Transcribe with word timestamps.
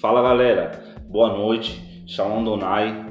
Fala 0.00 0.22
galera, 0.22 0.96
boa 1.08 1.36
noite, 1.36 2.04
Shalom 2.06 2.44
Donai. 2.44 3.04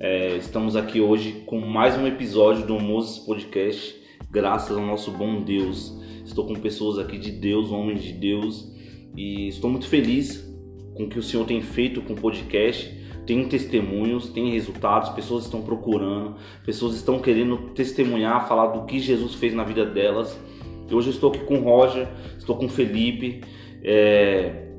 É, 0.00 0.34
estamos 0.36 0.74
aqui 0.74 1.00
hoje 1.00 1.44
com 1.46 1.60
mais 1.60 1.96
um 1.96 2.04
episódio 2.04 2.66
do 2.66 2.80
Moses 2.80 3.20
Podcast, 3.20 3.94
graças 4.28 4.76
ao 4.76 4.84
nosso 4.84 5.12
bom 5.12 5.40
Deus. 5.42 5.96
Estou 6.24 6.44
com 6.44 6.54
pessoas 6.56 6.98
aqui 6.98 7.16
de 7.16 7.30
Deus, 7.30 7.70
homens 7.70 8.02
de 8.02 8.12
Deus, 8.12 8.68
e 9.16 9.46
estou 9.46 9.70
muito 9.70 9.86
feliz 9.86 10.44
com 10.96 11.04
o 11.04 11.08
que 11.08 11.16
o 11.16 11.22
Senhor 11.22 11.46
tem 11.46 11.62
feito 11.62 12.02
com 12.02 12.14
o 12.14 12.20
podcast. 12.20 12.92
Tem 13.24 13.46
testemunhos, 13.46 14.28
tem 14.28 14.50
resultados, 14.50 15.10
pessoas 15.10 15.44
estão 15.44 15.62
procurando, 15.62 16.34
pessoas 16.66 16.96
estão 16.96 17.20
querendo 17.20 17.70
testemunhar, 17.70 18.48
falar 18.48 18.66
do 18.72 18.84
que 18.84 18.98
Jesus 18.98 19.34
fez 19.34 19.54
na 19.54 19.62
vida 19.62 19.86
delas. 19.86 20.36
E 20.90 20.92
hoje 20.92 21.06
eu 21.06 21.12
estou 21.12 21.30
aqui 21.30 21.44
com 21.44 21.58
o 21.58 21.62
Roger, 21.62 22.08
estou 22.36 22.56
com 22.56 22.66
o 22.66 22.68
Felipe. 22.68 23.42
É, 23.84 24.71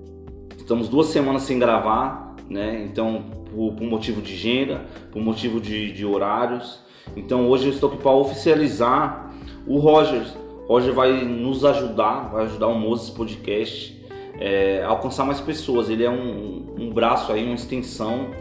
estamos 0.74 0.90
duas 0.90 1.08
semanas 1.08 1.44
sem 1.44 1.60
gravar, 1.60 2.36
né? 2.50 2.84
Então, 2.90 3.26
por, 3.54 3.74
por 3.74 3.84
motivo 3.84 4.22
de 4.22 4.34
agenda, 4.34 4.86
por 5.12 5.22
motivo 5.22 5.62
de, 5.62 5.92
de, 5.92 6.04
horários. 6.04 6.80
Então, 7.16 7.48
hoje 7.48 7.68
eu 7.68 7.72
estou 7.72 7.90
aqui 7.90 8.02
para 8.02 8.12
oficializar 8.12 9.32
o 9.68 9.78
Roger. 9.78 10.26
Roger 10.68 10.92
vai 10.92 11.24
nos 11.24 11.64
ajudar, 11.64 12.32
vai 12.32 12.46
ajudar 12.46 12.68
o 12.68 12.80
Moses 12.80 13.12
Podcast 13.12 14.02
é, 14.40 14.82
a 14.84 14.88
alcançar 14.88 15.26
mais 15.26 15.40
pessoas. 15.40 15.90
Ele 15.90 16.04
é 16.04 16.10
um, 16.10 16.66
um 16.80 16.92
braço 16.92 17.32
aí, 17.32 17.44
uma 17.46 17.54
extensão 17.54 18.32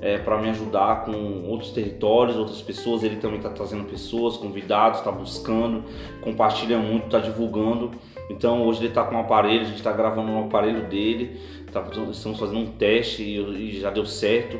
é, 0.00 0.16
para 0.18 0.40
me 0.40 0.48
ajudar 0.50 1.04
com 1.04 1.42
outros 1.48 1.70
territórios, 1.70 2.36
outras 2.36 2.62
pessoas. 2.62 3.02
Ele 3.02 3.16
também 3.16 3.38
está 3.38 3.50
trazendo 3.50 3.84
pessoas, 3.84 4.36
convidados, 4.36 5.00
está 5.00 5.10
buscando, 5.10 5.82
compartilha 6.20 6.78
muito, 6.78 7.06
está 7.06 7.18
divulgando. 7.18 7.90
Então 8.30 8.64
hoje 8.64 8.78
ele 8.78 8.88
está 8.88 9.02
com 9.02 9.16
um 9.16 9.18
aparelho, 9.18 9.62
a 9.62 9.64
gente 9.64 9.78
está 9.78 9.90
gravando 9.90 10.30
no 10.30 10.44
aparelho 10.44 10.86
dele, 10.86 11.40
tá, 11.70 11.84
estamos 12.10 12.38
fazendo 12.38 12.58
um 12.58 12.72
teste 12.72 13.22
e, 13.22 13.38
e, 13.38 13.80
já 13.80 13.90
deu 13.90 14.04
certo, 14.06 14.58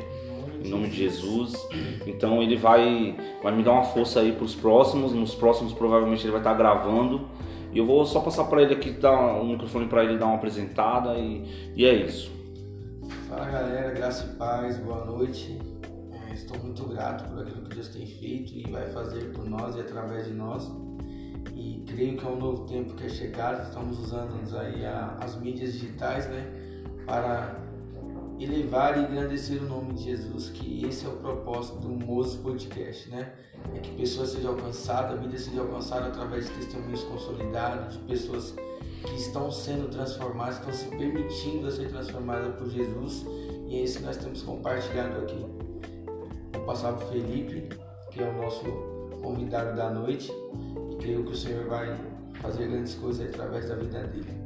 em 0.63 0.69
nome 0.69 0.87
de 0.89 0.97
Jesus. 0.97 1.53
Então 2.05 2.41
ele 2.41 2.55
vai, 2.55 3.15
vai 3.41 3.55
me 3.55 3.63
dar 3.63 3.73
uma 3.73 3.83
força 3.83 4.19
aí 4.19 4.31
para 4.31 4.43
os 4.43 4.55
próximos, 4.55 5.13
nos 5.13 5.35
próximos 5.35 5.73
provavelmente 5.73 6.23
ele 6.23 6.31
vai 6.31 6.41
estar 6.41 6.51
tá 6.51 6.57
gravando. 6.57 7.27
E 7.73 7.77
eu 7.77 7.85
vou 7.85 8.05
só 8.05 8.19
passar 8.19 8.45
para 8.45 8.61
ele 8.61 8.73
aqui, 8.73 8.91
dar 8.91 9.41
um 9.41 9.51
microfone 9.51 9.87
para 9.87 10.03
ele 10.03 10.17
dar 10.17 10.25
uma 10.25 10.35
apresentada 10.35 11.17
e, 11.17 11.71
e 11.75 11.85
é 11.85 11.93
isso. 11.93 12.31
Fala 13.29 13.45
galera, 13.45 13.91
graça 13.91 14.29
e 14.31 14.35
paz, 14.35 14.77
boa 14.79 15.05
noite. 15.05 15.57
É, 16.11 16.33
estou 16.33 16.57
muito 16.59 16.83
grato 16.85 17.29
por 17.29 17.41
aquilo 17.41 17.63
que 17.63 17.75
Deus 17.75 17.87
tem 17.87 18.05
feito 18.05 18.53
e 18.53 18.69
vai 18.69 18.89
fazer 18.89 19.31
por 19.31 19.49
nós 19.49 19.75
e 19.77 19.79
através 19.79 20.25
de 20.25 20.33
nós 20.33 20.69
e 21.55 21.83
creio 21.87 22.17
que 22.17 22.25
é 22.25 22.29
um 22.29 22.37
novo 22.37 22.65
tempo 22.65 22.93
que 22.95 23.05
é 23.05 23.09
chegado. 23.09 23.63
Estamos 23.63 23.99
usando 23.99 24.33
aí 24.57 24.85
a, 24.85 25.17
as 25.21 25.39
mídias 25.39 25.73
digitais, 25.73 26.27
né, 26.29 26.60
para 27.11 27.57
elevar 28.39 28.97
e 28.97 29.01
engrandecer 29.01 29.61
o 29.61 29.65
nome 29.65 29.95
de 29.95 30.03
Jesus, 30.03 30.47
que 30.47 30.85
esse 30.85 31.05
é 31.05 31.09
o 31.09 31.17
propósito 31.17 31.79
do 31.79 31.89
Moses 31.89 32.37
Podcast, 32.37 33.09
né? 33.09 33.33
É 33.75 33.79
que 33.79 33.93
pessoas 33.97 34.29
sejam 34.29 34.51
alcançadas, 34.51 35.19
a 35.19 35.21
vida 35.21 35.37
seja 35.37 35.59
alcançada 35.59 36.07
através 36.07 36.47
de 36.47 36.55
testemunhos 36.55 37.03
consolidados, 37.03 37.97
de 37.97 38.03
pessoas 38.03 38.55
que 39.03 39.13
estão 39.13 39.51
sendo 39.51 39.89
transformadas, 39.89 40.59
estão 40.59 40.71
se 40.71 40.85
permitindo 40.85 41.67
a 41.67 41.71
ser 41.71 41.89
transformadas 41.89 42.55
por 42.55 42.69
Jesus, 42.69 43.25
e 43.67 43.75
é 43.75 43.83
isso 43.83 43.99
que 43.99 44.05
nós 44.05 44.15
temos 44.15 44.41
compartilhado 44.43 45.17
aqui. 45.17 45.45
Vou 46.53 46.63
passar 46.65 46.93
para 46.93 47.07
o 47.07 47.09
Felipe, 47.09 47.77
que 48.09 48.23
é 48.23 48.29
o 48.29 48.41
nosso 48.41 48.63
convidado 49.21 49.75
da 49.75 49.89
noite, 49.89 50.31
creio 50.97 51.25
que 51.25 51.33
o 51.33 51.35
Senhor 51.35 51.67
vai 51.67 51.93
fazer 52.41 52.69
grandes 52.69 52.95
coisas 52.95 53.27
através 53.27 53.67
da 53.67 53.75
vida 53.75 54.01
dele. 54.07 54.40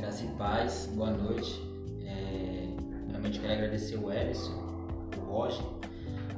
Graça 0.00 0.24
e 0.24 0.28
paz, 0.28 0.86
boa 0.94 1.10
noite. 1.10 1.60
É, 2.06 2.74
realmente 3.10 3.38
quero 3.38 3.52
agradecer 3.52 3.98
o 3.98 4.10
Ellison, 4.10 4.54
o 5.18 5.20
Roger, 5.26 5.62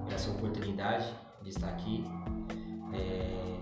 pela 0.05 0.19
sua 0.19 0.35
oportunidade 0.35 1.07
de 1.45 1.51
estar 1.51 1.69
aqui. 1.69 2.05
É, 2.93 3.61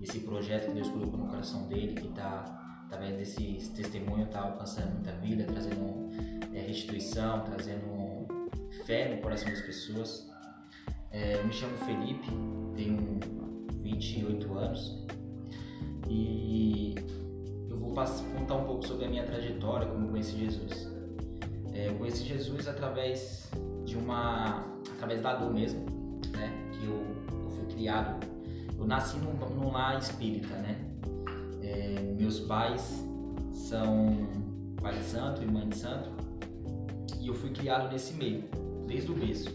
esse 0.00 0.20
projeto 0.20 0.68
que 0.68 0.74
Deus 0.74 0.88
colocou 0.88 1.18
no 1.18 1.26
coração 1.26 1.66
dele, 1.66 1.94
que 1.94 2.06
está, 2.06 2.84
através 2.86 3.16
desse 3.16 3.70
testemunho, 3.70 4.22
está 4.22 4.40
alcançando 4.40 4.92
muita 4.92 5.10
vida, 5.16 5.42
trazendo 5.42 6.10
é, 6.54 6.60
restituição, 6.60 7.40
trazendo 7.40 8.28
fé 8.86 9.16
no 9.16 9.20
coração 9.20 9.50
das 9.50 9.62
pessoas. 9.62 10.30
É, 11.10 11.42
me 11.42 11.52
chamo 11.52 11.76
Felipe, 11.78 12.28
tenho 12.76 13.18
28 13.82 14.54
anos 14.56 15.04
e 16.08 16.94
eu 17.74 17.80
vou 17.80 17.90
contar 17.90 18.54
um 18.54 18.64
pouco 18.64 18.86
sobre 18.86 19.06
a 19.06 19.08
minha 19.08 19.24
trajetória, 19.24 19.86
como 19.86 20.06
eu 20.06 20.10
conheci 20.10 20.38
Jesus. 20.38 20.88
É, 21.72 21.88
eu 21.88 21.94
conheci 21.94 22.24
Jesus 22.24 22.68
através 22.68 23.50
de 23.84 23.96
uma, 23.96 24.64
através 24.94 25.20
da 25.20 25.34
dor 25.34 25.52
mesmo, 25.52 25.84
né? 26.32 26.52
Que 26.72 26.86
eu, 26.86 27.04
eu 27.42 27.50
fui 27.50 27.66
criado, 27.74 28.24
eu 28.78 28.86
nasci 28.86 29.16
num, 29.18 29.34
num 29.50 29.72
lar 29.72 29.98
espírita, 29.98 30.54
né? 30.54 30.80
É, 31.62 32.14
meus 32.16 32.40
pais 32.40 33.04
são 33.52 34.28
pai 34.80 34.96
de 34.96 35.04
santo 35.04 35.42
e 35.42 35.46
mãe 35.46 35.68
de 35.68 35.76
santo 35.76 36.10
e 37.20 37.26
eu 37.26 37.34
fui 37.34 37.50
criado 37.50 37.90
nesse 37.90 38.14
meio, 38.14 38.44
desde 38.86 39.10
o 39.10 39.14
berço. 39.14 39.50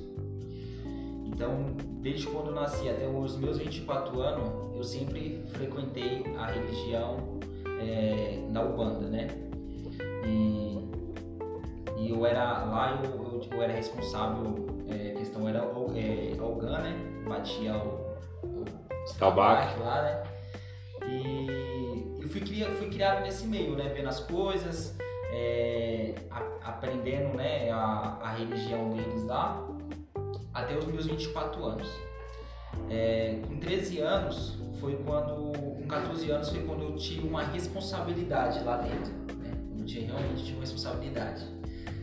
Então, 1.26 1.78
desde 2.02 2.28
quando 2.28 2.48
eu 2.48 2.56
nasci 2.56 2.90
até 2.90 3.08
os 3.08 3.38
meus 3.38 3.60
24 3.60 4.20
anos, 4.20 4.76
eu 4.76 4.84
sempre 4.84 5.42
frequentei 5.54 6.26
a 6.36 6.48
religião 6.48 7.40
é, 7.80 8.40
da 8.52 8.64
Ubanda, 8.64 9.08
né? 9.08 9.28
E, 10.26 10.90
e 11.98 12.10
eu 12.10 12.26
era 12.26 12.64
lá, 12.66 13.00
eu, 13.04 13.10
eu, 13.10 13.48
eu 13.52 13.64
era 13.64 13.74
responsável, 13.74 14.68
é, 14.88 15.12
a 15.12 15.16
questão 15.16 15.48
era 15.48 15.60
é, 15.60 16.40
Algan, 16.40 16.80
né? 16.80 17.24
Batia 17.28 17.76
o, 17.76 18.16
o 18.44 19.20
tabaco 19.20 19.80
lá, 19.82 20.02
né? 20.04 20.24
E 21.08 22.20
eu 22.22 22.28
fui, 22.30 22.42
fui 22.42 22.90
criado 22.90 23.24
nesse 23.24 23.48
meio, 23.48 23.76
né? 23.76 23.92
Vendo 23.96 24.10
as 24.10 24.20
coisas, 24.20 24.98
é, 25.32 26.16
a, 26.30 26.70
aprendendo 26.70 27.36
né, 27.36 27.72
a, 27.72 28.18
a 28.22 28.32
religião 28.34 28.90
deles 28.90 29.24
lá 29.24 29.66
até 30.54 30.78
os 30.78 30.86
meus 30.86 31.06
24 31.06 31.64
anos. 31.64 31.88
É, 32.90 33.40
com 33.48 33.60
13 33.60 34.00
anos 34.00 34.58
foi 34.80 34.96
quando, 35.06 35.52
14 35.90 36.32
anos 36.32 36.50
foi 36.50 36.64
quando 36.64 36.84
eu 36.84 36.96
tive 36.96 37.28
uma 37.28 37.44
responsabilidade 37.44 38.64
lá 38.64 38.78
dentro. 38.78 39.12
Né? 39.38 39.52
Eu 39.78 39.86
tinha, 39.86 40.06
realmente 40.06 40.44
tive 40.46 40.58
uma 40.58 40.62
responsabilidade. 40.62 41.46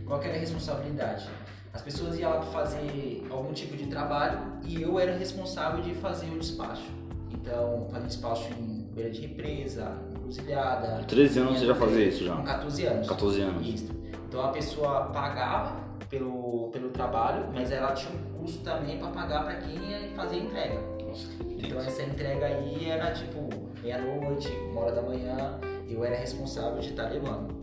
Qual 0.04 0.20
era 0.22 0.34
a 0.34 0.38
responsabilidade? 0.38 1.28
As 1.72 1.82
pessoas 1.82 2.18
iam 2.18 2.30
lá 2.30 2.38
para 2.38 2.46
fazer 2.46 3.26
algum 3.30 3.52
tipo 3.52 3.76
de 3.76 3.86
trabalho 3.86 4.38
e 4.64 4.82
eu 4.82 4.98
era 4.98 5.16
responsável 5.16 5.82
de 5.82 5.94
fazer 5.94 6.30
o 6.30 6.38
despacho. 6.38 6.90
Então, 7.32 7.86
fazer 7.90 8.06
despacho 8.06 8.48
em 8.58 8.88
beira 8.94 9.10
de 9.10 9.20
represa, 9.20 9.96
encruzilhada. 10.10 11.04
13 11.06 11.38
anos 11.38 11.58
você 11.58 11.66
já 11.66 11.74
fazia 11.74 12.08
isso 12.08 12.24
já? 12.24 12.34
Com 12.34 12.42
14 12.44 12.86
anos. 12.86 13.08
14 13.08 13.40
anos. 13.40 13.66
Isso. 13.66 13.92
Então 14.28 14.44
a 14.44 14.48
pessoa 14.48 15.04
pagava 15.12 15.76
pelo, 16.08 16.70
pelo 16.72 16.90
trabalho, 16.90 17.46
mas 17.52 17.70
ela 17.70 17.92
tinha 17.92 18.12
um 18.12 18.40
custo 18.40 18.62
também 18.62 18.98
para 18.98 19.08
pagar 19.08 19.44
para 19.44 19.56
quem 19.56 19.76
ia 19.76 20.10
fazer 20.16 20.36
a 20.36 20.38
entrega. 20.38 20.80
Nossa, 21.06 21.28
então 21.58 21.78
essa 21.80 22.02
entrega 22.02 22.46
aí 22.46 22.88
era 22.88 23.12
tipo 23.12 23.48
meia-noite, 23.86 24.48
uma 24.70 24.82
hora 24.82 24.92
da 24.96 25.02
manhã, 25.02 25.60
eu 25.88 26.04
era 26.04 26.16
responsável 26.16 26.80
de 26.80 26.90
estar 26.90 27.04
tá 27.04 27.10
levando. 27.10 27.54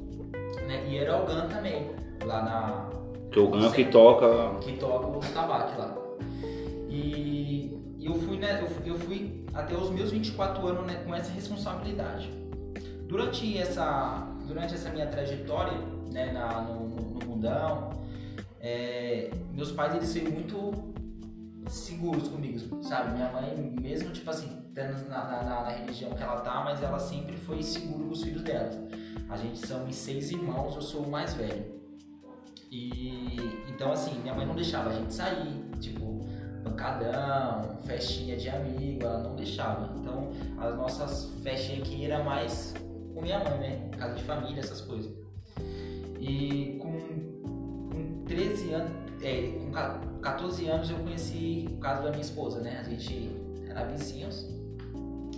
Né? 0.66 0.88
E 0.88 0.98
era 0.98 1.22
o 1.22 1.26
GAN 1.26 1.48
também, 1.48 1.92
lá 2.24 2.42
na. 2.42 2.90
Que 3.30 3.40
o 3.40 3.50
GAN 3.50 3.72
que 3.72 3.86
toca. 3.86 4.58
Que 4.62 4.78
toca 4.78 5.08
o 5.08 5.20
tabaco 5.34 5.80
lá. 5.80 5.98
E, 6.90 7.78
eu, 8.02 8.16
fui, 8.16 8.38
né, 8.38 8.62
eu, 8.62 8.68
fui, 8.68 8.90
eu 8.90 8.98
fui 8.98 9.46
até 9.54 9.76
os 9.76 9.90
meus 9.90 10.12
24 10.12 10.66
anos 10.68 10.86
né, 10.86 11.04
com 11.06 11.14
essa 11.14 11.32
responsabilidade. 11.32 12.32
Durante 13.08 13.58
essa, 13.58 14.28
durante 14.48 14.74
essa 14.74 14.90
minha 14.90 15.08
trajetória 15.08 15.78
né, 16.12 16.32
na, 16.32 16.62
no, 16.62 16.88
no 16.90 17.26
mundão, 17.26 17.90
é, 18.62 19.30
meus 19.52 19.72
pais 19.72 19.96
eles 19.96 20.16
foram 20.16 20.32
muito 20.32 20.94
seguros 21.68 22.28
comigo, 22.28 22.84
sabe? 22.84 23.14
Minha 23.14 23.32
mãe, 23.32 23.74
mesmo 23.82 24.12
tipo 24.12 24.30
assim, 24.30 24.63
na, 24.74 25.26
na, 25.26 25.44
na, 25.44 25.70
religião 25.70 26.12
que 26.12 26.24
ela 26.24 26.42
tá, 26.42 26.64
mas 26.64 26.82
ela 26.82 27.00
sempre 27.00 27.38
foi 27.38 27.62
segura 27.62 28.06
com 28.06 28.12
os 28.12 28.24
filhos 28.24 28.42
dela. 28.42 28.72
A 29.30 29.38
gente 29.38 29.66
são 29.66 29.92
seis 29.92 30.32
irmãos, 30.32 30.76
eu 30.76 30.82
sou 30.82 31.04
o 31.04 31.10
mais 31.10 31.34
velho. 31.34 31.66
E 32.72 33.38
então 33.68 33.92
assim, 33.92 34.20
minha 34.20 34.34
mãe 34.34 34.46
não 34.46 34.56
deixava 34.56 34.90
a 34.90 34.94
gente 34.94 35.14
sair, 35.14 35.64
tipo, 35.80 36.22
pancadão, 36.64 37.78
festinha 37.84 38.36
de 38.36 38.50
amigo, 38.50 39.06
ela 39.06 39.20
não 39.20 39.36
deixava. 39.36 39.94
Então 40.00 40.32
as 40.58 40.76
nossas 40.76 41.30
festinhas 41.44 41.88
aqui 41.88 42.06
era 42.06 42.24
mais 42.24 42.74
com 43.14 43.22
minha 43.22 43.40
mãe, 43.40 43.60
né? 43.60 43.90
Casa 43.98 44.16
de 44.16 44.24
família, 44.24 44.60
essas 44.60 44.82
coisas. 44.82 45.12
E 46.20 46.80
com 46.82 48.26
13 48.26 48.74
anos, 48.74 48.92
é, 49.22 49.52
com 49.60 50.20
14 50.20 50.68
anos 50.68 50.90
eu 50.90 50.98
conheci 50.98 51.68
o 51.72 51.78
caso 51.78 52.04
da 52.04 52.10
minha 52.10 52.22
esposa, 52.22 52.60
né? 52.62 52.80
A 52.80 52.90
gente 52.90 53.30
era 53.70 53.86
vizinhos, 53.86 54.48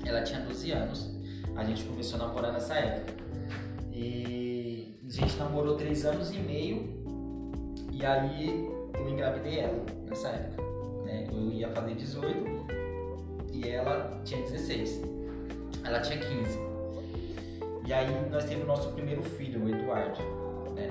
ela 0.06 0.22
tinha 0.22 0.40
12 0.42 0.72
anos, 0.72 1.12
a 1.56 1.64
gente 1.64 1.84
começou 1.84 2.20
a 2.20 2.28
namorar 2.28 2.54
nessa 2.54 2.76
época. 2.76 3.14
E 3.92 4.98
a 5.08 5.12
gente 5.12 5.38
namorou 5.38 5.76
3 5.76 6.06
anos 6.06 6.32
e 6.32 6.38
meio 6.40 6.90
E 7.92 8.06
aí 8.06 8.70
eu 8.94 9.10
engravidei 9.10 9.60
ela 9.60 9.86
nessa 10.08 10.28
época. 10.30 10.62
Né? 11.06 11.28
Eu 11.32 11.52
ia 11.52 11.70
fazer 11.70 11.96
18 11.96 12.66
e 13.54 13.70
ela 13.70 14.20
tinha 14.26 14.42
16. 14.42 15.02
Ela 15.84 16.00
tinha 16.02 16.20
15. 16.20 16.60
E 17.88 17.94
aí 17.94 18.30
nós 18.30 18.44
tivemos 18.44 18.66
o 18.66 18.68
nosso 18.68 18.92
primeiro 18.92 19.22
filho, 19.22 19.64
o 19.64 19.70
Eduardo. 19.70 20.20
Né? 20.76 20.90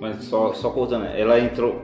Mas 0.00 0.24
só, 0.24 0.54
só 0.54 0.70
cortando, 0.70 1.04
ela 1.04 1.38
entrou. 1.38 1.82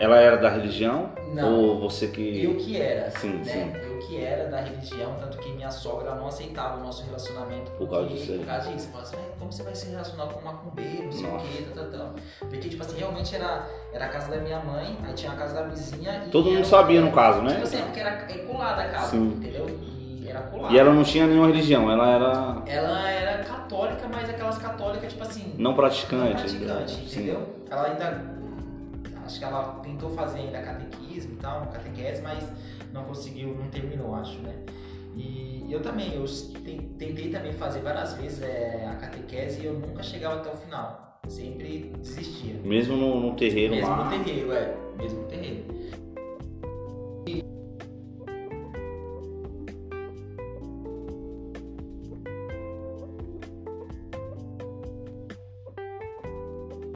Ela 0.00 0.16
era 0.18 0.36
da 0.38 0.48
religião? 0.48 1.10
Não. 1.34 1.52
Ou 1.52 1.78
você 1.80 2.06
que. 2.08 2.42
Eu 2.42 2.56
que 2.56 2.80
era, 2.80 3.10
Sim, 3.10 3.34
né? 3.34 3.44
sim. 3.44 3.72
Eu 3.84 3.98
que 3.98 4.24
era 4.24 4.48
da 4.48 4.60
religião, 4.62 5.14
tanto 5.20 5.36
que 5.38 5.52
minha 5.52 5.70
sogra 5.70 6.14
não 6.14 6.26
aceitava 6.26 6.78
o 6.78 6.82
nosso 6.82 7.04
relacionamento 7.04 7.70
Por 7.72 7.88
causa 7.88 8.08
disso. 8.08 8.32
Por 8.32 8.46
causa 8.46 8.70
disso. 8.72 8.88
Falava 8.88 9.06
assim, 9.06 9.16
"Mas 9.28 9.38
como 9.38 9.52
você 9.52 9.62
vai 9.62 9.74
se 9.74 9.90
relacionar 9.90 10.26
com 10.28 10.40
um 10.40 10.44
macumbeiro, 10.44 11.04
não 11.04 11.12
sei 11.12 11.26
o 11.28 11.38
que, 11.38 11.62
tal, 11.74 11.84
tal, 11.84 11.98
tal. 12.00 12.14
Porque, 12.48 12.68
tipo 12.70 12.82
assim, 12.82 12.98
realmente 12.98 13.34
era, 13.36 13.66
era 13.92 14.06
a 14.06 14.08
casa 14.08 14.30
da 14.34 14.38
minha 14.38 14.58
mãe, 14.60 14.96
aí 15.06 15.12
tinha 15.12 15.32
a 15.32 15.36
casa 15.36 15.54
da 15.54 15.62
vizinha. 15.68 16.24
e 16.26 16.30
Todo 16.30 16.46
mundo 16.46 16.56
era- 16.56 16.64
sabia 16.64 17.00
no 17.02 17.12
caso, 17.12 17.42
né? 17.42 17.50
Tipo 17.50 17.62
assim, 17.64 17.82
porque 17.82 18.00
era 18.00 18.10
é 18.10 18.38
colada 18.38 18.82
a 18.82 18.88
casa, 18.88 19.10
Sim. 19.10 19.34
entendeu? 19.36 19.66
E 19.68 20.26
era 20.28 20.40
colada. 20.40 20.74
E 20.74 20.78
ela 20.78 20.92
não 20.94 21.02
tinha 21.04 21.26
nenhuma 21.26 21.46
religião, 21.46 21.90
ela 21.92 22.08
era 22.10 22.62
Ela 22.66 23.10
era 23.10 23.44
católica, 23.44 24.08
mas 24.10 24.30
aquelas 24.30 24.56
católicas, 24.56 25.12
tipo 25.12 25.22
assim, 25.22 25.54
não 25.58 25.74
praticante. 25.74 26.24
não 26.58 26.66
praticante, 26.66 26.94
Sim. 27.08 27.20
entendeu? 27.20 27.46
Ela 27.70 27.86
ainda. 27.86 28.29
Acho 29.30 29.38
que 29.38 29.44
ela 29.44 29.62
tentou 29.84 30.10
fazer 30.10 30.40
ainda 30.40 30.60
catequismo 30.60 31.34
e 31.34 31.36
tal, 31.36 31.60
catequese, 31.68 32.20
mas 32.20 32.50
não 32.92 33.04
conseguiu, 33.04 33.54
não 33.54 33.68
terminou, 33.68 34.12
acho, 34.16 34.40
né? 34.40 34.56
E 35.14 35.64
eu 35.70 35.80
também, 35.80 36.14
eu 36.16 36.24
ten- 36.64 36.88
tentei 36.98 37.30
também 37.30 37.52
fazer 37.52 37.78
várias 37.78 38.14
vezes 38.14 38.42
é, 38.42 38.88
a 38.90 38.96
catequese 38.96 39.60
e 39.62 39.66
eu 39.66 39.74
nunca 39.74 40.02
chegava 40.02 40.40
até 40.40 40.50
o 40.50 40.56
final. 40.56 41.20
Sempre 41.28 41.92
desistia. 42.00 42.54
Mesmo 42.64 42.96
no, 42.96 43.20
no 43.20 43.36
terreiro 43.36 43.72
Mesmo 43.72 43.88
lá. 43.88 44.04
no 44.04 44.10
terreiro, 44.24 44.52
é. 44.52 44.74
Mesmo 44.98 45.20
no 45.20 45.28
terreiro. 45.28 45.64
E 47.28 47.44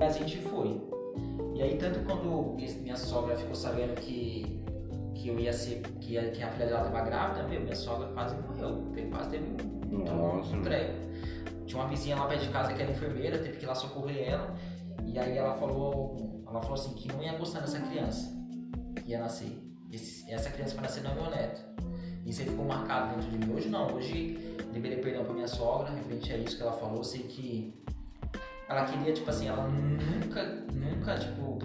a 0.02 0.08
gente 0.10 0.38
foi. 0.38 0.80
Quando 2.42 2.60
esse- 2.62 2.78
minha 2.80 2.96
sogra 2.96 3.36
ficou 3.36 3.54
sabendo 3.54 3.94
que, 4.00 4.60
que 5.14 5.28
eu 5.28 5.38
ia 5.38 5.52
ser, 5.52 5.80
que, 6.00 6.18
a- 6.18 6.30
que 6.30 6.42
a 6.42 6.48
filha 6.50 6.66
dela 6.66 6.86
estava 6.86 7.04
grávida, 7.04 7.46
meu, 7.48 7.60
minha 7.60 7.74
sogra 7.76 8.08
quase 8.08 8.36
morreu. 8.36 8.90
Teve- 8.94 9.10
Quase 9.10 9.30
teve 9.30 9.44
um, 9.92 9.98
Nossa. 10.04 10.56
um 10.56 10.62
treco. 10.62 10.94
Tinha 11.66 11.80
uma 11.80 11.88
vizinha 11.88 12.16
lá 12.16 12.26
perto 12.26 12.42
de 12.42 12.48
casa 12.50 12.72
que 12.74 12.82
era 12.82 12.90
enfermeira, 12.90 13.38
teve 13.38 13.56
que 13.58 13.64
ir 13.64 13.68
lá 13.68 13.74
socorrer 13.74 14.28
ela. 14.28 14.54
E 15.04 15.18
aí 15.18 15.36
ela 15.38 15.54
falou, 15.54 16.42
ela 16.48 16.60
falou 16.60 16.74
assim 16.74 16.92
que 16.94 17.08
não 17.08 17.22
ia 17.22 17.36
gostar 17.38 17.60
dessa 17.60 17.78
criança 17.80 18.32
que 19.04 19.10
ia 19.12 19.18
nascer. 19.20 19.56
Esse- 19.92 20.30
essa 20.30 20.50
criança 20.50 20.74
vai 20.74 20.84
nascer 20.84 21.02
não 21.02 21.12
é 21.12 21.14
meu 21.14 21.30
neto. 21.30 21.64
Isso 22.26 22.40
aí 22.42 22.48
ficou 22.48 22.64
marcado 22.64 23.14
dentro 23.14 23.30
de 23.30 23.38
mim. 23.46 23.54
Hoje 23.54 23.68
não, 23.68 23.92
hoje 23.94 24.56
liberei 24.72 24.98
perdão 24.98 25.24
pra 25.24 25.34
minha 25.34 25.46
sogra, 25.48 25.90
referente 25.92 26.32
a 26.32 26.36
isso 26.38 26.56
que 26.56 26.62
ela 26.62 26.72
falou. 26.72 26.96
Eu 26.98 27.04
sei 27.04 27.22
que 27.22 27.74
ela 28.68 28.84
queria, 28.86 29.12
tipo 29.12 29.28
assim, 29.30 29.46
ela 29.46 29.68
nunca, 29.68 30.42
nunca, 30.72 31.18
tipo, 31.18 31.58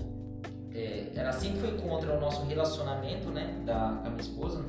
é, 0.73 1.11
ela 1.15 1.31
sempre 1.31 1.59
foi 1.59 1.77
contra 1.77 2.15
o 2.15 2.19
nosso 2.19 2.45
relacionamento, 2.45 3.29
né, 3.29 3.61
da, 3.65 4.01
minha 4.05 4.21
esposa. 4.21 4.63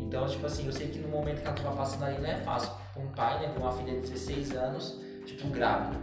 Então, 0.00 0.26
tipo 0.26 0.46
assim, 0.46 0.66
eu 0.66 0.72
sei 0.72 0.88
que 0.88 0.98
no 0.98 1.08
momento 1.08 1.42
que 1.42 1.46
ela 1.46 1.56
tava 1.56 1.76
passando 1.76 2.04
ali 2.04 2.18
não 2.18 2.28
é 2.28 2.36
fácil 2.36 2.70
pra 2.92 3.02
um 3.02 3.08
pai, 3.08 3.40
né, 3.40 3.54
uma 3.58 3.72
filha 3.72 3.94
de 3.94 4.00
16 4.00 4.52
anos, 4.52 5.00
tipo, 5.26 5.48
grávida. 5.48 5.98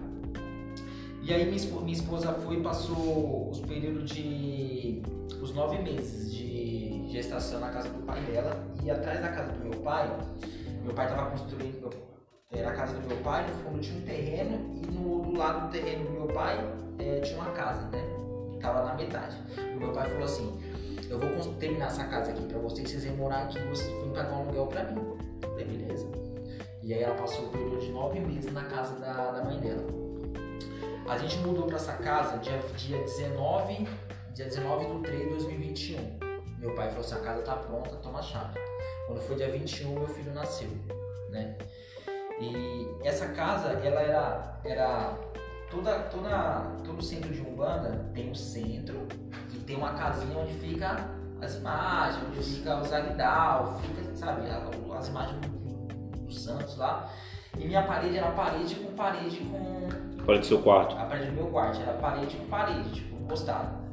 E 1.23 1.33
aí 1.33 1.43
minha 1.45 1.57
esposa, 1.57 1.83
minha 1.83 1.97
esposa 1.97 2.33
foi 2.33 2.57
e 2.57 2.61
passou 2.61 3.49
os 3.49 3.59
períodos 3.61 4.11
de. 4.11 5.01
os 5.41 5.51
nove 5.55 5.79
meses 5.79 6.31
de 6.31 7.07
gestação 7.11 7.59
na 7.59 7.69
casa 7.69 7.89
do 7.89 8.03
pai 8.03 8.21
dela. 8.21 8.55
E 8.83 8.91
atrás 8.91 9.19
da 9.21 9.29
casa 9.29 9.51
do 9.53 9.59
meu 9.67 9.79
pai, 9.81 10.07
meu 10.83 10.93
pai 10.93 11.07
tava 11.07 11.31
construindo. 11.31 11.89
Era 12.51 12.69
a 12.69 12.75
casa 12.75 12.99
do 12.99 13.07
meu 13.07 13.17
pai, 13.17 13.43
no 13.47 13.55
fundo 13.55 13.81
tinha 13.81 13.97
um 13.97 14.01
terreno 14.01 14.75
e 14.75 14.91
no, 14.91 15.23
do 15.23 15.35
lado 15.35 15.67
do 15.67 15.71
terreno 15.71 16.05
do 16.05 16.11
meu 16.11 16.27
pai 16.27 16.57
eh, 16.99 17.19
tinha 17.21 17.39
uma 17.39 17.51
casa, 17.51 17.89
né? 17.89 18.24
Tava 18.65 18.83
na 18.83 18.95
metade. 18.95 19.37
Meu 19.77 19.91
pai 19.91 20.09
falou 20.09 20.25
assim: 20.25 20.59
Eu 21.07 21.19
vou 21.19 21.53
terminar 21.59 21.85
essa 21.85 22.03
casa 22.05 22.31
aqui 22.31 22.43
pra 22.47 22.57
vocês, 22.57 22.89
vocês 22.89 23.03
vêm 23.03 23.15
morar 23.15 23.43
aqui 23.43 23.59
vocês 23.59 23.91
vêm 23.91 24.11
pagar 24.11 24.33
um 24.33 24.41
aluguel 24.41 24.65
pra 24.65 24.83
mim. 24.85 25.17
Eu 25.43 25.49
Falei, 25.51 25.65
beleza. 25.65 26.07
E 26.81 26.91
aí 26.91 27.03
ela 27.03 27.13
passou 27.13 27.45
o 27.45 27.49
período 27.49 27.77
de 27.77 27.91
nove 27.91 28.19
meses 28.19 28.51
na 28.51 28.63
casa 28.63 28.95
da, 28.95 29.31
da 29.31 29.43
mãe 29.43 29.59
dela. 29.59 29.85
A 31.07 31.17
gente 31.19 31.37
mudou 31.37 31.67
pra 31.67 31.75
essa 31.75 31.93
casa 31.93 32.39
dia, 32.39 32.57
dia 32.75 32.97
19, 32.97 33.87
dia 34.33 34.45
19 34.45 34.85
de 34.85 35.03
3 35.03 35.21
de 35.21 35.29
2021. 35.29 36.19
Meu 36.57 36.73
pai 36.73 36.87
falou 36.89 37.01
assim, 37.01 37.15
a 37.15 37.19
casa 37.19 37.41
tá 37.43 37.55
pronta, 37.57 37.95
toma 37.97 38.17
a 38.17 38.23
chave. 38.23 38.59
Quando 39.05 39.19
foi 39.19 39.35
dia 39.35 39.51
21, 39.51 39.93
meu 39.93 40.07
filho 40.07 40.33
nasceu, 40.33 40.69
né? 41.29 41.55
E 42.41 42.87
essa 43.03 43.27
casa, 43.27 43.73
ela 43.73 44.01
era, 44.01 44.59
era 44.65 45.19
toda, 45.75 45.99
toda, 46.03 46.61
todo 46.83 47.01
centro 47.03 47.33
de 47.33 47.41
Umbanda 47.41 48.09
tem 48.13 48.29
um 48.31 48.35
centro 48.35 49.07
e 49.53 49.57
tem 49.59 49.75
uma 49.75 49.93
casinha 49.93 50.37
onde 50.37 50.53
fica 50.53 51.09
as 51.41 51.55
imagens, 51.57 52.23
onde 52.27 52.41
fica 52.43 52.77
os 52.81 52.91
agdal, 52.93 53.79
fica, 53.81 54.15
sabe, 54.15 54.49
a- 54.49 54.97
as 54.97 55.07
imagens 55.09 55.39
do- 55.41 56.17
dos 56.25 56.43
santos 56.43 56.77
lá. 56.77 57.09
E 57.57 57.65
minha 57.65 57.83
parede 57.83 58.17
era 58.17 58.31
parede 58.31 58.75
com 58.75 58.93
parede 58.93 59.37
com 59.37 59.87
Olha 60.27 60.39
do 60.39 60.45
seu 60.45 60.61
quarto. 60.61 60.95
a 60.97 61.05
parede 61.05 61.27
do 61.27 61.33
meu 61.33 61.47
quarto, 61.47 61.81
era 61.81 61.93
parede 61.93 62.35
com 62.37 62.45
parede, 62.47 62.89
tipo, 62.91 63.15
encostado. 63.21 63.85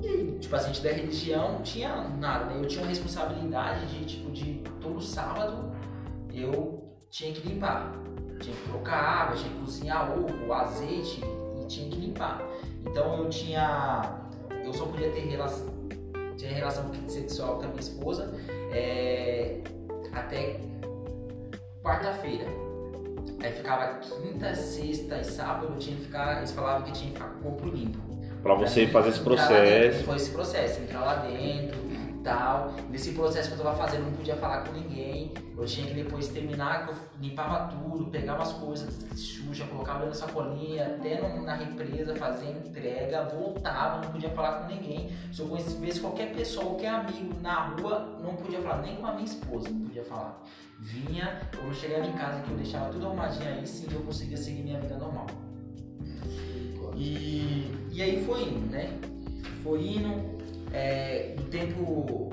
E 0.00 0.38
tipo, 0.38 0.54
a 0.54 0.58
gente 0.60 0.80
da 0.82 0.90
religião 0.90 1.54
não 1.54 1.62
tinha 1.62 1.92
nada, 2.18 2.44
né? 2.46 2.60
Eu 2.60 2.66
tinha 2.68 2.82
uma 2.82 2.88
responsabilidade 2.88 3.86
de, 3.86 4.04
tipo, 4.04 4.30
de 4.30 4.62
todo 4.80 5.00
sábado 5.00 5.72
eu 6.32 6.96
tinha 7.10 7.32
que 7.32 7.48
limpar. 7.48 7.92
Tinha 8.40 8.54
que 8.56 8.68
trocar 8.68 8.96
água, 8.96 9.36
tinha 9.36 9.50
que 9.50 9.58
cozinhar 9.58 10.12
ovo, 10.12 10.52
azeite 10.52 11.20
e 11.60 11.66
tinha 11.66 11.90
que 11.90 11.96
limpar. 11.96 12.42
Então 12.86 13.18
eu 13.18 13.28
tinha. 13.28 14.20
Eu 14.64 14.72
só 14.72 14.86
podia 14.86 15.10
ter 15.10 15.20
relação, 15.20 15.66
tinha 16.36 16.52
relação 16.52 16.90
sexual 17.06 17.56
com 17.56 17.64
a 17.64 17.68
minha 17.68 17.80
esposa 17.80 18.34
é, 18.72 19.60
até 20.12 20.60
quarta-feira. 21.82 22.46
Aí 23.42 23.52
ficava 23.52 23.98
quinta, 23.98 24.54
sexta 24.54 25.18
e 25.18 25.24
sábado, 25.24 25.72
eu 25.74 25.78
tinha 25.78 25.96
que 25.96 26.02
ficar. 26.04 26.38
Eles 26.38 26.52
falavam 26.52 26.82
que 26.82 26.92
tinha 26.92 27.12
que 27.12 27.18
ficar 27.18 27.30
com 27.30 27.48
o 27.48 27.52
corpo 27.52 27.68
limpo. 27.68 27.98
Pra 28.42 28.54
você 28.54 28.86
fazer 28.86 29.10
esse 29.10 29.18
lá 29.18 29.24
dentro. 29.24 29.46
processo. 29.46 30.04
Foi 30.04 30.16
esse 30.16 30.30
processo, 30.30 30.80
entrar 30.80 31.00
lá 31.00 31.14
dentro 31.16 31.87
tal. 32.22 32.74
Nesse 32.90 33.12
processo 33.12 33.48
que 33.48 33.60
eu 33.60 33.64
tava 33.64 33.76
fazendo, 33.76 34.04
não 34.04 34.12
podia 34.12 34.36
falar 34.36 34.64
com 34.64 34.72
ninguém. 34.72 35.32
Eu 35.56 35.64
tinha 35.64 35.86
que 35.86 35.94
depois 35.94 36.28
terminar, 36.28 36.88
eu 36.88 36.94
limpava 37.20 37.68
tudo, 37.68 38.06
pegava 38.06 38.42
as 38.42 38.52
coisas 38.52 39.06
sujas, 39.18 39.68
colocava 39.68 40.06
na 40.06 40.14
sacolinha, 40.14 40.86
até 40.86 41.20
na 41.40 41.54
represa, 41.54 42.14
fazia 42.14 42.50
entrega, 42.50 43.24
voltava, 43.24 44.04
não 44.04 44.12
podia 44.12 44.30
falar 44.30 44.60
com 44.60 44.74
ninguém. 44.74 45.10
Se 45.32 45.40
eu 45.40 45.48
conhecesse 45.48 46.00
qualquer 46.00 46.32
pessoa, 46.32 46.66
qualquer 46.66 46.90
amigo 46.90 47.40
na 47.40 47.68
rua, 47.68 48.18
não 48.22 48.36
podia 48.36 48.60
falar, 48.60 48.82
nem 48.82 48.96
com 48.96 49.06
a 49.06 49.12
minha 49.12 49.24
esposa, 49.24 49.68
não 49.68 49.80
podia 49.80 50.04
falar. 50.04 50.40
Vinha, 50.78 51.40
eu 51.52 51.74
chegava 51.74 52.06
em 52.06 52.12
casa 52.12 52.40
que 52.42 52.50
eu 52.50 52.56
deixava 52.56 52.90
tudo 52.90 53.06
arrumadinho 53.06 53.48
aí, 53.48 53.66
sim, 53.66 53.88
eu 53.92 54.00
conseguia 54.02 54.36
seguir 54.36 54.62
minha 54.62 54.80
vida 54.80 54.96
normal. 54.96 55.26
E, 56.98 57.70
e 57.92 58.02
aí 58.02 58.24
foi 58.24 58.42
indo, 58.42 58.70
né? 58.70 58.98
Foi 59.62 59.80
indo. 59.80 60.37
É, 60.72 61.34
tempo, 61.50 62.30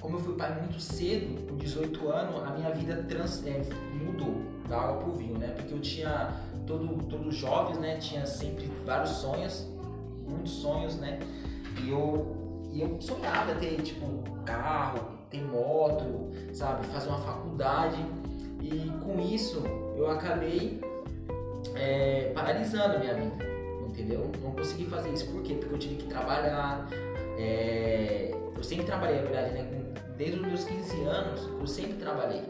como 0.00 0.16
eu 0.16 0.20
fui 0.20 0.34
pai 0.34 0.60
muito 0.60 0.80
cedo, 0.80 1.46
com 1.48 1.56
18 1.56 2.08
anos, 2.08 2.42
a 2.44 2.50
minha 2.50 2.70
vida 2.70 3.04
trans, 3.08 3.44
é, 3.46 3.62
mudou 3.94 4.34
da 4.68 4.78
água 4.78 5.02
pro 5.02 5.12
vinho, 5.12 5.38
né? 5.38 5.48
Porque 5.56 5.72
eu 5.72 5.80
tinha, 5.80 6.34
todo, 6.66 7.04
todos 7.04 7.34
jovens, 7.34 7.78
né? 7.78 7.96
Tinha 7.96 8.26
sempre 8.26 8.70
vários 8.84 9.10
sonhos, 9.10 9.66
muitos 10.26 10.52
sonhos, 10.52 10.96
né? 10.96 11.18
E 11.82 11.90
eu, 11.90 12.36
e 12.72 12.82
eu 12.82 13.00
sonhava 13.00 13.54
ter, 13.54 13.80
tipo, 13.82 14.22
carro, 14.44 15.00
ter 15.30 15.42
moto, 15.42 16.30
sabe? 16.52 16.86
Fazer 16.86 17.08
uma 17.08 17.18
faculdade. 17.18 18.04
E 18.60 18.90
com 19.04 19.20
isso, 19.20 19.62
eu 19.96 20.10
acabei 20.10 20.80
é, 21.74 22.32
paralisando 22.34 22.96
a 22.96 22.98
minha 22.98 23.14
vida 23.14 23.56
entendeu? 23.96 24.30
Não 24.42 24.52
consegui 24.52 24.84
fazer 24.84 25.10
isso 25.10 25.26
por 25.32 25.42
quê? 25.42 25.54
Porque 25.54 25.74
eu 25.74 25.78
tive 25.78 25.94
que 25.96 26.06
trabalhar. 26.06 26.86
É, 27.38 28.30
Eu 28.56 28.64
sempre 28.64 28.86
trabalhei, 28.86 29.16
na 29.16 29.22
verdade, 29.22 29.52
né? 29.54 29.68
Desde 30.16 30.38
os 30.40 30.46
meus 30.46 30.64
15 30.64 31.02
anos, 31.02 31.42
eu 31.60 31.66
sempre 31.66 31.94
trabalhei. 31.94 32.42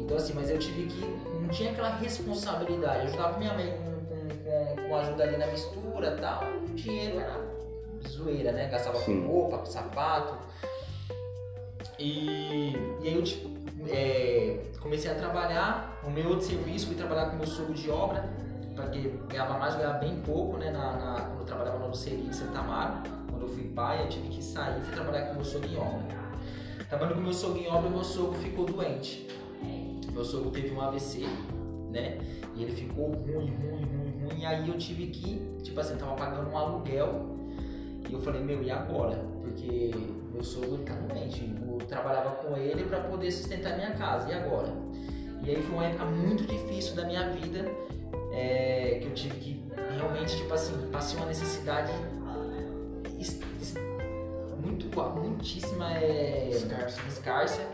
Então, 0.00 0.16
assim, 0.16 0.32
mas 0.34 0.50
eu 0.50 0.58
tive 0.58 0.86
que. 0.86 1.00
Não 1.40 1.48
tinha 1.48 1.70
aquela 1.70 1.96
responsabilidade. 1.96 3.00
Eu 3.00 3.06
ajudava 3.06 3.38
minha 3.38 3.54
mãe 3.54 3.72
com, 3.72 4.76
com, 4.76 4.88
com, 4.88 4.96
ajuda 4.96 5.24
ali 5.24 5.36
na 5.36 5.46
mistura 5.46 6.14
e 6.16 6.20
tal. 6.20 6.44
O 6.44 6.74
dinheiro 6.74 7.20
era 7.20 7.40
zoeira, 8.06 8.52
né? 8.52 8.68
Gastava 8.68 8.98
Sim. 8.98 9.22
com 9.22 9.28
roupa, 9.28 9.58
com 9.58 9.66
sapato. 9.66 10.34
E, 11.98 12.72
e 13.02 13.08
aí 13.08 13.14
eu 13.14 13.22
tipo, 13.22 13.48
é, 13.88 14.58
comecei 14.80 15.10
a 15.10 15.14
trabalhar. 15.14 16.00
O 16.04 16.10
meu 16.10 16.28
outro 16.28 16.46
serviço, 16.46 16.86
fui 16.86 16.96
trabalhar 16.96 17.30
com 17.30 17.36
meu 17.36 17.46
sogro 17.46 17.74
de 17.74 17.90
obra. 17.90 18.28
Porque 18.74 19.12
ganhava 19.28 19.58
mais, 19.58 19.74
ganhava 19.74 19.98
bem 19.98 20.20
pouco, 20.20 20.58
né? 20.58 20.70
Na, 20.70 20.92
na, 20.96 21.20
quando 21.20 21.40
eu 21.40 21.46
trabalhava 21.46 21.78
no 21.78 21.88
Luceri 21.88 22.26
em 22.26 22.32
Santa 22.32 22.58
Amaro. 22.58 23.02
Quando 23.30 23.42
eu 23.42 23.48
fui 23.48 23.64
pai, 23.64 24.02
eu 24.02 24.08
tive 24.08 24.28
que 24.28 24.42
sair 24.42 24.80
e 24.80 24.82
fui 24.82 24.94
trabalhar 24.94 25.26
com 25.26 25.34
meu 25.34 25.44
sogro 25.44 25.68
em 25.68 25.76
obra. 25.76 26.20
Trabalhando 26.88 27.14
com 27.14 27.20
meu 27.20 27.32
sogro 27.32 27.58
em 27.58 27.68
obra, 27.68 27.90
meu 27.90 28.04
sogro 28.04 28.38
ficou 28.38 28.66
doente. 28.66 29.30
Meu 30.12 30.24
sogro 30.24 30.50
teve 30.50 30.74
um 30.74 30.80
AVC, 30.80 31.24
né? 31.90 32.18
E 32.56 32.62
ele 32.62 32.72
ficou 32.72 33.12
ruim, 33.12 33.54
ruim, 33.54 33.84
ruim, 33.84 34.22
ruim. 34.22 34.40
E 34.40 34.44
aí 34.44 34.68
eu 34.68 34.76
tive 34.76 35.06
que, 35.06 35.40
tipo 35.62 35.78
assim, 35.78 35.96
tava 35.96 36.14
pagando 36.14 36.50
um 36.50 36.58
aluguel. 36.58 37.36
E 38.08 38.12
eu 38.12 38.20
falei, 38.20 38.42
meu, 38.42 38.62
e 38.62 38.70
agora? 38.70 39.16
Porque 39.40 39.92
meu 40.32 40.42
sogro 40.42 40.78
tá 40.78 40.94
doente. 40.94 41.54
Eu 41.66 41.78
trabalhava 41.86 42.30
com 42.36 42.56
ele 42.56 42.84
para 42.84 43.00
poder 43.00 43.30
sustentar 43.30 43.76
minha 43.76 43.92
casa. 43.92 44.28
E 44.28 44.34
agora? 44.34 44.72
E 45.42 45.50
aí 45.50 45.62
foi 45.62 45.74
uma 45.74 45.84
época 45.84 46.04
muito 46.06 46.44
difícil 46.44 46.96
da 46.96 47.04
minha 47.04 47.30
vida. 47.30 47.70
É, 48.32 48.98
que 49.00 49.08
eu 49.08 49.14
tive 49.14 49.34
que 49.38 49.64
realmente, 49.96 50.36
tipo 50.36 50.52
assim, 50.54 50.74
passei 50.90 51.16
uma 51.16 51.26
necessidade 51.26 51.92
muito, 54.60 55.20
muitíssima 55.20 55.92
é, 55.98 56.48
escárcia. 56.50 57.02
escárcia. 57.08 57.66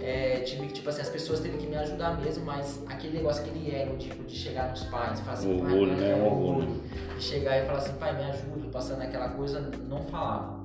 É, 0.00 0.40
tive 0.40 0.68
que, 0.68 0.74
tipo 0.74 0.88
assim, 0.88 1.00
as 1.00 1.08
pessoas 1.08 1.40
teve 1.40 1.58
que 1.58 1.66
me 1.66 1.76
ajudar 1.76 2.16
mesmo, 2.20 2.44
mas 2.44 2.82
aquele 2.86 3.18
negócio, 3.18 3.42
aquele 3.42 3.74
ego, 3.74 3.96
tipo, 3.96 4.22
de 4.22 4.36
chegar 4.36 4.70
nos 4.70 4.84
pais 4.84 5.18
falar 5.20 5.32
assim, 5.32 5.60
orgulho, 5.60 5.88
pai, 5.88 6.00
né? 6.00 6.10
é 6.10 6.22
orgulho. 6.22 6.82
De 7.16 7.22
chegar 7.22 7.58
e 7.58 7.66
falar 7.66 7.78
assim, 7.78 7.92
pai, 7.94 8.16
me 8.16 8.24
ajuda, 8.24 8.68
passando 8.70 9.02
aquela 9.02 9.30
coisa, 9.30 9.60
não 9.60 10.02
falava. 10.02 10.64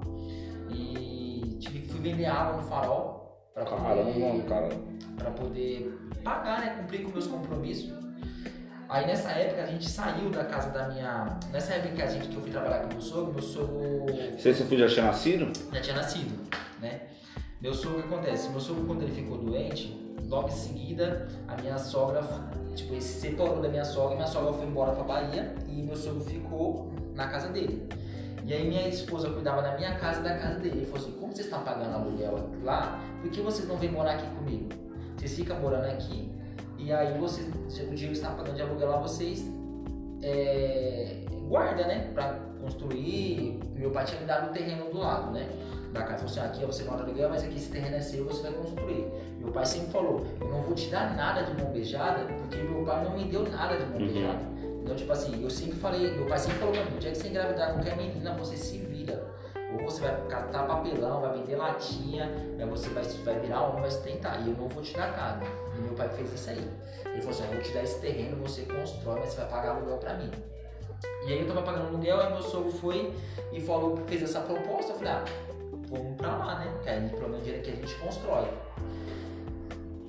E 0.69 1.57
tive 1.59 1.79
que 1.79 1.89
fui 1.89 1.99
vender 1.99 2.25
água 2.25 2.57
no 2.57 2.63
farol 2.63 3.49
para 3.53 3.65
poder, 3.65 4.43
cara. 4.47 4.69
pra 5.17 5.31
poder 5.31 5.99
pagar, 6.23 6.61
né? 6.61 6.75
Cumprir 6.79 7.03
com 7.03 7.11
meus 7.11 7.27
compromissos. 7.27 8.02
Aí 8.89 9.07
nessa 9.07 9.31
época 9.31 9.63
a 9.63 9.65
gente 9.65 9.89
saiu 9.89 10.29
da 10.29 10.43
casa 10.45 10.69
da 10.69 10.87
minha. 10.89 11.37
Nessa 11.51 11.73
época 11.73 11.95
que 11.95 12.01
a 12.01 12.07
gente 12.07 12.27
que 12.27 12.35
eu 12.35 12.41
fui 12.41 12.51
trabalhar 12.51 12.79
com 12.81 12.87
meu 12.93 13.01
sogro, 13.01 13.33
meu 13.33 13.41
sogro 13.41 14.05
Você, 14.37 14.53
filho 14.53 14.87
já 14.87 14.93
tinha 14.93 15.05
nascido? 15.05 15.51
já 15.71 15.81
tinha 15.81 15.95
nascido, 15.95 16.49
né? 16.81 17.01
Meu 17.61 17.73
sogro, 17.73 17.99
o 17.99 18.03
que 18.03 18.13
acontece? 18.13 18.49
Meu 18.49 18.59
sogro, 18.59 18.85
quando 18.85 19.03
ele 19.03 19.13
ficou 19.13 19.37
doente, 19.37 19.97
logo 20.27 20.49
em 20.49 20.51
seguida, 20.51 21.27
a 21.47 21.55
minha 21.61 21.77
sogra, 21.77 22.21
tipo, 22.75 22.93
ele 22.93 23.01
se 23.01 23.21
separou 23.21 23.61
da 23.61 23.69
minha 23.69 23.85
sogra, 23.85 24.15
minha 24.15 24.27
sogra 24.27 24.51
foi 24.53 24.65
embora 24.67 24.91
pra 24.91 25.03
Bahia 25.03 25.55
e 25.67 25.81
meu 25.81 25.95
sogro 25.95 26.21
ficou 26.21 26.91
na 27.15 27.27
casa 27.29 27.47
dele. 27.49 27.87
E 28.45 28.53
aí 28.53 28.67
minha 28.67 28.87
esposa 28.89 29.29
cuidava 29.29 29.61
da 29.61 29.77
minha 29.77 29.95
casa 29.95 30.19
e 30.19 30.23
da 30.23 30.37
casa 30.37 30.59
dele. 30.59 30.79
Ele 30.79 30.85
falou 30.85 31.01
assim, 31.01 31.17
como 31.17 31.31
vocês 31.33 31.45
estão 31.47 31.63
pagando 31.63 31.95
aluguel 31.95 32.49
lá, 32.63 32.99
por 33.21 33.31
que 33.31 33.39
vocês 33.39 33.65
não 33.67 33.77
vêm 33.77 33.89
morar 33.89 34.15
aqui 34.15 34.27
comigo? 34.35 34.67
Vocês 35.15 35.33
ficam 35.33 35.57
morando 35.59 35.85
aqui 35.85 36.29
e 36.85 36.91
aí 36.91 37.17
vocês, 37.17 37.47
o 37.47 37.89
que 37.89 38.05
está 38.11 38.29
pagando 38.31 38.55
de 38.55 38.61
aluguel 38.61 38.89
lá, 38.89 38.97
vocês 38.97 39.45
é, 40.21 41.17
guarda, 41.47 41.85
né? 41.87 42.11
Pra 42.13 42.39
construir. 42.61 43.59
Meu 43.75 43.91
pai 43.91 44.05
tinha 44.05 44.19
me 44.19 44.25
dado 44.25 44.49
o 44.49 44.53
terreno 44.53 44.89
do 44.89 44.97
lado, 44.97 45.31
né? 45.31 45.47
Da 45.93 46.03
casa. 46.03 46.27
Falou 46.27 46.31
assim, 46.31 46.39
aqui 46.39 46.65
você 46.65 46.83
mora 46.83 47.03
aluguel, 47.03 47.29
mas 47.29 47.43
aqui 47.43 47.55
esse 47.55 47.69
terreno 47.69 47.95
é 47.95 48.01
seu, 48.01 48.25
você 48.25 48.41
vai 48.43 48.51
construir. 48.53 49.07
Meu 49.39 49.51
pai 49.51 49.65
sempre 49.65 49.91
falou, 49.91 50.25
eu 50.41 50.47
não 50.47 50.61
vou 50.61 50.73
te 50.73 50.89
dar 50.89 51.15
nada 51.15 51.43
de 51.43 51.61
mão 51.61 51.71
beijada, 51.71 52.25
porque 52.25 52.57
meu 52.57 52.83
pai 52.83 53.03
não 53.03 53.17
me 53.17 53.25
deu 53.25 53.47
nada 53.49 53.77
de 53.77 53.85
mão 53.85 53.99
Uhum. 53.99 54.07
beijada. 54.07 54.53
Então, 54.81 54.95
tipo 54.95 55.11
assim, 55.13 55.41
eu 55.41 55.49
sempre 55.49 55.77
falei, 55.77 56.11
meu 56.13 56.25
pai 56.25 56.39
sempre 56.39 56.59
falou 56.59 56.73
pra 56.73 56.83
mim, 56.85 56.97
o 56.97 56.99
dia 56.99 57.11
que 57.11 57.17
você 57.17 57.27
engravidar 57.29 57.73
qualquer 57.73 57.95
menina, 57.95 58.33
você 58.35 58.57
se 58.57 58.77
vira. 58.77 59.31
Ou 59.73 59.83
você 59.89 60.01
vai 60.01 60.15
catar 60.27 60.67
papelão, 60.67 61.21
vai 61.21 61.37
vender 61.37 61.55
latinha, 61.55 62.29
aí 62.59 62.65
você 62.65 62.89
vai, 62.89 63.03
vai 63.03 63.39
virar 63.39 63.61
homem, 63.61 63.81
vai 63.81 63.91
sustentar. 63.91 64.41
E 64.45 64.49
eu 64.49 64.57
não 64.57 64.67
vou 64.67 64.83
te 64.83 64.93
dar 64.95 65.11
nada. 65.15 65.45
E 65.77 65.81
meu 65.81 65.93
pai 65.93 66.09
fez 66.09 66.33
isso 66.33 66.49
aí. 66.49 66.67
Ele 67.05 67.21
falou 67.21 67.31
assim, 67.31 67.43
eu 67.43 67.53
vou 67.53 67.61
te 67.61 67.73
dar 67.73 67.83
esse 67.83 67.99
terreno, 67.99 68.37
você 68.37 68.63
constrói, 68.63 69.19
mas 69.19 69.29
você 69.29 69.37
vai 69.41 69.49
pagar 69.49 69.75
aluguel 69.75 69.97
pra 69.97 70.13
mim. 70.15 70.31
E 71.27 71.33
aí 71.33 71.41
eu 71.41 71.47
tava 71.47 71.61
pagando 71.61 71.87
aluguel, 71.87 72.19
aí 72.19 72.31
meu 72.31 72.41
sogro 72.41 72.71
foi 72.71 73.13
e 73.51 73.59
falou, 73.61 73.97
fez 74.07 74.23
essa 74.23 74.41
proposta, 74.41 74.91
eu 74.91 74.95
falei, 74.97 75.13
ah, 75.13 75.25
vamos 75.89 76.17
pra 76.17 76.35
lá, 76.35 76.59
né? 76.59 76.73
Que 76.83 76.89
aí 76.89 77.09
pelo 77.09 77.29
menos 77.29 77.43
dinheiro 77.43 77.63
que 77.63 77.71
a 77.71 77.75
gente 77.75 77.95
constrói. 77.95 78.47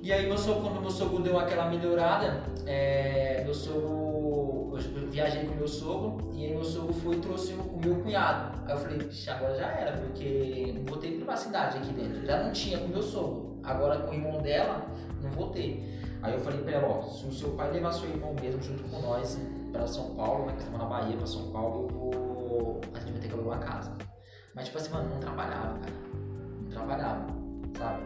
E 0.01 0.13
aí 0.13 0.27
meu 0.27 0.37
sogro, 0.37 0.61
quando 0.61 0.81
meu 0.81 0.91
sogro 0.91 1.23
deu 1.23 1.39
aquela 1.39 1.67
melhorada, 1.67 2.43
é, 2.67 3.41
meu 3.43 3.53
sogro, 3.53 4.77
eu 4.77 5.09
viajei 5.09 5.45
com 5.45 5.55
meu 5.55 5.67
sogro 5.67 6.31
e 6.33 6.45
aí 6.45 6.51
meu 6.51 6.63
sogro 6.63 6.93
foi 6.93 7.15
e 7.15 7.19
trouxe 7.19 7.53
o, 7.53 7.79
meu 7.83 7.95
cunhado. 7.95 8.61
Aí 8.67 8.73
eu 8.73 8.77
falei, 8.77 8.99
"Vixe, 8.99 9.29
agora 9.29 9.55
já 9.55 9.67
era, 9.67 9.97
porque 9.97 10.73
não 10.75 10.85
vou 10.85 10.97
ter 10.97 11.11
privacidade 11.13 11.77
aqui 11.77 11.91
dentro. 11.91 12.23
Já 12.23 12.43
não 12.43 12.51
tinha 12.51 12.77
com 12.77 12.87
meu 12.87 13.01
sogro, 13.01 13.59
agora 13.63 13.97
com 14.01 14.11
o 14.11 14.13
irmão 14.13 14.41
dela, 14.43 14.85
não 15.25 15.31
vou 15.31 15.49
ter. 15.49 15.83
Aí 16.21 16.33
eu 16.33 16.39
falei 16.39 16.61
pra 16.61 16.71
ela, 16.73 16.87
ó, 16.87 17.01
se 17.03 17.25
o 17.27 17.31
seu 17.31 17.49
pai 17.51 17.71
levar 17.71 17.91
seu 17.91 18.09
irmão 18.09 18.33
mesmo 18.41 18.61
junto 18.61 18.83
com 18.83 18.99
nós 19.01 19.39
pra 19.71 19.85
São 19.85 20.15
Paulo, 20.15 20.45
né, 20.45 20.53
que 20.53 20.59
estamos 20.59 20.79
na 20.79 20.85
Bahia 20.85 21.15
pra 21.17 21.27
São 21.27 21.51
Paulo, 21.51 21.87
eu 21.91 21.95
vou, 21.97 22.81
a 22.93 22.99
gente 22.99 23.11
vai 23.11 23.21
ter 23.21 23.27
que 23.27 23.33
alugar 23.33 23.57
uma 23.59 23.65
casa. 23.65 23.91
Mas 24.55 24.65
tipo 24.65 24.77
assim, 24.77 24.91
mano, 24.93 25.09
não 25.09 25.19
trabalhava, 25.19 25.77
cara. 25.79 25.93
Não 26.63 26.69
trabalhava, 26.71 27.25
sabe? 27.77 28.01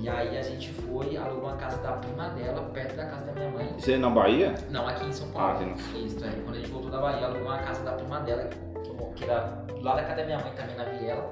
E 0.00 0.08
aí 0.08 0.36
a 0.36 0.42
gente 0.42 0.72
foi, 0.72 1.16
alugou 1.16 1.44
uma 1.48 1.56
casa 1.56 1.78
da 1.78 1.92
prima 1.92 2.28
dela, 2.30 2.62
perto 2.74 2.96
da 2.96 3.06
casa 3.06 3.26
da 3.26 3.32
minha 3.32 3.48
mãe. 3.50 3.72
Você 3.78 3.92
é 3.92 3.96
na 3.98 4.10
Bahia? 4.10 4.52
Não, 4.70 4.88
aqui 4.88 5.06
em 5.06 5.12
São 5.12 5.28
Ah, 5.28 5.32
Paulo. 5.54 5.70
aqui 5.70 6.04
Isso, 6.06 6.24
é. 6.24 6.30
Quando 6.42 6.56
a 6.56 6.58
gente 6.58 6.70
voltou 6.70 6.90
da 6.90 7.00
Bahia, 7.00 7.26
alugou 7.26 7.46
uma 7.46 7.58
casa 7.58 7.82
da 7.84 7.92
prima 7.92 8.18
dela, 8.20 8.50
que, 8.82 9.14
que 9.14 9.24
era 9.24 9.64
lá 9.80 9.94
da 9.94 10.02
casa 10.02 10.16
da 10.16 10.24
minha 10.26 10.38
mãe 10.40 10.52
também, 10.54 10.76
na 10.76 10.84
Viela. 10.84 11.30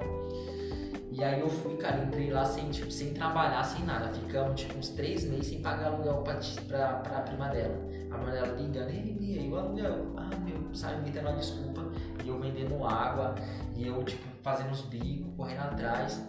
E 1.22 1.24
aí 1.24 1.38
eu 1.38 1.48
fui, 1.48 1.76
cara, 1.76 2.02
entrei 2.02 2.32
lá 2.32 2.44
sem, 2.44 2.68
tipo, 2.72 2.90
sem 2.90 3.14
trabalhar, 3.14 3.62
sem 3.62 3.84
nada. 3.84 4.12
Ficamos, 4.12 4.60
tipo, 4.60 4.76
uns 4.76 4.88
três 4.88 5.22
meses 5.22 5.46
sem 5.46 5.62
pagar 5.62 5.92
aluguel 5.92 6.16
pra, 6.22 6.40
pra, 6.66 6.94
pra 6.94 7.20
prima 7.20 7.48
dela. 7.48 7.76
A 8.10 8.18
prima 8.18 8.32
dela 8.32 8.60
ligando, 8.60 8.90
ei, 8.90 9.14
Bia, 9.14 9.40
e 9.40 9.48
o 9.48 9.56
aluguel? 9.56 10.14
Ah, 10.16 10.30
meu, 10.40 10.74
sabe, 10.74 11.00
me 11.04 11.12
dando 11.12 11.28
uma 11.28 11.36
desculpa. 11.36 11.80
E 12.24 12.28
eu 12.28 12.40
vendendo 12.40 12.84
água, 12.84 13.36
e 13.76 13.86
eu, 13.86 14.02
tipo, 14.02 14.24
fazendo 14.42 14.72
os 14.72 14.80
bicos, 14.80 15.32
correndo 15.36 15.60
atrás. 15.60 16.20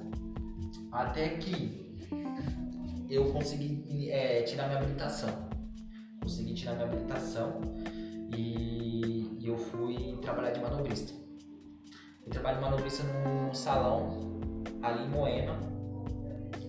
Até 0.92 1.30
que 1.38 1.98
eu 3.10 3.32
consegui 3.32 4.12
é, 4.12 4.44
tirar 4.44 4.68
minha 4.68 4.78
habilitação. 4.78 5.50
Consegui 6.22 6.54
tirar 6.54 6.74
minha 6.74 6.86
habilitação 6.86 7.62
e, 8.38 9.40
e 9.40 9.48
eu 9.48 9.58
fui 9.58 10.20
trabalhar 10.22 10.52
de 10.52 10.60
manobrista. 10.60 11.14
Eu 12.24 12.32
trabalho 12.32 12.58
de 12.58 12.64
manobrista 12.64 13.04
num 13.04 13.52
salão 13.56 14.33
ali 14.84 15.06
em 15.06 15.10
Moema 15.10 15.74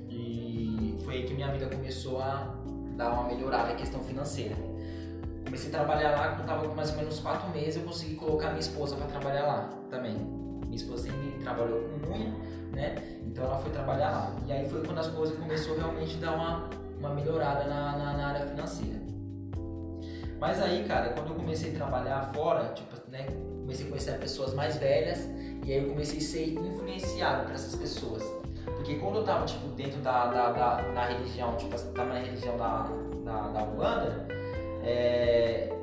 e 0.08 0.96
foi 1.04 1.16
aí 1.16 1.22
que 1.24 1.34
minha 1.34 1.50
vida 1.50 1.66
começou 1.66 2.22
a 2.22 2.54
dar 2.96 3.12
uma 3.12 3.24
melhorada 3.24 3.72
em 3.72 3.76
questão 3.76 4.00
financeira. 4.02 4.54
Comecei 5.44 5.68
a 5.68 5.72
trabalhar 5.72 6.12
lá, 6.12 6.28
quando 6.28 6.40
estava 6.40 6.68
com 6.68 6.74
mais 6.74 6.90
ou 6.90 6.96
menos 6.96 7.18
quatro 7.20 7.50
meses, 7.50 7.76
eu 7.76 7.82
consegui 7.82 8.14
colocar 8.14 8.48
minha 8.48 8.60
esposa 8.60 8.96
para 8.96 9.06
trabalhar 9.06 9.46
lá 9.46 9.70
também. 9.90 10.14
Minha 10.14 10.76
esposa 10.76 11.10
sempre 11.10 11.38
trabalhou 11.42 11.82
com 11.82 12.12
unha, 12.12 12.32
né? 12.72 12.94
Então 13.26 13.44
ela 13.44 13.58
foi 13.58 13.70
trabalhar 13.72 14.10
lá. 14.10 14.36
E 14.46 14.52
aí 14.52 14.68
foi 14.68 14.82
quando 14.84 14.98
as 14.98 15.08
coisas 15.08 15.36
começou 15.36 15.76
realmente 15.76 16.16
a 16.16 16.20
dar 16.20 16.36
uma, 16.36 16.70
uma 16.98 17.10
melhorada 17.10 17.64
na, 17.64 17.98
na, 17.98 18.12
na 18.16 18.26
área 18.28 18.46
financeira. 18.46 19.00
Mas 20.38 20.60
aí, 20.60 20.84
cara, 20.84 21.10
quando 21.10 21.28
eu 21.28 21.34
comecei 21.34 21.72
a 21.72 21.74
trabalhar 21.74 22.32
fora, 22.32 22.72
tipo, 22.74 22.94
né? 23.10 23.26
Comecei 23.60 23.86
a 23.86 23.88
conhecer 23.88 24.18
pessoas 24.18 24.54
mais 24.54 24.76
velhas 24.76 25.28
e 25.64 25.72
aí 25.72 25.82
eu 25.82 25.88
comecei 25.88 26.18
a 26.18 26.22
ser 26.22 26.48
influenciado 26.52 27.44
por 27.44 27.54
essas 27.54 27.74
pessoas. 27.74 28.22
Porque 28.64 28.96
quando 28.96 29.16
eu 29.16 29.24
tava, 29.24 29.46
tipo, 29.46 29.66
dentro 29.68 30.00
da, 30.00 30.26
da, 30.26 30.52
da, 30.52 30.80
da 30.92 31.04
religião, 31.06 31.56
tipo, 31.56 31.78
tava 31.92 32.14
na 32.14 32.18
religião 32.18 32.56
da, 32.56 32.88
da, 33.24 33.48
da 33.48 33.62
Umbanda, 33.62 34.26
é, 34.82 35.74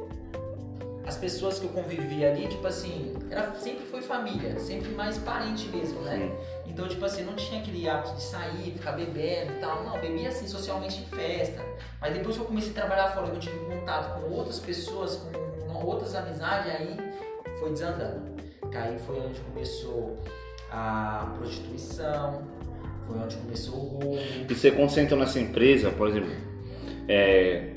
as 1.05 1.17
pessoas 1.17 1.59
que 1.59 1.65
eu 1.65 1.71
convivia 1.71 2.31
ali, 2.31 2.47
tipo 2.47 2.65
assim, 2.65 3.13
era, 3.29 3.53
sempre 3.55 3.85
foi 3.85 4.01
família, 4.01 4.59
sempre 4.59 4.89
mais 4.89 5.17
parente 5.17 5.67
mesmo, 5.69 6.01
né? 6.01 6.31
Então, 6.65 6.87
tipo 6.87 7.03
assim, 7.03 7.23
não 7.23 7.33
tinha 7.33 7.59
aquele 7.59 7.89
hábito 7.89 8.15
de 8.15 8.21
sair, 8.21 8.71
ficar 8.71 8.93
bebendo 8.93 9.51
e 9.51 9.59
tal. 9.59 9.83
Não, 9.83 9.99
bebia 9.99 10.29
assim, 10.29 10.47
socialmente 10.47 11.01
em 11.01 11.05
festa. 11.05 11.61
Mas 11.99 12.13
depois 12.13 12.35
que 12.35 12.41
eu 12.41 12.45
comecei 12.45 12.71
a 12.71 12.75
trabalhar 12.75 13.07
fora, 13.09 13.29
que 13.29 13.35
eu 13.35 13.39
tive 13.39 13.59
contato 13.65 14.21
com 14.21 14.31
outras 14.31 14.59
pessoas, 14.59 15.21
com 15.67 15.85
outras 15.85 16.15
amizades, 16.15 16.71
aí 16.71 16.95
foi 17.59 17.71
desandando. 17.71 18.31
Que 18.71 18.77
Aí 18.77 18.97
foi 18.99 19.19
onde 19.19 19.39
começou 19.41 20.17
a 20.71 21.33
prostituição, 21.37 22.41
foi 23.05 23.19
onde 23.19 23.35
começou 23.35 23.75
o 23.75 23.79
roubo. 23.79 24.17
E 24.49 24.53
você 24.53 24.71
quando 24.71 24.89
você 24.89 25.01
entrou 25.01 25.19
nessa 25.19 25.39
empresa, 25.41 25.91
por 25.91 26.07
exemplo, 26.07 26.29
é, 27.07 27.73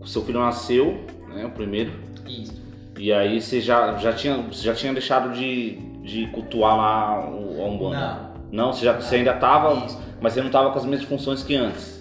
o 0.00 0.06
seu 0.06 0.24
filho 0.24 0.40
nasceu, 0.40 1.04
né, 1.28 1.44
o 1.44 1.50
primeiro, 1.50 1.92
Isso. 2.26 2.62
e 2.98 3.12
aí 3.12 3.42
você 3.42 3.60
já, 3.60 3.98
já, 3.98 4.14
tinha, 4.14 4.38
você 4.38 4.62
já 4.62 4.74
tinha 4.74 4.92
deixado 4.94 5.34
de, 5.34 5.76
de 6.02 6.26
cultuar 6.28 6.76
lá 6.76 7.30
o, 7.30 7.60
a 7.62 7.66
Umbanda? 7.66 7.96
Não. 7.96 8.36
Não, 8.50 8.72
você, 8.72 8.86
já, 8.86 8.94
você 8.94 9.16
ainda 9.16 9.34
tava, 9.34 9.84
Isso. 9.84 10.00
mas 10.18 10.32
você 10.32 10.40
não 10.40 10.50
tava 10.50 10.70
com 10.70 10.78
as 10.78 10.84
mesmas 10.86 11.06
funções 11.06 11.42
que 11.42 11.54
antes. 11.54 11.95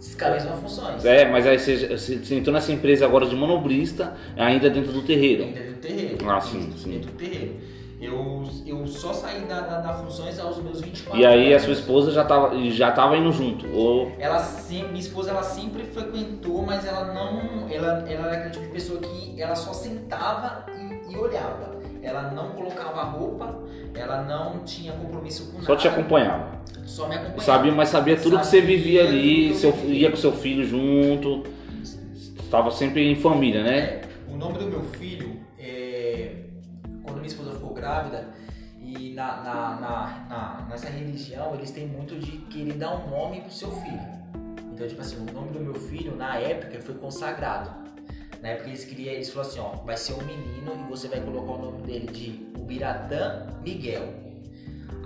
As 0.00 0.16
mesmas 0.44 0.60
funções. 0.60 1.04
É, 1.04 1.28
mas 1.30 1.46
aí 1.46 1.58
você, 1.58 1.88
você, 1.96 2.34
entrou 2.34 2.54
nessa 2.54 2.72
empresa 2.72 3.04
agora 3.04 3.26
de 3.26 3.36
manobrista, 3.36 4.14
ainda 4.36 4.70
dentro 4.70 4.92
do 4.92 5.02
terreiro. 5.02 5.44
Dentro 5.44 5.72
do 5.74 5.78
terreiro. 5.80 6.30
Ah, 6.30 6.40
sim, 6.40 6.70
Isso, 6.70 6.78
sim. 6.84 6.90
Dentro 6.92 7.10
do 7.10 7.16
terreiro. 7.18 7.56
Eu, 8.00 8.44
eu 8.64 8.86
só 8.86 9.12
saí 9.12 9.42
da, 9.42 9.60
da, 9.60 9.80
da 9.80 9.92
funções 9.92 10.38
aos 10.38 10.56
meus 10.62 10.80
24 10.80 11.20
E 11.20 11.26
aí 11.26 11.48
a 11.48 11.56
anos. 11.56 11.64
sua 11.64 11.72
esposa 11.74 12.10
já 12.12 12.24
tava, 12.24 12.58
já 12.70 12.90
tava 12.92 13.14
indo 13.18 13.30
junto? 13.30 13.66
Ou 13.74 14.10
Ela 14.18 14.38
sempre, 14.38 14.88
minha 14.88 15.00
esposa 15.00 15.32
ela 15.32 15.42
sempre 15.42 15.82
frequentou, 15.84 16.62
mas 16.62 16.86
ela 16.86 17.12
não. 17.12 17.68
Ela, 17.68 18.02
ela 18.08 18.28
era 18.28 18.36
aquele 18.36 18.50
tipo 18.52 18.64
de 18.64 18.72
pessoa 18.72 19.00
que 19.00 19.40
ela 19.40 19.54
só 19.54 19.74
sentava 19.74 20.64
e, 20.72 21.12
e 21.12 21.16
olhava. 21.18 21.78
Ela 22.02 22.30
não 22.30 22.50
colocava 22.50 23.02
roupa, 23.04 23.58
ela 23.94 24.22
não 24.22 24.64
tinha 24.64 24.92
compromisso 24.92 25.52
com 25.52 25.60
só 25.60 25.68
nada. 25.72 25.76
te 25.76 25.88
acompanhava? 25.88 26.60
Só 26.84 27.06
me 27.08 27.14
acompanhava. 27.14 27.40
Sabia, 27.42 27.72
mas 27.72 27.88
sabia 27.90 28.16
tudo 28.16 28.38
que 28.38 28.46
você 28.46 28.60
Sabia 28.60 28.76
vivia 28.76 29.04
ali, 29.04 29.54
seu, 29.54 29.70
ia 29.86 30.10
com 30.10 30.16
seu 30.16 30.32
filho 30.32 30.64
junto, 30.64 31.44
estava 32.38 32.70
sempre 32.70 33.10
em 33.10 33.14
família, 33.16 33.62
né? 33.62 33.78
É, 33.78 34.02
o 34.28 34.36
nome 34.36 34.58
do 34.58 34.66
meu 34.66 34.82
filho, 34.82 35.36
é, 35.58 36.36
quando 37.02 37.16
minha 37.16 37.26
esposa 37.28 37.52
ficou 37.52 37.74
grávida, 37.74 38.28
e 38.82 39.12
na, 39.12 39.36
na, 39.42 39.80
na, 39.80 40.26
na- 40.28 40.66
nessa 40.68 40.88
religião 40.88 41.54
eles 41.54 41.70
têm 41.70 41.86
muito 41.86 42.18
de 42.18 42.38
querer 42.48 42.72
dar 42.74 42.94
um 42.96 43.08
nome 43.10 43.40
pro 43.42 43.52
seu 43.52 43.70
filho. 43.70 44.00
Então, 44.72 44.88
tipo 44.88 45.00
assim, 45.00 45.16
o 45.28 45.32
nome 45.32 45.50
do 45.50 45.60
meu 45.60 45.74
filho, 45.74 46.16
na 46.16 46.36
época, 46.36 46.80
foi 46.80 46.94
consagrado. 46.94 47.70
Na 48.42 48.48
época 48.48 48.68
eles 48.68 48.84
queriam, 48.84 49.12
eles 49.14 49.30
falaram 49.30 49.50
assim, 49.50 49.60
ó, 49.60 49.68
vai 49.84 49.96
ser 49.96 50.14
um 50.14 50.22
menino 50.24 50.72
e 50.86 50.90
você 50.90 51.08
vai 51.08 51.20
colocar 51.20 51.52
o 51.52 51.58
nome 51.58 51.82
dele 51.82 52.06
de 52.06 52.46
Ubiratã 52.58 53.46
Miguel. 53.62 54.08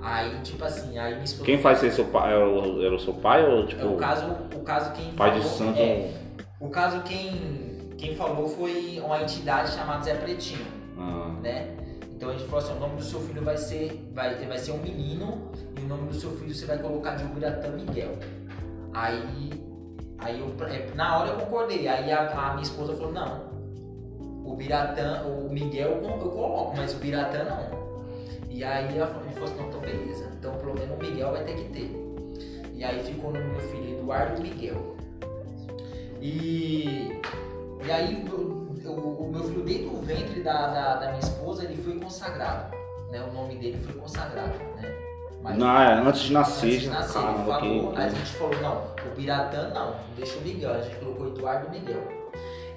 Aí, 0.03 0.39
tipo 0.43 0.63
assim, 0.65 0.99
aí 0.99 1.23
esposa. 1.25 1.45
Quem 1.47 1.59
faz 1.59 1.83
isso? 1.83 1.97
Seu 1.97 2.05
pai, 2.07 2.33
era, 2.33 2.47
o, 2.95 2.99
seu 2.99 3.15
pai 3.15 3.45
ou 3.45 3.67
tipo 3.67 3.81
É, 3.83 3.85
o 3.87 3.97
caso, 3.97 4.27
o 4.55 4.61
caso 4.61 4.93
quem 4.93 5.13
pai 5.15 5.31
de 5.33 5.41
falou- 5.41 5.57
santo? 5.57 5.79
é, 5.81 6.13
o 6.61 6.69
caso 6.69 7.03
quem, 7.03 7.89
quem 7.97 8.15
falou 8.15 8.47
foi 8.49 9.01
uma 9.03 9.23
entidade 9.23 9.73
chamada 9.73 10.05
Zé 10.05 10.15
Pretinho, 10.15 10.67
Ah, 10.99 11.35
né? 11.43 11.75
Então 12.15 12.29
a 12.29 12.33
gente 12.33 12.45
falou 12.45 12.59
assim, 12.65 12.77
o 12.77 12.81
nome 12.81 12.97
do 12.97 13.03
seu 13.03 13.21
filho 13.21 13.43
vai 13.43 13.57
ser, 13.57 14.11
vai, 14.15 14.35
vai 14.47 14.59
ser 14.59 14.73
um 14.73 14.79
menino 14.79 15.51
e 15.77 15.81
o 15.81 15.89
nome 15.89 16.09
do 16.09 16.15
seu 16.15 16.31
filho 16.37 16.55
você 16.55 16.67
vai 16.67 16.79
colocar 16.79 17.17
de 17.17 17.25
Ubiratã 17.25 17.71
Miguel. 17.71 18.13
Aí, 18.93 19.51
aí 20.25 20.41
eu, 20.41 20.67
é, 20.67 20.95
na 20.95 21.19
hora 21.19 21.31
eu 21.31 21.37
concordei, 21.37 21.87
aí 21.87 22.11
a, 22.11 22.31
a 22.31 22.51
minha 22.53 22.63
esposa 22.63 22.95
falou, 22.95 23.13
não, 23.13 23.45
o 24.45 24.57
Biratã, 24.57 25.23
o 25.25 25.51
Miguel 25.51 26.03
eu, 26.03 26.31
coloco, 26.31 26.77
mas 26.77 26.95
o 26.95 26.97
Biratã 26.97 27.45
não. 27.45 27.85
E 28.49 28.65
aí 28.65 28.97
ela 28.97 29.07
falou, 29.09 29.29
falou 29.31 29.45
assim, 29.45 29.57
não, 29.57 29.69
então 29.69 29.81
beleza, 29.81 30.31
então 30.39 30.55
pelo 30.55 30.75
menos 30.75 30.99
o 30.99 31.03
Miguel 31.03 31.33
vai 31.33 31.45
ter 31.45 31.57
que 31.57 31.69
ter. 31.71 32.05
E 32.73 32.83
aí 32.83 33.03
ficou 33.05 33.31
o 33.31 33.33
nome 33.35 33.45
do 33.45 33.53
meu 33.53 33.69
filho 33.69 33.99
Eduardo 33.99 34.43
Miguel. 34.43 34.97
E, 36.21 37.21
e 37.85 37.93
aí 37.93 38.25
o 38.87 39.29
meu 39.31 39.45
filho 39.45 39.63
dentro 39.63 39.91
do 39.91 40.01
ventre 40.01 40.43
da, 40.43 40.69
da, 40.69 40.95
da 40.97 41.07
minha 41.09 41.21
esposa 41.21 41.65
ele 41.65 41.77
foi 41.77 41.99
consagrado. 41.99 42.75
Né? 43.11 43.23
O 43.23 43.33
nome 43.33 43.57
dele 43.57 43.79
foi 43.85 43.95
consagrado. 43.95 44.59
Né? 44.81 45.04
Mas- 45.45 45.59
na, 45.59 46.01
antes 46.01 46.23
de 46.23 46.33
nascer, 46.33 46.67
Antes 46.67 46.81
de 46.81 46.89
nascer, 46.89 47.13
caramba, 47.21 47.45
falou, 47.45 47.93
que- 47.93 47.99
aí 48.01 48.07
a 48.07 48.09
gente 48.09 48.33
falou, 48.33 48.61
não, 48.63 48.77
o 49.13 49.15
Biratã 49.15 49.69
não, 49.75 49.95
deixa 50.17 50.39
o 50.39 50.41
Miguel, 50.41 50.73
a 50.73 50.81
gente 50.81 50.97
colocou 50.97 51.29
Eduardo 51.29 51.71
Miguel. 51.71 52.03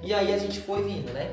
E 0.02 0.12
aí 0.12 0.32
a 0.34 0.38
gente 0.38 0.60
foi 0.60 0.82
vindo, 0.82 1.10
né? 1.12 1.32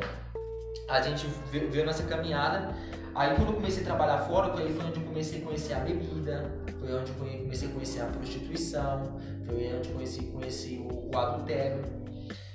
A 0.88 1.02
gente 1.02 1.28
ve- 1.52 1.68
veio 1.68 1.86
nessa 1.86 2.04
caminhada. 2.04 2.74
Aí 3.14 3.36
quando 3.36 3.50
eu 3.50 3.54
comecei 3.56 3.84
a 3.84 3.86
trabalhar 3.86 4.20
fora, 4.20 4.54
aí 4.58 4.74
foi 4.74 4.86
onde 4.86 5.00
eu 5.00 5.06
comecei 5.06 5.42
a 5.42 5.46
conhecer 5.46 5.74
a 5.74 5.80
bebida, 5.80 6.52
foi 6.80 6.94
onde 6.96 7.12
eu 7.12 7.16
comecei 7.44 7.68
a 7.68 7.72
conhecer 7.72 8.02
a 8.02 8.06
prostituição, 8.06 9.20
foi 9.46 9.74
onde 9.78 9.90
eu 9.90 9.96
conheci, 9.96 10.22
conheci 10.24 10.78
o, 10.90 11.12
o 11.14 11.18
adultério. 11.18 11.82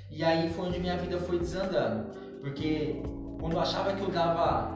E 0.09 0.23
aí 0.23 0.49
foi 0.49 0.67
onde 0.67 0.79
minha 0.79 0.97
vida 0.97 1.17
foi 1.19 1.37
desandando. 1.39 2.07
Porque 2.41 3.01
quando 3.39 3.53
eu 3.53 3.59
achava 3.59 3.93
que 3.93 4.01
eu 4.01 4.09
dava 4.09 4.71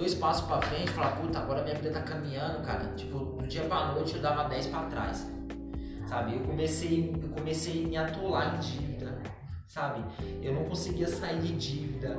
dois 0.00 0.14
passos 0.14 0.46
pra 0.46 0.60
frente, 0.62 0.86
eu 0.88 0.94
falava, 0.94 1.16
puta, 1.20 1.38
agora 1.38 1.62
minha 1.62 1.74
vida 1.74 1.90
tá 1.90 2.00
caminhando, 2.00 2.64
cara. 2.64 2.86
Tipo, 2.96 3.18
do 3.18 3.46
dia 3.46 3.62
pra 3.62 3.92
noite 3.92 4.16
eu 4.16 4.22
dava 4.22 4.48
dez 4.48 4.66
pra 4.66 4.80
trás. 4.84 5.30
Sabe? 6.06 6.36
Eu 6.36 6.40
comecei, 6.40 7.14
eu 7.22 7.28
comecei 7.28 7.84
a 7.84 7.88
me 7.88 7.96
atolar 7.96 8.56
em 8.56 8.58
dívida, 8.60 9.18
sabe? 9.68 10.02
Eu 10.42 10.54
não 10.54 10.64
conseguia 10.64 11.06
sair 11.06 11.38
de 11.38 11.52
dívida. 11.54 12.16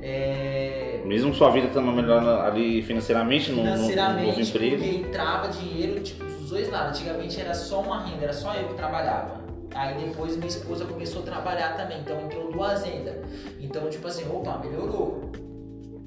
É... 0.00 1.02
Mesmo 1.04 1.34
sua 1.34 1.50
vida 1.50 1.66
estando 1.66 1.90
melhorando 1.90 2.30
ali 2.30 2.82
financeiramente, 2.82 3.50
no, 3.50 3.56
no- 3.58 3.62
no 3.64 3.70
novo 3.70 3.78
Financeiramente, 3.90 4.40
emprego. 4.42 4.76
porque 4.76 4.96
entrava 4.96 5.48
dinheiro 5.48 6.00
tipo, 6.02 6.24
dos 6.24 6.50
dois 6.50 6.70
lados. 6.70 6.98
Antigamente 7.00 7.40
era 7.40 7.52
só 7.52 7.80
uma 7.82 8.00
renda, 8.06 8.22
era 8.24 8.32
só 8.32 8.54
eu 8.54 8.68
que 8.68 8.74
trabalhava. 8.74 9.42
Aí 9.74 10.06
depois 10.06 10.36
minha 10.36 10.46
esposa 10.48 10.84
começou 10.84 11.22
a 11.22 11.24
trabalhar 11.24 11.76
também, 11.76 12.00
então 12.00 12.20
entrou 12.20 12.50
duas 12.52 12.84
rendas. 12.84 13.16
Então, 13.60 13.90
tipo 13.90 14.06
assim, 14.06 14.24
opa, 14.30 14.58
melhorou. 14.58 15.32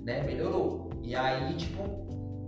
Né? 0.05 0.23
Melhorou. 0.23 0.86
E 1.07 1.15
aí, 1.15 1.53
tipo, 1.53 1.83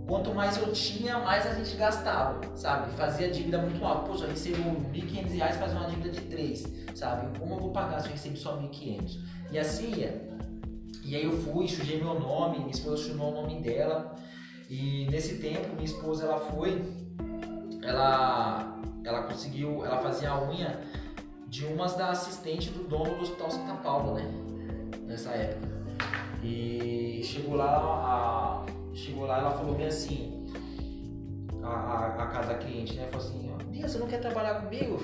quanto 0.06 0.34
mais 0.34 0.58
eu 0.58 0.70
tinha, 0.70 1.18
mais 1.18 1.46
a 1.46 1.54
gente 1.54 1.74
gastava, 1.78 2.38
sabe? 2.54 2.92
Fazia 2.92 3.30
dívida 3.30 3.56
muito 3.56 3.82
alta. 3.82 4.12
Pô, 4.12 4.22
eu 4.22 4.28
recebo 4.28 4.58
1.500 4.92 5.30
reais, 5.30 5.56
faz 5.56 5.72
uma 5.72 5.86
dívida 5.88 6.10
de 6.10 6.20
3, 6.20 6.66
sabe? 6.94 7.38
Como 7.38 7.54
eu 7.54 7.58
vou 7.58 7.72
pagar 7.72 8.00
se 8.00 8.08
eu 8.08 8.12
recebo 8.12 8.36
só 8.36 8.58
1.500? 8.58 9.18
E 9.50 9.58
assim 9.58 9.94
ia. 9.94 10.28
E 11.02 11.16
aí 11.16 11.24
eu 11.24 11.32
fui, 11.40 11.66
sujei 11.68 12.02
meu 12.02 12.20
nome, 12.20 12.58
minha 12.58 12.70
esposa 12.70 12.98
sujou 12.98 13.30
o 13.30 13.42
nome 13.42 13.62
dela. 13.62 14.14
E 14.68 15.06
nesse 15.10 15.38
tempo, 15.38 15.72
minha 15.72 15.86
esposa, 15.86 16.26
ela 16.26 16.38
foi, 16.38 16.84
ela, 17.82 18.78
ela 19.02 19.22
conseguiu, 19.22 19.86
ela 19.86 20.02
fazia 20.02 20.32
a 20.32 20.50
unha 20.50 20.78
de 21.48 21.64
umas 21.64 21.94
da 21.94 22.10
assistente 22.10 22.68
do 22.68 22.84
dono 22.84 23.14
do 23.14 23.22
Hospital 23.22 23.50
Santa 23.50 23.74
Paula, 23.76 24.20
né? 24.20 24.30
Nessa 25.06 25.30
época. 25.30 25.79
E 26.42 27.20
chegou 27.22 27.56
lá, 27.56 27.66
a, 27.66 28.66
chegou 28.94 29.26
lá, 29.26 29.38
ela 29.38 29.50
falou 29.50 29.74
bem 29.74 29.86
assim, 29.86 30.46
a, 31.62 31.68
a, 31.68 32.22
a 32.22 32.26
casa 32.28 32.54
cliente, 32.54 32.94
né? 32.94 33.08
Falou 33.10 33.26
assim, 33.26 33.50
Bia, 33.70 33.88
você 33.88 33.98
não 33.98 34.06
quer 34.06 34.20
trabalhar 34.20 34.62
comigo? 34.62 35.00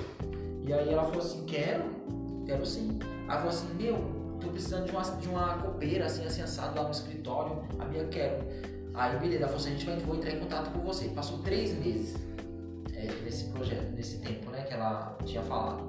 E 0.67 0.73
aí 0.73 0.93
ela 0.93 1.05
falou 1.05 1.21
assim, 1.21 1.45
quero, 1.47 1.85
quero 2.47 2.65
sim. 2.67 2.99
Aí 3.29 3.37
falou 3.37 3.51
assim, 3.51 3.75
meu, 3.75 3.97
tô 4.41 4.49
precisando 4.49 4.87
de 4.87 4.91
uma, 4.93 5.03
de 5.03 5.29
uma 5.29 5.59
copeira, 5.59 6.07
assim, 6.07 6.25
assim, 6.25 6.43
assado 6.43 6.77
lá 6.77 6.85
no 6.85 6.91
escritório. 6.91 7.65
A 7.79 7.85
Bia, 7.85 8.05
quero. 8.07 8.45
Aí, 8.95 9.19
beleza, 9.19 9.45
ela 9.45 9.49
falou 9.49 9.61
assim, 9.61 9.69
a 9.69 9.73
gente 9.73 9.87
vai 9.87 9.97
vou 9.99 10.17
entrar 10.17 10.31
em 10.31 10.41
contato 10.41 10.71
com 10.71 10.81
você. 10.81 11.09
Passou 11.09 11.39
três 11.39 11.73
meses 11.79 12.17
é, 12.95 13.07
nesse 13.23 13.45
projeto, 13.51 13.95
nesse 13.95 14.19
tempo, 14.19 14.51
né, 14.51 14.63
que 14.63 14.73
ela 14.73 15.17
tinha 15.25 15.43
falado. 15.43 15.85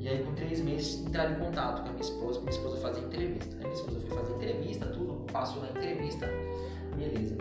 E 0.00 0.08
aí, 0.08 0.22
com 0.22 0.34
três 0.34 0.60
meses, 0.60 1.00
entraram 1.00 1.32
em 1.32 1.38
contato 1.40 1.82
com 1.82 1.88
a 1.88 1.92
minha 1.92 2.02
esposa, 2.02 2.38
minha 2.40 2.50
esposa 2.50 2.76
fazia 2.80 3.02
entrevista. 3.02 3.56
Aí 3.56 3.62
minha 3.62 3.74
esposa 3.74 4.00
foi 4.00 4.16
fazer 4.16 4.34
entrevista, 4.34 4.86
tudo, 4.86 5.26
passou 5.32 5.62
na 5.62 5.70
entrevista, 5.70 6.28
beleza. 6.96 7.36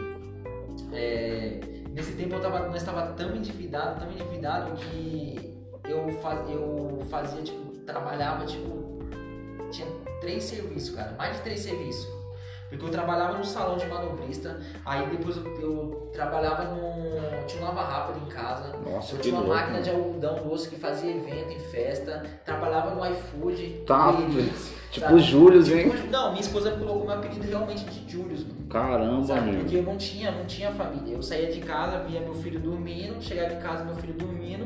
É, 0.92 1.60
nesse 1.92 2.14
tempo 2.14 2.36
eu 2.36 2.42
tava, 2.42 2.68
nós 2.68 2.78
estava 2.78 3.14
tão 3.14 3.36
endividado, 3.36 4.00
tão 4.00 4.12
endividado 4.12 4.76
que 4.78 5.56
eu, 5.86 6.10
faz, 6.20 6.50
eu 6.50 7.00
fazia, 7.10 7.44
tipo, 7.44 7.72
trabalhava, 7.86 8.46
tipo, 8.46 9.00
tinha 9.72 9.88
três 10.20 10.44
serviços, 10.44 10.96
cara, 10.96 11.16
mais 11.18 11.38
de 11.38 11.44
três 11.44 11.60
serviços. 11.60 12.17
Porque 12.70 12.84
eu 12.84 12.90
trabalhava 12.90 13.38
no 13.38 13.46
salão 13.46 13.78
de 13.78 13.86
manobrista, 13.88 14.60
aí 14.86 15.08
depois 15.08 15.38
eu, 15.38 15.44
eu 15.62 16.10
trabalhava 16.14 16.66
no. 16.66 17.46
tinha 17.48 17.62
uma 17.64 17.72
lava 17.72 17.84
rápido 17.90 18.26
em 18.26 18.30
casa, 18.30 18.76
Nossa, 18.86 19.14
eu 19.14 19.18
que 19.18 19.24
tinha 19.24 19.36
uma 19.36 19.42
louco. 19.46 19.56
máquina 19.56 19.82
de 19.82 19.90
algodão 19.90 20.36
doce 20.44 20.70
que 20.70 20.76
fazia 20.76 21.10
evento 21.16 21.52
em 21.54 21.60
festa, 21.60 22.24
trabalhava 22.44 22.94
no 22.94 23.06
iFood, 23.06 23.84
Tá, 23.86 24.14
Eats, 24.38 24.74
Tipo 24.92 25.06
sabe? 25.08 25.20
Július, 25.20 25.70
hein? 25.70 25.90
Tipo, 25.92 26.08
não, 26.12 26.30
minha 26.32 26.42
esposa 26.42 26.72
colocou 26.72 27.06
meu 27.06 27.14
apelido 27.16 27.48
realmente 27.48 27.86
de 27.86 28.12
Julius, 28.12 28.44
mano. 28.44 28.68
Caramba, 28.70 29.24
Sabe? 29.26 29.52
meu. 29.52 29.60
Porque 29.62 29.76
eu 29.78 29.84
não 29.84 29.98
tinha, 29.98 30.32
não 30.32 30.46
tinha 30.46 30.70
família. 30.72 31.14
Eu 31.16 31.22
saía 31.24 31.50
de 31.52 31.60
casa, 31.62 32.00
via 32.04 32.20
meu 32.20 32.34
filho 32.34 32.60
dormindo, 32.60 33.22
chegava 33.22 33.54
em 33.54 33.60
casa, 33.60 33.84
meu 33.86 33.96
filho 33.96 34.14
dormindo. 34.14 34.66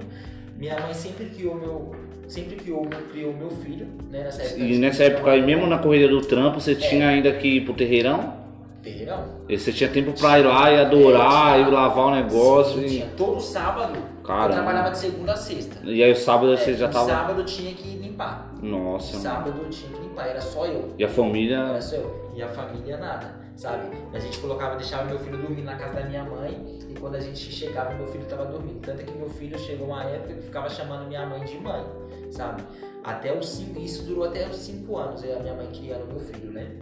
Minha 0.58 0.80
mãe 0.80 0.94
sempre 0.94 1.26
criou 1.26 1.56
meu, 1.56 1.96
sempre 2.32 2.56
criou, 2.56 2.86
criou 3.12 3.34
meu 3.34 3.50
filho, 3.50 3.88
né? 4.10 4.24
Nessa 4.24 4.42
época. 4.44 4.60
E 4.60 4.78
nessa 4.78 5.04
época 5.04 5.32
aí, 5.32 5.42
mesmo 5.42 5.68
na 5.68 5.78
corrida 5.78 6.08
do 6.08 6.22
trampo, 6.22 6.60
você 6.60 6.76
tinha 6.76 7.08
ainda 7.10 7.32
que 7.34 7.48
ir 7.58 7.62
pro 7.66 7.74
terreirão? 7.74 8.40
Terreirão. 8.82 9.26
E 9.48 9.58
Você 9.60 9.72
tinha 9.72 9.90
tempo 9.90 10.12
pra 10.20 10.40
ir 10.40 10.44
lá 10.44 10.72
e 10.72 10.80
adorar, 10.80 11.60
É, 11.60 11.62
e 11.62 11.70
lavar 11.70 12.06
o 12.08 12.12
negócio. 12.16 12.80
Sim, 12.80 12.86
e... 12.86 12.90
tinha. 12.90 13.08
Todo 13.16 13.40
sábado 13.40 13.94
Caramba. 14.24 14.48
eu 14.48 14.54
trabalhava 14.54 14.90
de 14.92 14.98
segunda 14.98 15.34
a 15.34 15.38
sexta. 15.38 15.80
e 15.84 16.02
aí 16.04 16.12
o 16.12 16.16
sábado 16.16 16.58
você 16.58 16.72
É, 16.72 16.74
já 16.74 16.88
no 16.88 16.94
tava. 16.94 17.06
Sábado 17.08 17.44
tinha 17.44 17.74
que 17.76 17.88
limpar. 17.98 18.52
Nossa, 18.62 19.12
mano. 19.18 19.22
Sábado 19.24 19.62
eu 19.64 19.70
tinha 19.70 19.92
que 19.92 20.02
limpar, 20.02 20.28
era 20.30 20.42
só 20.42 20.66
eu. 20.66 20.90
E 20.98 21.04
a 21.04 21.08
família. 21.10 21.58
Era 21.58 21.82
só 21.82 21.96
eu. 21.98 22.32
E 22.36 22.42
a 22.42 22.48
família 22.48 22.98
nada, 22.98 23.36
sabe? 23.56 23.84
A 24.14 24.18
gente 24.18 24.40
colocava, 24.40 24.78
deixava 24.78 25.04
meu 25.04 25.20
filho 25.20 25.38
dormir 25.38 25.62
na 25.62 25.76
casa 25.76 26.00
da 26.00 26.06
minha 26.08 26.24
mãe 26.24 26.80
e 26.90 26.94
quando 27.00 27.16
a 27.16 27.20
gente 27.20 27.38
chegava, 27.52 27.94
meu 27.94 28.08
filho 28.08 28.26
tava 28.26 28.46
dormindo. 28.46 28.80
Tanto 28.82 29.02
é 29.02 29.04
que 29.04 29.16
meu 29.16 29.30
filho 29.30 29.60
chegou 29.60 29.88
uma 29.90 30.04
época 30.06 30.34
que 30.34 30.42
ficava 30.42 30.68
chamando 30.70 31.08
minha 31.08 31.24
mãe 31.28 31.42
de 31.44 31.58
mãe, 31.60 31.84
sabe? 32.32 32.64
Até 33.04 33.38
os 33.38 33.48
cinco, 33.48 33.80
isso 33.80 34.04
durou 34.04 34.26
até 34.26 34.48
os 34.48 34.58
cinco 34.58 34.98
anos, 34.98 35.24
a 35.24 35.40
minha 35.40 35.54
mãe 35.54 35.68
criando 35.72 36.08
meu 36.08 36.20
filho, 36.20 36.52
né? 36.52 36.78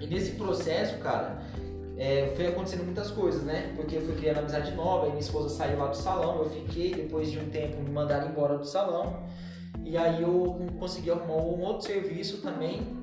E 0.00 0.06
nesse 0.06 0.32
processo, 0.32 0.98
cara, 0.98 1.42
é, 1.96 2.32
foi 2.34 2.46
acontecendo 2.46 2.84
muitas 2.84 3.10
coisas, 3.10 3.42
né? 3.42 3.72
Porque 3.76 3.96
eu 3.96 4.02
fui 4.02 4.14
criando 4.16 4.38
amizade 4.38 4.74
nova, 4.74 5.06
minha 5.06 5.20
esposa 5.20 5.48
saiu 5.50 5.78
lá 5.78 5.88
do 5.88 5.96
salão, 5.96 6.38
eu 6.38 6.50
fiquei, 6.50 6.94
depois 6.94 7.30
de 7.30 7.38
um 7.38 7.50
tempo 7.50 7.82
me 7.82 7.90
mandaram 7.90 8.28
embora 8.30 8.56
do 8.56 8.64
salão. 8.64 9.22
E 9.84 9.96
aí 9.96 10.22
eu 10.22 10.66
consegui 10.78 11.10
arrumar 11.10 11.42
um 11.42 11.60
outro 11.62 11.86
serviço 11.86 12.38
também, 12.38 12.96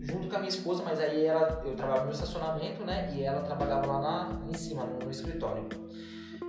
junto 0.00 0.28
com 0.28 0.36
a 0.36 0.38
minha 0.38 0.48
esposa, 0.48 0.82
mas 0.84 1.00
aí 1.00 1.24
ela, 1.24 1.62
eu 1.64 1.74
trabalhava 1.74 2.06
no 2.06 2.12
estacionamento, 2.12 2.84
né? 2.84 3.12
E 3.14 3.22
ela 3.22 3.40
trabalhava 3.40 3.86
lá 3.86 4.00
na, 4.00 4.50
em 4.50 4.54
cima, 4.54 4.84
no, 4.84 4.98
no 4.98 5.10
escritório. 5.10 5.66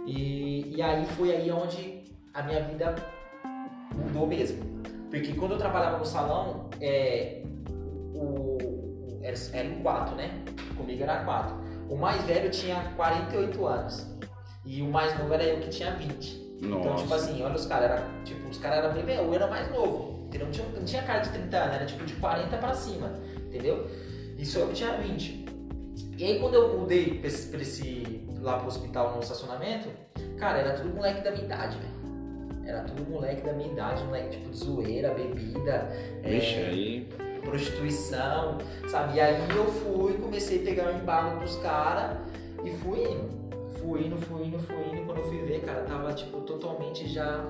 E, 0.06 0.76
e 0.76 0.82
aí 0.82 1.06
foi 1.06 1.36
aí 1.36 1.52
onde 1.52 2.04
a 2.34 2.44
minha 2.44 2.64
vida 2.64 2.96
mudou 3.96 4.28
mesmo. 4.28 4.64
Porque 5.10 5.34
quando 5.34 5.52
eu 5.54 5.58
trabalhava 5.58 5.98
no 5.98 6.06
salão, 6.06 6.70
é, 6.82 7.42
o, 8.14 8.58
era, 9.22 9.36
era 9.54 9.68
em 9.68 9.82
quatro, 9.82 10.16
né? 10.16 10.44
Comigo 10.76 11.04
era 11.04 11.24
quatro. 11.24 11.56
O 11.90 11.96
mais 11.96 12.22
velho 12.24 12.50
tinha 12.52 12.76
48 12.96 13.66
anos. 13.66 14.06
E 14.66 14.82
o 14.82 14.86
mais 14.92 15.18
novo 15.18 15.34
era 15.34 15.44
eu 15.44 15.60
que 15.62 15.70
tinha 15.70 15.92
20. 15.96 16.58
Nossa. 16.62 16.80
Então, 16.80 16.96
tipo 16.98 17.14
assim, 17.14 17.42
olha 17.44 17.56
os 17.56 17.66
caras, 17.66 17.92
era, 17.92 18.04
tipo, 18.26 18.50
os 18.50 18.58
caras 18.58 18.84
eram 18.84 18.94
bem 19.06 19.16
eu 19.16 19.34
era 19.34 19.48
mais 19.48 19.72
novo. 19.72 20.26
Entendeu? 20.28 20.48
Não 20.48 20.52
tinha, 20.52 20.68
não 20.68 20.84
tinha 20.86 21.04
cara 21.04 21.20
de 21.20 21.30
30 21.30 21.58
anos, 21.58 21.76
era 21.76 21.86
tipo 21.86 22.04
de 22.06 22.14
40 22.16 22.58
pra 22.58 22.74
cima. 22.74 23.14
Entendeu? 23.46 23.88
Isso 24.38 24.60
eu 24.60 24.68
que 24.68 24.74
tinha 24.74 24.98
20. 24.98 25.46
E 26.18 26.24
aí 26.26 26.40
quando 26.40 26.56
eu 26.56 26.78
mudei 26.80 27.20
pra 27.20 27.28
esse, 27.28 27.48
pra 27.50 27.62
esse- 27.62 28.28
lá 28.42 28.58
pro 28.58 28.68
hospital 28.68 29.14
no 29.16 29.22
estacionamento, 29.22 29.88
cara, 30.38 30.58
era 30.60 30.74
tudo 30.74 30.94
moleque 30.94 31.22
da 31.24 31.32
minha 31.32 31.46
idade, 31.46 31.78
velho. 31.78 31.97
Era 32.68 32.82
tudo 32.82 33.10
moleque 33.10 33.42
da 33.42 33.54
minha 33.54 33.72
idade, 33.72 34.04
moleque 34.04 34.38
tipo 34.38 34.50
de 34.50 34.58
zoeira, 34.58 35.14
bebida, 35.14 35.90
é, 36.22 36.30
Vixe, 36.30 36.56
aí. 36.56 37.10
prostituição, 37.42 38.58
sabe? 38.90 39.16
E 39.16 39.22
aí 39.22 39.50
eu 39.56 39.66
fui, 39.66 40.14
comecei 40.18 40.62
a 40.62 40.66
pegar 40.66 40.88
o 40.88 40.92
embalo 40.92 41.40
dos 41.40 41.56
caras 41.58 42.18
e 42.64 42.70
fui 42.70 43.04
indo. 43.04 43.38
Fui 43.80 44.06
indo, 44.06 44.18
fui 44.18 44.46
indo, 44.46 44.60
fui 44.60 44.90
indo. 44.92 45.06
Quando 45.06 45.20
eu 45.20 45.24
fui 45.24 45.38
ver, 45.44 45.62
cara, 45.62 45.84
tava 45.84 46.14
tipo 46.14 46.42
totalmente 46.42 47.08
já 47.08 47.46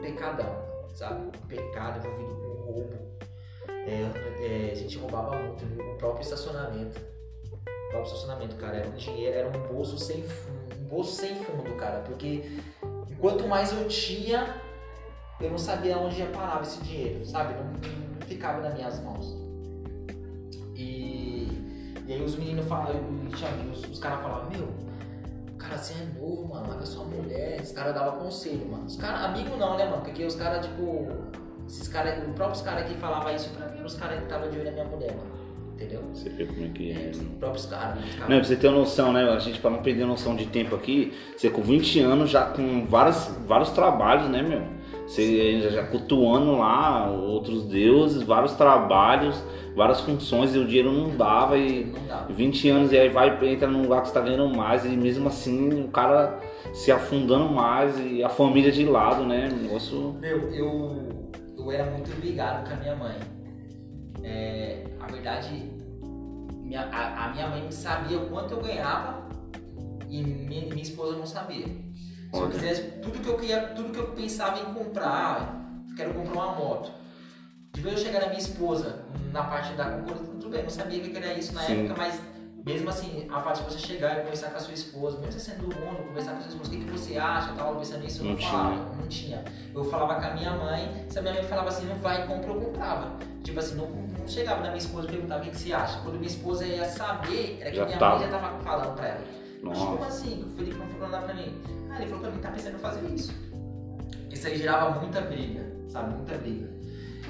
pecadão, 0.00 0.64
sabe? 0.94 1.30
Pecado 1.48 1.98
envolvido 1.98 2.34
com 2.36 2.72
roubo. 2.72 2.94
É, 3.68 4.68
é, 4.68 4.72
a 4.72 4.74
gente 4.74 4.96
roubava 4.98 5.36
muito 5.36 5.64
no 5.66 5.94
próprio 5.96 6.22
estacionamento. 6.22 6.98
O 7.50 7.88
próprio 7.90 8.04
estacionamento, 8.04 8.56
cara, 8.56 8.78
era 8.78 8.88
um 8.88 8.94
dinheiro, 8.94 9.36
era 9.36 9.48
um 9.48 9.74
bolso 9.74 9.98
sem 9.98 10.22
fundo, 10.22 10.74
um 10.80 10.84
bolso 10.88 11.12
sem 11.12 11.34
fundo, 11.36 11.74
cara, 11.76 12.00
porque 12.00 12.42
enquanto 13.16 13.48
mais 13.48 13.72
eu 13.72 13.88
tinha, 13.88 14.60
eu 15.40 15.50
não 15.50 15.58
sabia 15.58 15.98
onde 15.98 16.20
ia 16.20 16.26
parar 16.26 16.62
esse 16.62 16.80
dinheiro, 16.82 17.24
sabe? 17.24 17.54
Não, 17.54 17.64
não 17.64 18.26
ficava 18.26 18.60
nas 18.60 18.74
minhas 18.74 19.02
mãos. 19.02 19.36
E, 20.74 21.48
e 22.06 22.12
aí 22.12 22.22
os 22.22 22.36
meninos 22.36 22.66
falavam, 22.66 23.00
os, 23.72 23.84
os 23.90 23.98
caras 23.98 24.20
falavam, 24.20 24.50
meu, 24.50 24.68
cara, 25.58 25.78
você 25.78 25.94
é 25.94 26.20
novo, 26.20 26.48
mano, 26.48 26.68
larga 26.68 26.86
sua 26.86 27.04
mulher. 27.04 27.60
Os 27.60 27.72
caras 27.72 27.94
davam 27.94 28.18
conselho, 28.18 28.66
mano. 28.68 28.84
Os 28.84 28.96
caras, 28.96 29.24
amigo 29.24 29.56
não, 29.56 29.76
né, 29.76 29.88
mano? 29.88 30.02
Porque 30.02 30.24
os 30.24 30.36
caras, 30.36 30.66
tipo, 30.66 31.08
esses 31.66 31.88
caras, 31.88 32.26
os 32.26 32.34
próprios 32.34 32.62
caras 32.62 32.88
que 32.88 32.94
falavam 32.98 33.34
isso 33.34 33.50
pra 33.50 33.68
mim 33.68 33.76
eram 33.76 33.86
os 33.86 33.94
caras 33.94 34.18
que 34.18 34.24
estavam 34.24 34.50
de 34.50 34.56
olho 34.56 34.66
na 34.66 34.72
minha 34.72 34.84
mulher, 34.84 35.16
mano. 35.16 35.45
Entendeu? 35.76 36.00
Você 36.14 36.30
vê 36.30 36.46
como 36.46 36.64
é 36.64 36.68
que 36.70 36.90
é. 36.90 37.10
Os 37.10 37.18
próprios 37.38 37.66
caras. 37.66 37.98
caras- 37.98 38.18
Não, 38.20 38.26
pra 38.38 38.44
você 38.44 38.56
ter 38.56 38.68
uma 38.68 38.78
noção, 38.78 39.12
né? 39.12 39.24
A 39.28 39.38
gente, 39.38 39.58
pra 39.60 39.70
não 39.70 39.82
perder 39.82 40.06
noção 40.06 40.34
de 40.34 40.46
tempo 40.46 40.74
aqui, 40.74 41.12
você 41.36 41.50
com 41.50 41.60
20 41.60 42.00
anos, 42.00 42.30
já 42.30 42.46
com 42.46 42.86
vários, 42.86 43.30
vários 43.46 43.70
trabalhos, 43.70 44.26
né, 44.30 44.40
meu? 44.42 44.62
Você 45.06 45.60
já, 45.60 45.68
já 45.70 45.82
cultuando 45.86 46.56
lá 46.56 47.10
outros 47.10 47.64
deuses, 47.66 48.22
vários 48.22 48.54
trabalhos, 48.54 49.40
várias 49.76 50.00
funções, 50.00 50.54
e 50.54 50.58
o 50.58 50.64
dinheiro 50.66 50.90
não 50.90 51.14
dava, 51.14 51.58
e 51.58 51.84
Não 51.84 52.06
dá. 52.08 52.26
20 52.30 52.68
anos, 52.70 52.90
e 52.90 52.98
aí 52.98 53.08
vai, 53.10 53.38
entra 53.46 53.68
num 53.68 53.82
lugar 53.82 54.00
que 54.00 54.08
você 54.08 54.14
tá 54.14 54.20
ganhando 54.22 54.48
mais, 54.56 54.84
e 54.84 54.88
mesmo 54.88 55.28
assim 55.28 55.84
o 55.84 55.88
cara 55.88 56.40
se 56.72 56.90
afundando 56.90 57.44
mais, 57.50 57.96
e 58.00 58.24
a 58.24 58.28
família 58.30 58.72
de 58.72 58.84
lado, 58.86 59.24
né? 59.24 59.48
Um 59.52 59.62
negócio. 59.62 60.16
Meu, 60.20 60.50
eu, 60.52 61.30
eu 61.58 61.70
era 61.70 61.84
muito 61.90 62.10
ligado 62.20 62.66
com 62.66 62.74
a 62.74 62.76
minha 62.78 62.96
mãe. 62.96 63.14
É, 64.26 64.84
a 64.98 65.06
verdade, 65.06 65.70
minha, 66.52 66.82
a, 66.82 67.26
a 67.26 67.28
minha 67.32 67.48
mãe 67.48 67.70
sabia 67.70 68.18
o 68.18 68.28
quanto 68.28 68.54
eu 68.54 68.60
ganhava 68.60 69.28
e 70.08 70.20
minha, 70.20 70.66
minha 70.66 70.82
esposa 70.82 71.16
não 71.16 71.26
sabia. 71.26 71.66
Se 72.32 72.40
eu 72.40 72.50
quisesse, 72.50 72.82
tudo 73.00 73.20
que 73.20 73.28
eu 73.28 73.36
queria, 73.36 73.68
tudo 73.68 73.92
que 73.92 73.98
eu 73.98 74.08
pensava 74.08 74.58
em 74.58 74.74
comprar, 74.74 75.64
quero 75.96 76.12
comprar 76.12 76.32
uma 76.32 76.56
moto. 76.56 76.90
De 77.72 77.80
vez 77.80 77.98
eu 77.98 78.04
chegar 78.04 78.20
na 78.20 78.26
minha 78.26 78.40
esposa, 78.40 79.04
na 79.32 79.44
parte 79.44 79.74
da 79.74 79.84
concorrência, 79.90 80.26
tudo 80.26 80.50
bem, 80.50 80.58
eu 80.58 80.64
não 80.64 80.70
sabia 80.70 80.98
o 80.98 81.08
que 81.08 81.16
era 81.16 81.34
isso 81.34 81.54
na 81.54 81.60
Sim. 81.60 81.84
época, 81.84 81.94
mas 81.96 82.20
mesmo 82.66 82.90
assim, 82.90 83.26
a 83.30 83.38
parte 83.40 83.62
de 83.62 83.70
você 83.72 83.78
chegar 83.78 84.18
e 84.18 84.20
conversar 84.22 84.50
com 84.50 84.56
a 84.56 84.60
sua 84.60 84.74
esposa, 84.74 85.18
mesmo 85.18 85.32
você 85.32 85.38
sendo 85.38 85.68
do 85.68 85.76
mundo, 85.80 86.06
conversar 86.08 86.32
com 86.32 86.38
a 86.38 86.40
sua 86.42 86.48
esposa, 86.50 86.68
o 86.68 86.72
que, 86.78 86.84
que 86.84 86.90
você 86.90 87.16
acha, 87.16 87.52
tal, 87.54 87.76
pensando 87.76 88.02
nisso, 88.02 88.20
eu 88.22 88.24
não, 88.24 88.32
Não 88.32 88.38
falava, 88.40 88.74
tinha. 88.74 88.84
não 89.00 89.06
tinha. 89.08 89.44
Eu 89.74 89.84
falava 89.84 90.14
com 90.20 90.26
a 90.26 90.34
minha 90.34 90.50
mãe, 90.50 91.06
se 91.08 91.18
a 91.18 91.22
minha 91.22 91.34
mãe 91.34 91.44
falava 91.44 91.68
assim, 91.68 91.86
não 91.86 91.96
vai, 91.96 92.26
compra, 92.26 92.50
eu 92.50 92.60
comprava. 92.60 93.12
Tipo 93.44 93.60
assim, 93.60 93.76
não, 93.76 93.86
não 93.88 94.26
chegava 94.28 94.56
na 94.62 94.66
minha 94.66 94.78
esposa 94.78 95.06
e 95.06 95.10
perguntava 95.12 95.40
o 95.40 95.44
que, 95.44 95.50
que 95.52 95.56
você 95.58 95.72
acha. 95.72 96.00
Quando 96.00 96.16
minha 96.16 96.26
esposa 96.26 96.66
ia 96.66 96.84
saber, 96.86 97.58
era 97.60 97.70
que 97.70 97.76
Já 97.76 97.86
minha 97.86 97.98
tava. 97.98 98.18
mãe 98.18 98.24
já 98.30 98.38
tava 98.38 98.58
falando 98.64 98.96
pra 98.96 99.06
ela. 99.08 99.24
Mas 99.62 99.78
como 99.78 99.94
Nossa. 99.96 100.06
assim? 100.08 100.42
O 100.42 100.56
Felipe 100.56 100.76
não 100.76 100.86
falou 100.88 101.08
nada 101.08 101.24
pra 101.24 101.34
mim. 101.34 101.54
Ah, 101.90 101.96
ele 101.98 102.06
falou 102.06 102.20
pra 102.22 102.30
mim, 102.32 102.38
tá 102.40 102.50
pensando 102.50 102.74
em 102.74 102.78
fazer 102.80 103.08
isso. 103.14 103.32
Isso 104.30 104.46
aí 104.48 104.58
gerava 104.58 104.98
muita 105.00 105.20
briga, 105.20 105.62
sabe? 105.88 106.14
Muita 106.16 106.36
briga. 106.36 106.68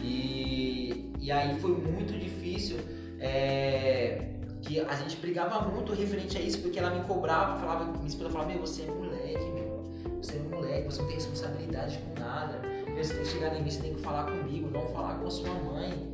E, 0.03 1.13
e 1.21 1.31
aí 1.31 1.59
foi 1.61 1.73
muito 1.73 2.19
difícil. 2.19 2.79
é, 3.21 4.33
que 4.67 4.81
a 4.81 4.95
gente 4.97 5.17
brigava 5.19 5.61
muito 5.61 5.93
referente 5.93 6.37
a 6.37 6.41
isso, 6.41 6.61
porque 6.61 6.79
ela 6.79 6.91
me 6.91 7.05
cobrava, 7.05 7.59
falava, 7.59 7.85
minha 7.85 8.07
esposa 8.07 8.31
falava, 8.31 8.51
meu, 8.51 8.61
você 8.61 8.83
é 8.83 8.87
moleque, 8.87 9.45
meu. 9.55 9.85
Você 10.21 10.37
é 10.37 10.41
moleque, 10.41 10.87
você 10.87 11.01
não 11.01 11.07
tem 11.07 11.17
responsabilidade 11.17 11.99
com 11.99 12.21
nada. 12.21 12.59
Meu, 12.87 13.05
você 13.05 13.15
tem 13.15 13.23
que 13.23 13.29
chegar 13.29 13.55
em 13.55 13.63
mim, 13.63 13.71
você 13.71 13.81
tem 13.81 13.95
que 13.95 14.03
falar 14.03 14.25
comigo, 14.25 14.69
não 14.71 14.87
falar 14.89 15.15
com 15.15 15.27
a 15.27 15.31
sua 15.31 15.55
mãe. 15.55 16.13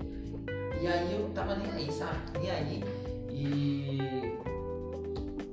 E 0.81 0.87
aí 0.87 1.13
eu 1.13 1.31
tava 1.35 1.55
nem 1.55 1.71
aí, 1.73 1.91
sabe? 1.91 2.19
Nem 2.39 2.51
aí. 2.51 2.85
E. 3.31 3.99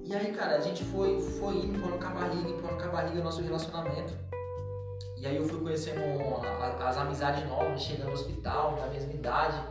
E 0.03 0.15
aí, 0.15 0.33
cara, 0.33 0.57
a 0.57 0.59
gente 0.59 0.83
foi, 0.85 1.21
foi 1.21 1.55
indo, 1.57 1.79
pondo 1.79 1.99
com 1.99 2.07
a 2.07 2.09
barriga, 2.09 2.49
pondo 2.62 2.83
com 2.83 2.89
barriga 2.89 3.21
o 3.21 3.23
nosso 3.23 3.41
relacionamento. 3.41 4.13
E 5.15 5.27
aí 5.27 5.35
eu 5.35 5.47
fui 5.47 5.59
conhecendo 5.59 6.01
as 6.83 6.97
amizades 6.97 7.47
novas, 7.47 7.81
chegando 7.81 8.07
no 8.07 8.13
hospital, 8.13 8.77
na 8.79 8.88
mesma 8.88 9.13
idade. 9.13 9.62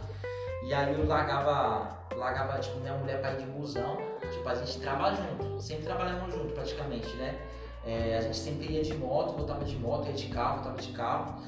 E 0.63 0.73
aí 0.73 0.93
eu 0.93 1.07
largava, 1.07 1.98
largava 2.19 2.59
tipo, 2.59 2.79
minha 2.81 2.95
mulher 2.95 3.21
pra 3.21 3.33
ir 3.33 3.39
de 3.39 3.47
busão. 3.47 3.97
Tipo, 4.31 4.49
a 4.49 4.55
gente 4.55 4.81
trabalha 4.81 5.17
junto, 5.17 5.61
sempre 5.61 5.85
trabalhamos 5.85 6.35
junto 6.35 6.53
praticamente, 6.53 7.09
né? 7.17 7.39
É, 7.87 8.19
a 8.19 8.21
gente 8.21 8.37
sempre 8.37 8.73
ia 8.73 8.83
de 8.83 8.95
moto, 8.95 9.35
voltava 9.35 9.65
de 9.65 9.77
moto, 9.77 10.09
ia 10.09 10.13
de 10.13 10.27
carro, 10.29 10.57
voltava 10.57 10.83
de 10.83 10.93
carro. 10.93 11.43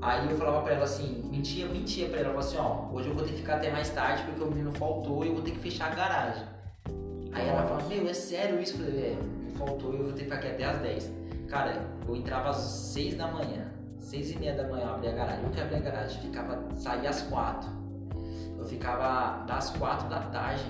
Aí 0.00 0.30
eu 0.30 0.36
falava 0.36 0.62
pra 0.62 0.74
ela 0.74 0.84
assim, 0.84 1.22
mentia, 1.30 1.66
mentia 1.66 2.08
pra 2.08 2.20
ela, 2.20 2.30
falava 2.30 2.46
assim, 2.46 2.56
ó, 2.56 2.92
hoje 2.92 3.08
eu 3.08 3.14
vou 3.14 3.24
ter 3.24 3.32
que 3.32 3.38
ficar 3.38 3.56
até 3.56 3.70
mais 3.70 3.90
tarde 3.90 4.22
porque 4.24 4.42
o 4.42 4.46
menino 4.46 4.72
faltou 4.72 5.24
e 5.24 5.28
eu 5.28 5.34
vou 5.34 5.42
ter 5.42 5.52
que 5.52 5.58
fechar 5.58 5.92
a 5.92 5.94
garagem. 5.94 6.44
Aí 7.32 7.48
ela 7.48 7.62
falava, 7.62 7.88
meu, 7.88 8.08
é 8.08 8.14
sério 8.14 8.60
isso? 8.60 8.74
Eu 8.74 8.86
falei, 8.86 9.12
é, 9.12 9.16
me 9.16 9.50
faltou 9.52 9.92
e 9.92 9.98
eu 9.98 10.04
vou 10.04 10.12
ter 10.12 10.24
que 10.24 10.24
ficar 10.24 10.36
aqui 10.36 10.48
até 10.48 10.64
as 10.64 10.78
10. 10.78 11.12
Cara, 11.48 11.86
eu 12.06 12.16
entrava 12.16 12.50
às 12.50 12.56
6 12.56 13.14
da 13.14 13.28
manhã, 13.28 13.70
6 14.00 14.32
e 14.32 14.38
meia 14.38 14.54
da 14.54 14.68
manhã 14.68 14.86
eu 14.86 14.94
abria 14.94 15.10
a 15.10 15.14
garagem, 15.14 15.44
eu 15.44 15.50
que 15.50 15.60
abria 15.60 15.78
a 15.78 15.80
garagem, 15.80 16.20
ficava, 16.20 16.58
saía 16.76 17.10
às 17.10 17.22
4. 17.22 17.81
Eu 18.62 18.68
ficava 18.68 19.44
das 19.44 19.70
4 19.70 20.08
da 20.08 20.20
tarde 20.20 20.62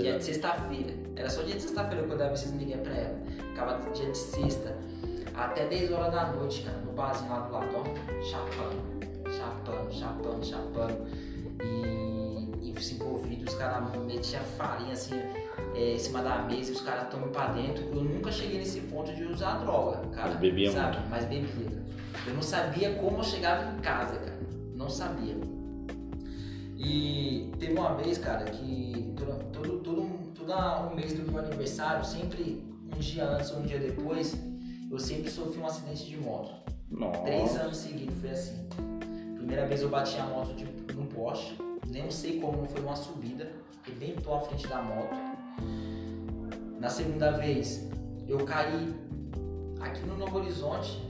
Dia 0.00 0.18
de 0.18 0.24
sexta-feira. 0.24 0.94
Era 1.16 1.28
só 1.28 1.42
dia 1.42 1.56
de 1.56 1.62
sexta-feira 1.62 2.04
que 2.04 2.12
eu 2.12 2.16
dava 2.16 2.34
esses 2.34 2.52
migué 2.52 2.76
pra 2.76 2.94
ela. 2.94 3.18
Ficava 3.26 3.90
dia 3.90 4.08
de 4.08 4.16
sexta. 4.16 4.76
Até 5.34 5.66
10 5.66 5.90
horas 5.90 6.14
da 6.14 6.26
noite, 6.32 6.62
cara, 6.62 6.78
no 6.78 6.92
barzinho 6.92 7.30
lá 7.30 7.40
do 7.40 7.52
lado, 7.52 7.66
ó. 7.74 8.22
Chapando, 8.22 9.32
chapando, 9.36 9.92
chapando, 9.92 10.46
chapando. 10.46 11.06
E, 11.60 12.70
e 12.70 12.80
se 12.80 12.94
envolvido, 12.94 13.48
os 13.48 13.54
caras 13.56 13.96
metiam 14.04 14.44
farinha 14.56 14.92
assim 14.92 15.20
é, 15.74 15.94
em 15.94 15.98
cima 15.98 16.22
da 16.22 16.42
mesa 16.42 16.70
e 16.70 16.74
os 16.74 16.80
caras 16.80 17.08
tomam 17.08 17.30
pra 17.30 17.46
dentro. 17.48 17.82
Eu 17.82 18.04
nunca 18.04 18.30
cheguei 18.30 18.58
nesse 18.58 18.80
ponto 18.82 19.12
de 19.12 19.24
usar 19.24 19.58
droga, 19.58 20.06
cara. 20.14 20.28
Mas 20.28 20.38
bebia 20.38 20.70
sabe? 20.70 20.98
Mas 21.10 21.24
bebia. 21.24 21.82
Eu 22.28 22.34
não 22.34 22.42
sabia 22.42 22.94
como 22.94 23.18
eu 23.18 23.24
chegava 23.24 23.76
em 23.76 23.80
casa, 23.80 24.16
cara. 24.20 24.38
Não 24.76 24.88
sabia. 24.88 25.34
E 26.76 27.52
teve 27.58 27.72
uma 27.72 27.94
vez, 27.94 28.18
cara, 28.18 28.44
que 28.44 29.14
todo, 29.16 29.44
todo, 29.52 29.78
todo, 29.78 30.34
todo 30.34 30.52
um 30.90 30.94
mês 30.94 31.12
do 31.12 31.30
meu 31.30 31.40
aniversário, 31.40 32.04
sempre 32.04 32.64
um 32.94 32.98
dia 32.98 33.24
antes 33.28 33.50
ou 33.52 33.58
um 33.58 33.62
dia 33.62 33.78
depois, 33.78 34.36
eu 34.90 34.98
sempre 34.98 35.30
sofri 35.30 35.60
um 35.60 35.66
acidente 35.66 36.04
de 36.04 36.16
moto. 36.16 36.54
Três 37.24 37.52
Nossa. 37.52 37.62
anos 37.62 37.76
seguidos 37.78 38.18
foi 38.20 38.30
assim. 38.30 38.68
Primeira 39.36 39.66
vez 39.66 39.82
eu 39.82 39.88
bati 39.88 40.18
a 40.18 40.26
moto 40.26 40.54
de, 40.54 40.64
num 40.94 41.06
poste, 41.06 41.56
nem 41.88 42.10
sei 42.10 42.40
como, 42.40 42.66
foi 42.66 42.80
uma 42.80 42.96
subida, 42.96 43.50
rebentou 43.82 44.34
a 44.34 44.40
frente 44.40 44.66
da 44.66 44.82
moto. 44.82 45.14
Na 46.78 46.88
segunda 46.88 47.30
vez, 47.32 47.88
eu 48.26 48.44
caí 48.44 48.94
aqui 49.80 50.04
no 50.06 50.16
Novo 50.16 50.38
Horizonte, 50.38 51.00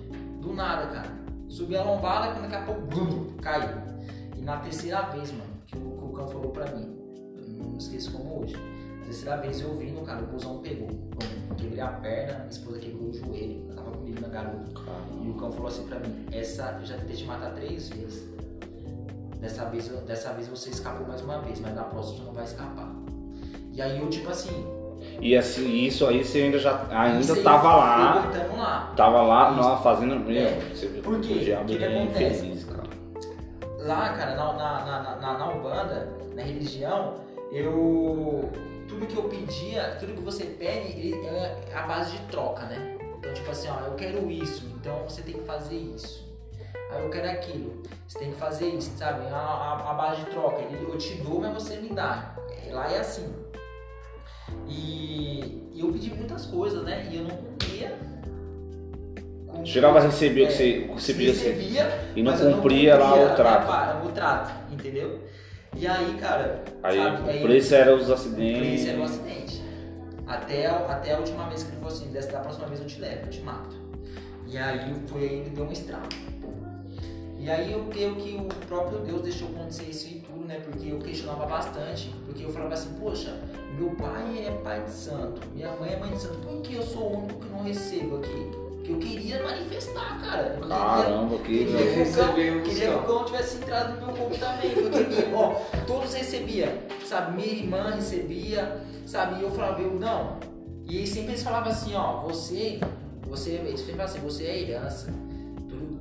do 0.40 0.52
nada, 0.52 0.86
cara. 0.86 1.24
Subi 1.48 1.76
a 1.76 1.82
lombada, 1.82 2.32
quando 2.32 2.50
daqui 2.50 2.56
a 2.56 2.62
pouco, 2.62 2.80
bum, 2.82 3.36
caí. 3.40 3.68
E 4.36 4.40
na 4.40 4.58
terceira 4.58 5.02
vez, 5.02 5.30
mano, 5.32 5.53
que 6.14 6.20
o, 6.20 6.24
que 6.24 6.24
o 6.24 6.24
cão 6.24 6.28
falou 6.28 6.50
pra 6.50 6.66
mim, 6.76 6.96
eu 7.36 7.64
não 7.66 7.76
esqueço 7.78 8.12
como 8.12 8.42
hoje. 8.42 8.56
Na 9.00 9.04
terceira 9.06 9.36
vez 9.38 9.60
eu 9.60 9.76
vindo, 9.76 10.00
cara, 10.02 10.22
o 10.22 10.26
busão 10.26 10.58
pegou. 10.58 10.88
Bum, 10.88 11.54
Quebrei 11.56 11.80
a 11.80 11.88
perna, 11.88 12.34
minha 12.38 12.48
esposa 12.50 12.78
quebrou 12.80 13.08
o 13.10 13.12
joelho, 13.14 13.64
ela 13.70 13.76
tava 13.82 13.90
comigo 13.96 14.20
na 14.20 14.28
garota. 14.28 14.70
E 15.22 15.28
o 15.28 15.34
cão 15.34 15.52
falou 15.52 15.68
assim 15.68 15.86
pra 15.86 15.98
mim, 16.00 16.26
essa 16.32 16.76
eu 16.80 16.86
já 16.86 16.96
tentei 16.96 17.16
te 17.16 17.24
matar 17.24 17.52
três 17.54 17.88
vezes. 17.90 18.28
dessa 19.40 19.64
vez, 19.66 19.88
dessa 20.06 20.32
vez 20.32 20.48
você 20.48 20.70
escapou 20.70 21.06
mais 21.06 21.20
uma 21.20 21.38
vez, 21.40 21.60
mas 21.60 21.74
na 21.74 21.82
próxima 21.84 22.18
você 22.18 22.24
não 22.24 22.32
vai 22.32 22.44
escapar. 22.44 22.90
E 23.72 23.82
aí 23.82 23.98
eu, 24.00 24.08
tipo 24.08 24.30
assim, 24.30 24.66
E 25.20 25.36
assim, 25.36 25.84
isso 25.84 26.06
aí 26.06 26.24
você 26.24 26.42
ainda 26.42 26.58
já 26.58 26.86
ainda 26.90 27.36
tava 27.42 27.76
lá, 27.76 28.14
lá. 28.56 28.92
tava 28.96 29.22
lá 29.22 29.50
Isso. 29.52 29.60
na 29.68 29.76
fazenda 29.76 30.16
meu, 30.16 30.34
É. 30.36 30.60
você 30.74 30.86
viu 30.88 31.02
Por 31.02 31.20
quê? 31.20 31.54
o 31.60 31.64
que 31.66 31.76
que 31.76 31.84
acontece? 31.84 32.53
Lá, 33.84 34.14
cara, 34.14 34.34
na, 34.34 34.52
na, 34.54 35.16
na, 35.20 35.38
na, 35.38 35.48
Umbanda, 35.48 36.08
na 36.34 36.42
religião, 36.42 37.20
eu. 37.52 38.50
Tudo 38.88 39.06
que 39.06 39.16
eu 39.16 39.24
pedia, 39.24 39.96
tudo 39.98 40.14
que 40.14 40.20
você 40.20 40.44
pede, 40.44 41.14
é 41.26 41.74
a 41.74 41.82
base 41.82 42.16
de 42.16 42.22
troca, 42.26 42.64
né? 42.64 42.96
Então, 43.18 43.32
tipo 43.32 43.50
assim, 43.50 43.68
ó, 43.68 43.80
eu 43.80 43.94
quero 43.94 44.30
isso, 44.30 44.66
então 44.74 45.04
você 45.04 45.22
tem 45.22 45.34
que 45.34 45.44
fazer 45.44 45.76
isso. 45.76 46.24
Aí 46.90 47.02
eu 47.02 47.10
quero 47.10 47.30
aquilo, 47.30 47.82
você 48.06 48.18
tem 48.18 48.30
que 48.30 48.38
fazer 48.38 48.68
isso, 48.68 48.90
sabe? 48.96 49.26
A, 49.26 49.36
a, 49.36 49.90
a 49.90 49.94
base 49.94 50.22
de 50.22 50.30
troca, 50.30 50.60
eu 50.60 50.96
te 50.96 51.14
dou, 51.22 51.40
mas 51.40 51.54
você 51.54 51.76
me 51.76 51.90
dá. 51.90 52.36
É, 52.66 52.72
Lá 52.72 52.90
é 52.90 53.00
assim. 53.00 53.34
E, 54.66 55.70
e 55.72 55.80
eu 55.80 55.92
pedi 55.92 56.10
muitas 56.14 56.46
coisas, 56.46 56.82
né? 56.84 57.08
E 57.10 57.16
eu 57.16 57.24
não 57.24 57.36
cumpria. 57.36 57.98
Chegava 59.64 59.98
a 59.98 60.02
receber 60.02 60.42
o 60.42 60.44
É, 60.44 60.46
que 60.48 60.52
você, 60.54 60.86
o 60.90 60.94
que 60.96 61.02
você 61.02 61.12
pedia 61.14 61.32
recebia, 61.32 62.00
e 62.16 62.22
não 62.22 62.32
mas 62.32 62.40
eu 62.40 62.52
cumpria 62.54 62.96
lá 62.98 63.08
cumpria 63.10 63.26
o 63.32 63.36
trato. 63.36 63.70
a 63.70 64.02
o 64.04 64.12
trato, 64.12 64.72
entendeu? 64.72 65.20
E 65.76 65.86
aí, 65.86 66.16
cara, 66.20 66.62
Aí 66.82 66.96
sabe, 66.98 67.30
o 67.38 67.42
preço 67.42 67.74
era 67.74 67.94
os 67.94 68.10
acidentes. 68.10 68.58
preço 68.58 68.88
era 68.88 68.98
um 68.98 69.04
acidente. 69.04 69.62
Até, 70.26 70.66
a- 70.66 70.76
até 70.88 71.14
a 71.14 71.18
última 71.18 71.48
vez 71.48 71.62
que 71.62 71.70
ele 71.70 71.76
falou 71.78 71.92
assim, 71.92 72.06
dessa 72.12 72.32
da 72.32 72.40
próxima 72.40 72.66
vez 72.66 72.80
eu 72.80 72.86
te 72.86 73.00
levo, 73.00 73.22
eu 73.26 73.30
te 73.30 73.40
mato. 73.42 73.76
E 74.46 74.56
aí 74.58 74.94
foi 75.06 75.22
aí 75.22 75.40
que 75.44 75.50
deu 75.50 75.64
um 75.64 75.72
estrago. 75.72 76.06
E 77.38 77.50
aí 77.50 77.72
eu 77.72 77.84
creio 77.90 78.14
que 78.16 78.36
o 78.36 78.44
próprio 78.66 79.00
Deus 79.00 79.20
deixou 79.22 79.48
acontecer 79.48 79.84
isso 79.84 80.06
e 80.08 80.20
tudo, 80.20 80.46
né? 80.46 80.60
Porque 80.64 80.88
eu 80.88 80.98
questionava 80.98 81.44
bastante. 81.44 82.14
Porque 82.24 82.42
eu 82.44 82.50
falava 82.50 82.72
assim, 82.72 82.90
poxa, 82.98 83.36
meu 83.78 83.90
pai 83.90 84.44
é 84.46 84.50
pai 84.62 84.82
de 84.84 84.90
santo, 84.90 85.42
minha 85.54 85.70
mãe 85.76 85.92
é 85.92 85.96
mãe 85.98 86.10
de 86.10 86.20
santo, 86.22 86.38
por 86.38 86.62
que 86.62 86.74
eu 86.74 86.82
sou 86.82 87.02
o 87.02 87.18
único 87.24 87.40
que 87.40 87.48
não 87.50 87.62
recebo 87.62 88.16
aqui? 88.16 88.50
Que 88.84 88.92
eu 88.92 88.98
queria 88.98 89.42
manifestar, 89.42 90.20
cara. 90.20 90.42
Eu 90.56 90.60
queria 90.60 90.76
Caramba, 90.76 91.38
que 91.38 91.42
Queria 91.44 91.76
que, 92.04 92.10
o 92.10 92.14
cão, 92.14 92.34
queria 92.34 92.88
que 92.90 92.94
o 92.94 93.02
cão 93.02 93.24
tivesse 93.24 93.56
entrado 93.56 93.98
no 94.00 94.06
meu 94.06 94.14
corpo 94.14 94.36
também. 94.38 94.70
Porque, 94.72 95.00
minha- 95.00 95.36
ó, 95.36 95.54
todos 95.86 96.12
recebiam, 96.12 96.68
sabe? 97.06 97.34
Minha 97.34 97.52
irmã 97.62 97.90
recebia, 97.94 98.80
sabe? 99.06 99.40
E 99.40 99.42
eu 99.42 99.50
falava, 99.50 99.80
eu 99.80 99.94
não. 99.94 100.38
E 100.86 100.98
aí 100.98 101.06
sempre 101.06 101.30
eles 101.30 101.42
falavam 101.42 101.70
assim, 101.72 101.94
ó, 101.94 102.20
você, 102.20 102.78
você, 103.26 103.52
eles 103.52 103.80
sempre 103.80 103.96
falavam 103.96 104.14
assim, 104.16 104.20
você 104.20 104.44
é 104.44 104.60
herança. 104.62 105.10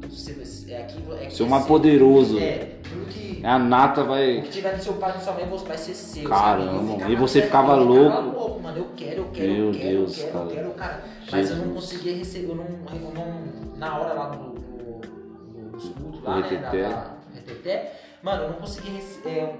Você, 0.09 0.71
é 0.71 0.81
aqui, 0.81 1.03
é 1.21 1.29
Seu 1.29 1.47
mais 1.47 1.65
poderoso. 1.65 2.39
É, 2.39 2.77
que, 3.09 3.41
A 3.45 3.57
nata 3.57 4.03
o 4.03 4.07
vai. 4.07 4.41
que 4.41 4.49
tiver 4.49 4.75
no 4.75 4.83
seu 4.83 4.93
pai 4.93 5.11
e 5.11 5.13
na 5.15 5.19
sua 5.19 5.33
mãe 5.33 5.45
vai 5.45 5.77
ser 5.77 5.93
seu. 5.93 6.29
Caramba, 6.29 6.99
sabe? 6.99 7.13
e 7.13 7.15
você 7.15 7.41
ficava 7.41 7.73
eu 7.77 7.83
louco. 7.83 8.21
louco, 8.21 8.61
mano. 8.61 8.77
Eu 8.77 8.87
quero, 8.95 9.17
eu 9.21 9.25
quero, 9.33 9.51
Meu 9.53 9.65
eu 9.67 9.71
quero, 9.71 9.89
Deus, 9.89 10.17
eu 10.17 10.25
quero, 10.25 10.33
cara. 10.33 10.43
eu 10.45 10.49
quero, 10.55 10.69
cara. 10.71 11.03
Mas 11.31 11.49
eu 11.49 11.55
não 11.57 11.63
Jesus. 11.65 11.75
conseguia 11.75 12.15
receber, 12.15 12.49
eu 12.49 12.55
não, 12.55 12.65
eu 12.65 13.13
não 13.13 13.77
na 13.77 13.97
hora 13.99 14.13
lá 14.13 14.29
do, 14.29 14.37
do, 14.51 15.01
do, 15.01 15.69
dos 15.71 15.89
cultos 15.89 16.23
lá, 16.23 16.39
né? 16.39 16.57
Da, 16.57 16.69
da 16.71 17.13
reteté, 17.33 17.93
mano, 18.21 18.43
eu 18.43 18.49
não 18.49 18.57
conseguia 18.57 18.93
receber 18.93 19.29
é, 19.39 19.55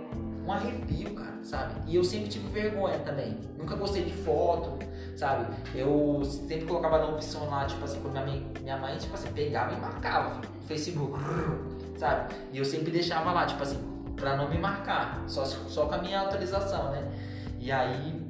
um 0.46 0.52
arrepio, 0.52 1.14
cara, 1.16 1.38
sabe? 1.44 1.74
E 1.88 1.96
eu 1.96 2.04
sempre 2.04 2.30
tive 2.30 2.48
vergonha 2.50 3.00
também. 3.00 3.38
Nunca 3.58 3.76
gostei 3.76 4.04
de 4.04 4.14
foto, 4.14 4.78
sabe? 5.16 5.54
Eu 5.76 6.22
sempre 6.24 6.66
colocava 6.66 7.00
na 7.00 7.08
opção 7.08 7.50
lá, 7.50 7.66
tipo 7.66 7.84
assim, 7.84 8.00
quando 8.02 8.14
minha 8.14 8.26
mãe, 8.26 8.52
minha 8.62 8.78
mãe 8.78 8.98
tipo 8.98 9.14
assim, 9.14 9.32
pegava 9.32 9.74
e 9.74 9.80
marcava 9.80 10.36
no 10.36 10.62
Facebook, 10.68 11.18
sabe? 11.98 12.34
E 12.52 12.58
eu 12.58 12.66
sempre 12.66 12.92
deixava 12.92 13.32
lá, 13.32 13.46
tipo 13.46 13.64
assim, 13.64 13.80
pra 14.16 14.36
não 14.36 14.50
me 14.50 14.58
marcar, 14.58 15.24
só, 15.28 15.46
só 15.46 15.86
com 15.86 15.96
a 15.96 15.98
minha 15.98 16.20
autorização, 16.20 16.92
né? 16.92 17.12
E 17.60 17.72
aí 17.72 18.22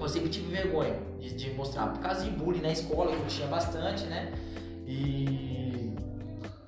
eu 0.00 0.08
sempre 0.08 0.30
tive 0.30 0.50
vergonha 0.50 0.96
de, 1.18 1.34
de 1.34 1.50
mostrar, 1.54 1.88
por 1.88 2.00
causa 2.00 2.24
de 2.24 2.30
bullying 2.30 2.60
na 2.60 2.72
escola, 2.72 3.10
que 3.10 3.22
eu 3.22 3.26
tinha 3.26 3.46
bastante, 3.46 4.04
né? 4.04 4.32
E, 4.86 5.94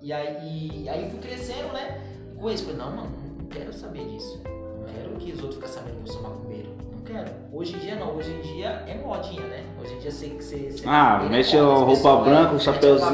e, 0.00 0.12
aí, 0.12 0.82
e 0.85 0.88
aí 0.88 1.11
fui 1.11 1.20
crescendo, 1.20 1.72
né? 1.72 2.02
Com 2.38 2.50
isso, 2.50 2.64
falei, 2.64 2.78
não, 2.78 2.96
mano, 2.96 3.16
não 3.38 3.46
quero 3.46 3.72
saber 3.72 4.06
disso. 4.09 4.42
Não 4.44 4.85
quero 4.85 5.16
que 5.16 5.32
os 5.32 5.42
outros 5.42 5.56
fiquem 5.56 5.68
sabendo 5.68 6.02
que 6.02 6.09
eu 6.09 6.12
sou 6.12 6.22
macumbeiro. 6.22 6.65
Quero. 7.06 7.30
Hoje 7.52 7.76
em 7.76 7.78
dia 7.78 7.94
não, 7.94 8.16
hoje 8.16 8.32
em 8.32 8.40
dia 8.40 8.82
é 8.86 8.94
modinha, 8.94 9.46
né? 9.46 9.64
Hoje 9.80 9.94
em 9.94 9.98
dia 9.98 10.10
você. 10.10 10.28
você, 10.30 10.70
você 10.70 10.84
Ah, 10.88 11.20
é 11.20 11.22
moda, 11.62 11.70
a 11.70 11.74
as 11.74 12.02
roupa 12.02 12.24
branca, 12.24 12.54
o 12.54 12.60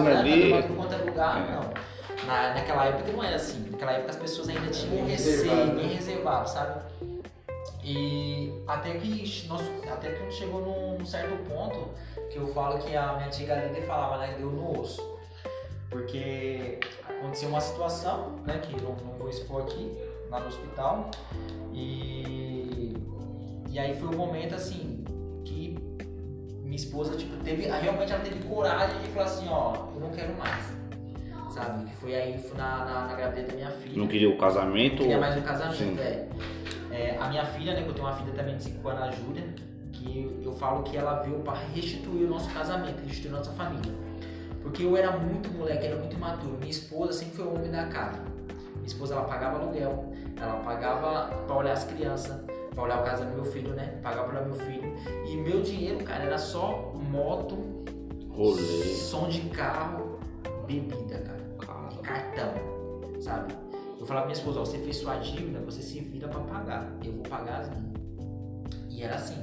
branca, 0.02 0.18
ali. 0.20 0.50
Não 0.50 1.04
lugar, 1.06 1.36
É. 1.38 1.54
não. 1.54 2.26
Na, 2.26 2.54
naquela 2.54 2.86
época 2.86 3.12
não 3.12 3.22
era 3.22 3.36
assim. 3.36 3.68
Naquela 3.70 3.92
época 3.92 4.10
as 4.10 4.16
pessoas 4.16 4.48
ainda 4.48 4.70
tinham 4.70 5.06
receio, 5.06 5.36
reservado, 5.42 5.70
bem 5.76 5.86
né? 5.88 5.94
reservado, 5.94 6.48
sabe? 6.48 6.80
E 7.84 8.52
até 8.66 8.92
que 8.94 9.46
nós, 9.48 9.60
até 9.90 10.12
que 10.12 10.30
chegou 10.32 10.60
num, 10.60 10.98
num 10.98 11.06
certo 11.06 11.36
ponto 11.48 11.88
que 12.30 12.38
eu 12.38 12.46
falo 12.48 12.78
que 12.78 12.96
a 12.96 13.12
minha 13.14 13.26
antiga 13.26 13.56
líder 13.56 13.82
falava, 13.82 14.18
né? 14.18 14.34
Deu 14.38 14.50
no 14.50 14.80
osso. 14.80 15.12
Porque 15.90 16.78
aconteceu 17.06 17.50
uma 17.50 17.60
situação, 17.60 18.36
né? 18.46 18.58
Que 18.62 18.80
não, 18.80 18.92
não 18.92 19.18
vou 19.18 19.28
expor 19.28 19.62
aqui, 19.62 19.92
lá 20.30 20.40
no 20.40 20.46
hospital. 20.46 21.10
E, 21.74 22.91
e 23.72 23.78
aí 23.78 23.96
foi 23.96 24.08
um 24.08 24.18
momento 24.18 24.54
assim 24.54 25.02
que 25.46 25.78
minha 26.62 26.76
esposa, 26.76 27.16
tipo, 27.16 27.34
teve. 27.42 27.62
Realmente 27.62 28.12
ela 28.12 28.22
teve 28.22 28.44
coragem 28.44 29.00
de 29.00 29.08
falar 29.08 29.24
assim, 29.24 29.48
ó, 29.48 29.88
eu 29.94 30.00
não 30.00 30.10
quero 30.10 30.36
mais. 30.36 30.70
Sabe? 31.50 31.84
Que 31.86 31.96
foi 31.96 32.14
aí 32.14 32.38
foi 32.38 32.56
na, 32.56 32.84
na, 32.84 33.06
na 33.08 33.14
gravidez 33.14 33.48
da 33.48 33.54
minha 33.54 33.70
filha. 33.70 33.96
Não 33.96 34.06
queria 34.06 34.28
o 34.28 34.36
casamento? 34.36 34.98
Queria 34.98 35.18
mais 35.18 35.36
um 35.36 35.42
casamento, 35.42 36.00
é. 36.00 36.28
É, 36.90 37.16
A 37.18 37.28
minha 37.28 37.44
filha, 37.46 37.74
né, 37.74 37.82
que 37.82 37.88
eu 37.88 37.94
tenho 37.94 38.06
uma 38.06 38.14
filha 38.14 38.32
também 38.34 38.56
de 38.56 38.64
5 38.64 38.88
anos, 38.88 39.02
a 39.02 39.10
Júlia, 39.10 39.54
que 39.90 40.40
eu 40.44 40.52
falo 40.52 40.82
que 40.82 40.96
ela 40.96 41.22
veio 41.22 41.38
para 41.40 41.58
restituir 41.74 42.26
o 42.26 42.28
nosso 42.28 42.50
casamento, 42.52 43.02
restituir 43.06 43.34
a 43.34 43.38
nossa 43.38 43.52
família. 43.52 43.92
Porque 44.62 44.82
eu 44.82 44.96
era 44.96 45.12
muito 45.12 45.50
moleque, 45.50 45.86
era 45.86 45.96
muito 45.96 46.14
imaturo. 46.14 46.58
Minha 46.58 46.70
esposa 46.70 47.14
sempre 47.14 47.36
foi 47.36 47.46
o 47.46 47.54
homem 47.54 47.70
da 47.70 47.86
casa. 47.86 48.20
Minha 48.74 48.86
esposa, 48.86 49.14
ela 49.14 49.24
pagava 49.24 49.58
aluguel, 49.58 50.12
ela 50.40 50.56
pagava 50.60 51.34
para 51.46 51.56
olhar 51.56 51.72
as 51.72 51.84
crianças, 51.84 52.38
para 52.74 52.84
olhar 52.84 53.00
o 53.00 53.04
casamento 53.04 53.36
do 53.36 53.42
meu 53.42 53.52
filho, 53.52 53.74
né? 53.74 53.98
Para 54.02 54.26
olhar 54.26 54.42
meu 54.44 54.54
filho. 54.54 54.92
E 55.26 55.36
meu 55.36 55.62
dinheiro, 55.62 56.02
cara, 56.04 56.24
era 56.24 56.38
só 56.38 56.92
moto, 57.10 57.58
Rolê. 58.30 58.62
som 58.62 59.28
de 59.28 59.40
carro, 59.50 60.18
bebida, 60.66 61.18
cara 61.18 61.42
Cara. 61.58 62.02
cartão, 62.02 62.54
sabe? 63.20 63.54
Eu 64.00 64.06
falava 64.06 64.26
pra 64.26 64.34
minha 64.34 64.38
esposa, 64.38 64.60
ó, 64.60 64.64
você 64.64 64.78
fez 64.78 64.96
sua 64.96 65.16
dívida, 65.16 65.60
você 65.60 65.80
se 65.82 66.00
vira 66.00 66.26
pra 66.28 66.40
pagar. 66.40 66.90
Eu 67.04 67.12
vou 67.12 67.22
pagar 67.22 67.60
as 67.60 67.68
minhas. 67.70 67.92
E 68.90 69.02
era 69.02 69.14
assim, 69.14 69.36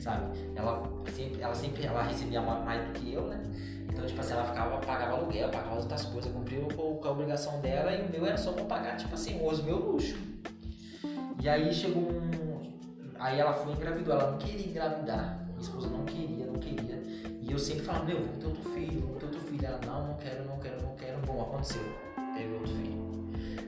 sabe? 0.00 0.36
Ela 0.56 0.82
sempre, 1.14 1.40
ela 1.40 1.54
sempre 1.54 1.84
ela 1.86 2.02
recebia 2.02 2.40
ma- 2.40 2.60
mais 2.60 2.84
do 2.86 2.92
que 2.94 3.12
eu, 3.12 3.22
né? 3.28 3.40
Então, 3.88 4.04
tipo 4.06 4.20
assim, 4.20 4.32
ela 4.32 4.44
ficava, 4.44 4.78
pagava 4.78 5.16
aluguel, 5.16 5.48
pagava 5.50 5.76
as 5.76 5.82
outras 5.84 6.04
coisas, 6.06 6.32
cumpria 6.32 6.60
o- 6.64 6.96
com 6.96 7.08
a 7.08 7.10
obrigação 7.12 7.60
dela 7.60 7.92
e 7.92 8.02
o 8.06 8.10
meu 8.10 8.26
era 8.26 8.36
só 8.36 8.52
pra 8.52 8.64
pagar, 8.64 8.96
tipo 8.96 9.14
assim, 9.14 9.40
os 9.46 9.62
meus 9.62 9.84
luxos. 9.84 10.18
E 11.42 11.48
aí 11.48 11.72
chegou 11.72 12.02
um. 12.02 12.30
Aí 13.20 13.38
ela 13.38 13.52
foi 13.52 13.72
engravidou, 13.74 14.14
ela 14.14 14.30
não 14.30 14.38
queria 14.38 14.66
engravidar. 14.66 15.44
Minha 15.48 15.60
esposa 15.60 15.88
não 15.88 16.06
queria, 16.06 16.46
não 16.46 16.58
queria. 16.58 17.02
E 17.42 17.52
eu 17.52 17.58
sempre 17.58 17.82
falava, 17.84 18.06
meu, 18.06 18.16
vamos 18.16 18.38
ter 18.38 18.46
outro 18.46 18.70
filho, 18.70 19.00
vamos 19.02 19.18
ter 19.18 19.26
outro 19.26 19.40
filho. 19.42 19.66
Ela, 19.66 19.80
não, 19.84 20.06
não 20.08 20.14
quero, 20.14 20.44
não 20.46 20.58
quero, 20.58 20.82
não 20.82 20.94
quero. 20.96 21.18
Bom, 21.26 21.42
aconteceu. 21.42 21.82
Teve 22.34 22.54
outro 22.54 22.74
filho. 22.74 23.00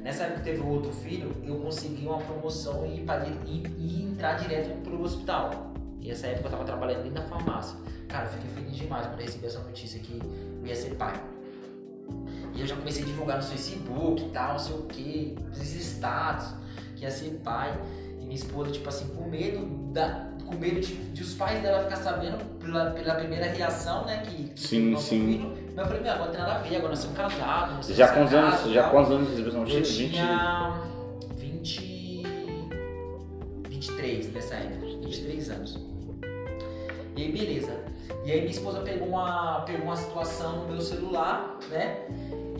Nessa 0.02 0.24
época 0.24 0.38
que 0.38 0.44
teve 0.44 0.62
outro 0.62 0.90
filho, 0.90 1.30
eu 1.44 1.56
consegui 1.56 2.06
uma 2.06 2.18
promoção 2.18 2.86
e, 2.86 3.04
e, 3.46 3.62
e 3.78 4.02
entrar 4.02 4.38
direto 4.38 4.74
pro 4.82 5.02
hospital. 5.02 5.74
E 6.00 6.10
essa 6.10 6.28
época 6.28 6.46
eu 6.46 6.50
tava 6.50 6.64
trabalhando 6.64 7.02
dentro 7.02 7.22
da 7.22 7.28
farmácia. 7.28 7.76
Cara, 8.08 8.24
eu 8.24 8.30
fiquei 8.30 8.50
feliz 8.50 8.76
demais 8.76 9.06
quando 9.06 9.20
recebi 9.20 9.46
essa 9.46 9.60
notícia 9.60 10.00
que 10.00 10.18
eu 10.18 10.66
ia 10.66 10.74
ser 10.74 10.94
pai. 10.94 11.22
E 12.54 12.60
eu 12.60 12.66
já 12.66 12.74
comecei 12.74 13.02
a 13.02 13.06
divulgar 13.06 13.36
no 13.36 13.42
Facebook 13.42 14.24
e 14.24 14.28
tal, 14.30 14.52
não 14.52 14.58
sei 14.58 14.74
o 14.76 14.82
que, 14.82 15.36
os 15.50 15.58
status, 15.60 16.54
que 16.96 17.04
ia 17.04 17.10
ser 17.10 17.38
pai. 17.44 17.78
Minha 18.32 18.44
esposa, 18.44 18.70
tipo 18.70 18.88
assim, 18.88 19.08
com 19.08 19.28
medo, 19.28 19.66
da, 19.92 20.26
com 20.46 20.54
medo 20.54 20.80
de, 20.80 20.94
de 20.94 21.22
os 21.22 21.34
pais 21.34 21.60
dela 21.60 21.82
ficar 21.82 21.96
sabendo 21.96 22.42
pela, 22.58 22.90
pela 22.92 23.14
primeira 23.16 23.44
reação, 23.44 24.06
né? 24.06 24.22
Que, 24.24 24.44
que 24.44 24.58
Sim, 24.58 24.96
sim. 24.96 25.26
Filho. 25.26 25.54
Mas 25.76 25.76
eu 25.76 25.84
falei, 25.84 26.00
meu, 26.02 26.12
agora 26.12 26.30
tem 26.30 26.40
nada 26.40 26.54
a 26.54 26.58
ver, 26.60 26.76
agora 26.76 26.88
nós 26.88 26.98
somos 27.00 27.14
casados. 27.14 27.74
nós 27.74 27.84
somos 27.84 27.98
Já 27.98 28.08
quantos 28.08 28.32
anos? 28.32 28.72
Já 28.72 28.88
quantos 28.88 29.12
anos 29.12 29.36
de 29.36 29.42
não 29.52 29.66
Eu 29.66 29.82
tinha? 29.82 29.82
20. 29.82 30.12
tinha 30.12 30.80
20. 31.36 32.22
23 33.68 34.32
nessa 34.32 34.54
época, 34.54 34.86
23 34.86 35.50
anos. 35.50 35.78
E 37.14 37.22
aí, 37.22 37.32
beleza. 37.32 37.84
E 38.24 38.32
aí, 38.32 38.40
minha 38.40 38.50
esposa 38.50 38.80
pegou 38.80 39.08
uma, 39.08 39.60
pegou 39.66 39.84
uma 39.84 39.96
situação 39.96 40.62
no 40.62 40.68
meu 40.68 40.80
celular, 40.80 41.58
né? 41.68 42.06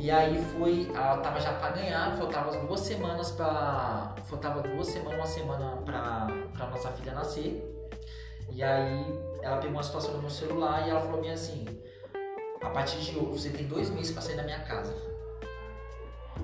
E 0.03 0.11
aí 0.11 0.43
foi, 0.47 0.91
ela 0.93 1.19
tava 1.19 1.39
já 1.39 1.53
pra 1.53 1.71
ganhar, 1.71 2.11
faltava 2.17 2.51
as 2.51 2.57
duas 2.57 2.81
semanas 2.81 3.31
pra. 3.31 4.17
Faltava 4.25 4.61
duas 4.61 4.89
semanas, 4.89 5.15
uma 5.15 5.27
semana 5.27 5.77
pra 5.77 6.27
nossa 6.69 6.91
filha 6.91 7.15
nascer. 7.15 7.63
E 8.51 8.65
aí 8.65 9.07
ela 9.43 9.59
pegou 9.59 9.77
uma 9.77 9.83
situação 9.85 10.15
no 10.15 10.23
meu 10.23 10.29
celular 10.29 10.85
e 10.85 10.91
ela 10.91 11.01
falou 11.03 11.21
bem 11.21 11.31
assim, 11.31 11.65
a 12.61 12.71
partir 12.71 12.99
de 12.99 13.17
hoje 13.17 13.43
você 13.43 13.51
tem 13.51 13.69
dois 13.69 13.91
meses 13.91 14.11
pra 14.11 14.23
sair 14.23 14.35
da 14.35 14.43
minha 14.43 14.59
casa. 14.65 14.93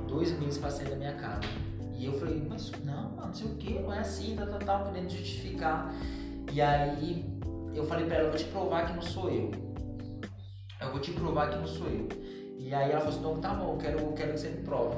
Dois 0.07 0.31
meses 0.38 0.59
pra 0.59 0.71
sair 0.71 0.90
da 0.90 0.94
minha 0.94 1.14
casa. 1.14 1.40
E 1.97 2.07
eu 2.07 2.12
falei, 2.12 2.40
mas 2.49 2.71
não, 2.85 3.11
não 3.11 3.35
sei 3.35 3.49
o 3.49 3.57
que, 3.57 3.77
não 3.81 3.92
é 3.92 3.99
assim, 3.99 4.37
tá, 4.37 4.47
tá, 4.47 4.59
tá, 4.59 4.85
querendo 4.85 5.11
justificar. 5.11 5.92
E 6.53 6.62
aí 6.62 7.27
eu 7.75 7.85
falei 7.87 8.07
pra 8.07 8.18
ela, 8.18 8.27
eu 8.27 8.31
vou 8.31 8.38
te 8.38 8.44
provar 8.44 8.87
que 8.87 8.92
não 8.92 9.03
sou 9.03 9.29
eu. 9.29 9.51
Eu 10.81 10.92
vou 10.92 11.01
te 11.01 11.11
provar 11.11 11.51
que 11.51 11.57
não 11.57 11.66
sou 11.66 11.88
eu. 11.88 12.07
E 12.68 12.74
aí 12.74 12.90
ela 12.90 13.00
falou 13.00 13.14
assim, 13.14 13.22
não, 13.22 13.40
tá 13.40 13.54
bom, 13.54 13.78
quero, 13.78 14.12
quero 14.12 14.33
que 14.33 14.40
você 14.40 14.50
me 14.50 14.62
prove. 14.62 14.94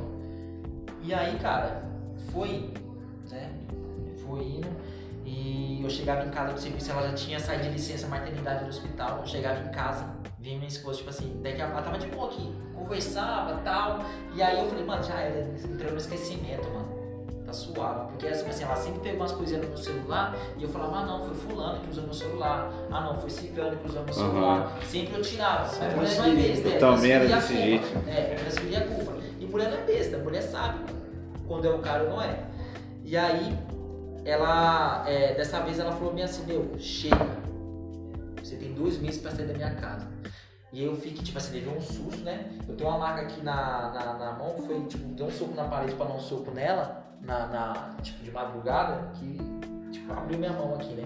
E 1.04 1.14
aí, 1.14 1.38
cara, 1.38 1.84
foi, 2.32 2.68
né? 3.30 3.48
Foi 4.26 4.42
indo. 4.42 4.68
E 5.24 5.80
eu 5.80 5.88
chegava 5.88 6.26
em 6.26 6.30
casa 6.30 6.52
do 6.52 6.60
serviço, 6.60 6.90
ela 6.90 7.08
já 7.10 7.14
tinha 7.14 7.38
saído 7.38 7.62
de 7.62 7.70
licença 7.70 8.08
maternidade 8.08 8.64
do 8.64 8.70
hospital. 8.70 9.18
Eu 9.18 9.26
chegava 9.28 9.60
em 9.60 9.70
casa, 9.70 10.04
vinha 10.40 10.56
minha 10.56 10.66
esposa, 10.66 10.98
tipo 10.98 11.10
assim, 11.10 11.40
daqui 11.44 11.62
a 11.62 11.66
ela 11.66 11.80
tava 11.80 11.96
de 11.96 12.08
boa 12.08 12.26
aqui, 12.26 12.52
conversava 12.74 13.60
tal. 13.62 14.00
E 14.34 14.42
aí 14.42 14.58
eu 14.58 14.68
falei, 14.68 14.84
mano, 14.84 15.04
já 15.04 15.20
era, 15.20 15.38
entrou 15.38 15.92
no 15.92 15.98
esquecimento, 15.98 16.68
mano. 16.70 16.89
Tá 17.50 17.54
suave. 17.54 18.08
Porque 18.10 18.28
assim, 18.28 18.48
assim, 18.48 18.62
ela 18.62 18.76
sempre 18.76 19.00
pegou 19.00 19.20
umas 19.20 19.32
coisinhas 19.32 19.62
no 19.62 19.68
meu 19.70 19.76
celular 19.76 20.36
e 20.56 20.62
eu 20.62 20.68
falava, 20.68 20.98
ah 20.98 21.06
não, 21.06 21.24
foi 21.24 21.34
fulano 21.34 21.80
que 21.80 21.90
usou 21.90 22.04
meu 22.04 22.14
celular. 22.14 22.72
Ah 22.90 23.00
não, 23.00 23.20
foi 23.20 23.30
cigano 23.30 23.76
que 23.76 23.88
usou 23.88 24.04
meu 24.04 24.14
celular. 24.14 24.76
Uhum. 24.76 24.82
Sempre 24.82 25.16
eu 25.16 25.22
tirava. 25.22 25.62
Mas 25.64 25.94
mulher 25.94 26.16
não 26.16 26.24
é 26.24 26.34
besta. 26.34 26.68
Eu 26.68 26.74
é, 26.74 26.78
também 26.78 27.10
era 27.10 27.26
desse 27.26 27.54
jeito. 27.54 28.08
É, 28.08 28.34
transferia 28.36 28.78
a 28.78 28.86
culpa. 28.86 29.14
E 29.40 29.46
mulher 29.46 29.70
não 29.70 29.78
é 29.78 29.82
besta, 29.82 30.18
mulher 30.18 30.42
sabe 30.42 30.78
quando 31.48 31.66
é 31.66 31.70
um 31.74 31.80
cara 31.80 32.04
ou 32.04 32.10
não 32.10 32.22
é. 32.22 32.38
E 33.04 33.16
aí, 33.16 33.58
ela, 34.24 35.04
é, 35.08 35.34
dessa 35.34 35.58
vez 35.60 35.80
ela 35.80 35.90
falou 35.90 36.14
bem 36.14 36.22
assim, 36.22 36.46
meu, 36.46 36.70
chega. 36.78 37.40
Você 38.40 38.54
tem 38.54 38.72
dois 38.74 38.98
meses 38.98 39.20
pra 39.20 39.32
sair 39.32 39.46
da 39.46 39.54
minha 39.54 39.74
casa. 39.74 40.06
E 40.72 40.84
eu 40.84 40.94
fiquei, 40.94 41.22
tipo 41.22 41.36
assim, 41.36 41.54
levei 41.54 41.76
um 41.76 41.80
susto, 41.80 42.22
né? 42.22 42.48
Eu 42.68 42.76
tenho 42.76 42.90
uma 42.90 42.98
marca 42.98 43.22
aqui 43.22 43.42
na, 43.42 43.90
na, 43.92 44.14
na 44.14 44.32
mão, 44.32 44.56
foi, 44.58 44.80
tipo, 44.84 45.04
deu 45.14 45.26
um 45.26 45.30
soco 45.30 45.54
na 45.54 45.64
parede 45.64 45.94
pra 45.94 46.06
dar 46.06 46.14
um 46.14 46.20
soco 46.20 46.52
nela, 46.52 47.04
na, 47.20 47.46
na, 47.48 47.96
tipo, 48.02 48.22
de 48.22 48.30
madrugada, 48.30 49.10
que, 49.14 49.38
tipo, 49.90 50.12
abriu 50.12 50.38
minha 50.38 50.52
mão 50.52 50.74
aqui, 50.74 50.92
né? 50.94 51.04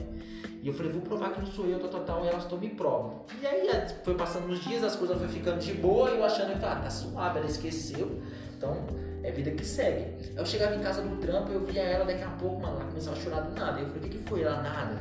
E 0.63 0.69
eu 0.69 0.75
falei, 0.75 0.93
vou 0.93 1.01
provar 1.03 1.31
que 1.31 1.41
não 1.41 1.47
sou 1.47 1.67
eu, 1.67 1.79
tal, 1.79 1.89
tal, 1.89 2.01
tal, 2.05 2.25
e 2.25 2.29
elas 2.29 2.43
estão 2.43 2.59
me 2.59 2.69
provam. 2.71 3.23
E 3.41 3.47
aí 3.47 3.69
foi 4.03 4.15
passando 4.15 4.51
os 4.51 4.63
dias, 4.65 4.83
as 4.83 4.97
coisas 4.97 5.17
foram 5.17 5.31
ficando 5.31 5.59
de 5.59 5.73
boa, 5.75 6.11
e 6.11 6.17
eu 6.17 6.25
achando 6.25 6.59
que, 6.59 6.65
ah, 6.65 6.77
tá 6.77 6.91
suave, 6.91 7.39
ela 7.39 7.47
esqueceu. 7.47 8.23
Então, 8.57 8.87
é 9.23 9.31
vida 9.31 9.51
que 9.51 9.65
segue. 9.65 10.33
Eu 10.37 10.45
chegava 10.45 10.75
em 10.75 10.81
casa 10.81 11.01
do 11.01 11.17
trampo, 11.17 11.51
eu 11.51 11.61
via 11.61 11.83
ela 11.83 12.05
daqui 12.05 12.23
a 12.23 12.31
pouco, 12.31 12.61
mano, 12.61 12.77
ela 12.77 12.85
começava 12.85 13.17
a 13.17 13.21
chorar 13.21 13.41
do 13.41 13.59
nada. 13.59 13.81
Eu 13.81 13.87
falei, 13.87 14.09
o 14.09 14.11
que, 14.11 14.19
que 14.19 14.29
foi? 14.29 14.43
Ela, 14.43 14.63
nada. 14.63 14.99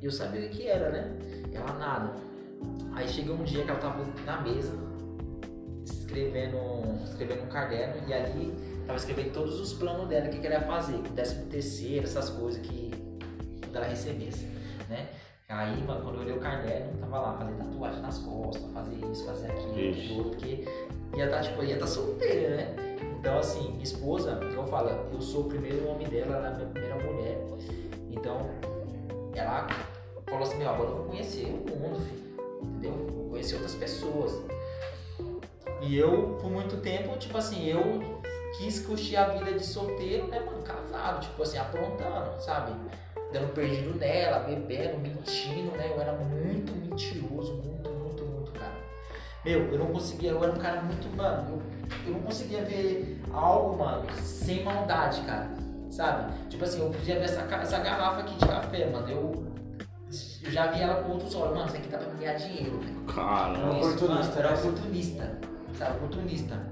E 0.00 0.06
eu 0.06 0.10
sabia 0.10 0.46
o 0.46 0.48
que 0.48 0.66
era, 0.66 0.90
né? 0.90 1.12
Ela, 1.52 1.72
nada. 1.74 2.29
Aí 2.94 3.08
chegou 3.08 3.36
um 3.36 3.44
dia 3.44 3.64
que 3.64 3.70
ela 3.70 3.80
tava 3.80 4.04
na 4.24 4.40
mesa, 4.40 4.72
escrevendo, 5.84 6.58
escrevendo 7.04 7.44
um 7.44 7.48
caderno, 7.48 8.08
e 8.08 8.12
ali 8.12 8.54
tava 8.86 8.98
escrevendo 8.98 9.32
todos 9.32 9.60
os 9.60 9.72
planos 9.72 10.08
dela, 10.08 10.26
o 10.26 10.30
que, 10.30 10.38
que 10.38 10.46
ela 10.46 10.56
ia 10.56 10.66
fazer, 10.66 10.98
décimo 11.14 11.46
terceiro, 11.46 12.04
essas 12.04 12.30
coisas 12.30 12.60
que 12.60 12.90
ela 13.72 13.86
recebesse, 13.86 14.46
né? 14.88 15.08
Aí, 15.48 15.82
mano, 15.82 16.02
quando 16.02 16.14
eu 16.16 16.20
olhei 16.20 16.36
o 16.36 16.38
caderno, 16.40 16.96
tava 17.00 17.20
lá, 17.20 17.38
fazer 17.38 17.54
tatuagem 17.54 18.00
nas 18.02 18.18
costas, 18.18 18.72
fazer 18.72 18.94
isso, 19.10 19.26
fazer 19.26 19.50
aquilo, 19.50 19.90
aquilo 19.90 20.24
porque 20.30 20.64
ia 21.16 21.24
estar, 21.24 21.36
tá, 21.38 21.42
tipo, 21.42 21.64
ia 21.64 21.74
estar 21.74 21.86
tá 21.86 21.90
solteira, 21.90 22.56
né? 22.56 22.76
Então, 23.18 23.38
assim, 23.38 23.72
minha 23.72 23.82
esposa, 23.82 24.38
eu 24.40 24.66
falo, 24.68 24.90
eu 25.12 25.20
sou 25.20 25.46
o 25.46 25.48
primeiro 25.48 25.88
homem 25.88 26.08
dela, 26.08 26.36
ela 26.36 26.48
é 26.48 26.52
a 26.52 26.54
minha 26.54 26.68
primeira 26.68 26.96
mulher. 27.04 27.38
Então, 28.10 28.48
ela 29.34 29.66
falou 30.24 30.42
assim: 30.42 30.58
meu, 30.58 30.70
agora 30.70 30.90
eu 30.90 30.96
vou 30.96 31.06
conhecer 31.06 31.46
o 31.46 31.76
mundo, 31.76 31.98
filho. 32.00 32.29
Entendeu? 32.62 33.28
Conhecer 33.30 33.54
outras 33.54 33.74
pessoas. 33.74 34.42
E 35.82 35.96
eu, 35.96 36.38
por 36.40 36.50
muito 36.50 36.76
tempo, 36.78 37.16
tipo 37.18 37.38
assim, 37.38 37.66
eu 37.66 38.20
quis 38.58 38.84
curtir 38.84 39.16
a 39.16 39.28
vida 39.28 39.52
de 39.52 39.64
solteiro, 39.64 40.26
né, 40.28 40.40
mano, 40.40 40.62
casado, 40.62 41.22
tipo 41.22 41.42
assim, 41.42 41.58
aprontando, 41.58 42.40
sabe? 42.40 42.72
Dando 43.32 43.54
perdido 43.54 43.94
nela, 43.94 44.40
bebendo, 44.40 44.98
mentindo, 44.98 45.70
né? 45.76 45.90
Eu 45.90 46.00
era 46.00 46.12
muito 46.12 46.72
mentiroso, 46.72 47.54
muito, 47.54 47.88
muito, 47.90 48.24
muito, 48.24 48.52
cara. 48.52 48.74
Meu, 49.44 49.72
eu 49.72 49.78
não 49.78 49.86
conseguia, 49.86 50.32
eu 50.32 50.42
era 50.42 50.52
um 50.52 50.58
cara 50.58 50.82
muito, 50.82 51.08
mano, 51.16 51.54
eu 51.54 51.80
eu 52.06 52.12
não 52.12 52.20
conseguia 52.20 52.62
ver 52.62 53.20
algo, 53.32 53.78
mano, 53.78 54.06
sem 54.14 54.64
maldade, 54.64 55.20
cara. 55.22 55.50
Sabe? 55.90 56.32
Tipo 56.48 56.64
assim, 56.64 56.80
eu 56.80 56.90
podia 56.90 57.16
ver 57.16 57.24
essa, 57.24 57.42
essa 57.42 57.78
garrafa 57.80 58.20
aqui 58.20 58.34
de 58.34 58.46
café, 58.46 58.86
mano. 58.86 59.08
Eu, 59.08 59.44
eu 60.42 60.50
já 60.50 60.68
vi 60.68 60.80
ela 60.80 61.02
com 61.02 61.12
outros 61.12 61.34
olhos. 61.34 61.54
Mano, 61.54 61.66
isso 61.66 61.76
aqui 61.76 61.88
dá 61.88 61.98
pra 61.98 62.12
ganhar 62.14 62.34
dinheiro, 62.34 62.78
velho. 62.78 63.00
Caramba. 63.06 63.76
Oportunista. 63.76 64.38
Era 64.38 64.54
oportunista. 64.54 65.38
Sabe? 65.78 65.96
Oportunista. 65.96 66.66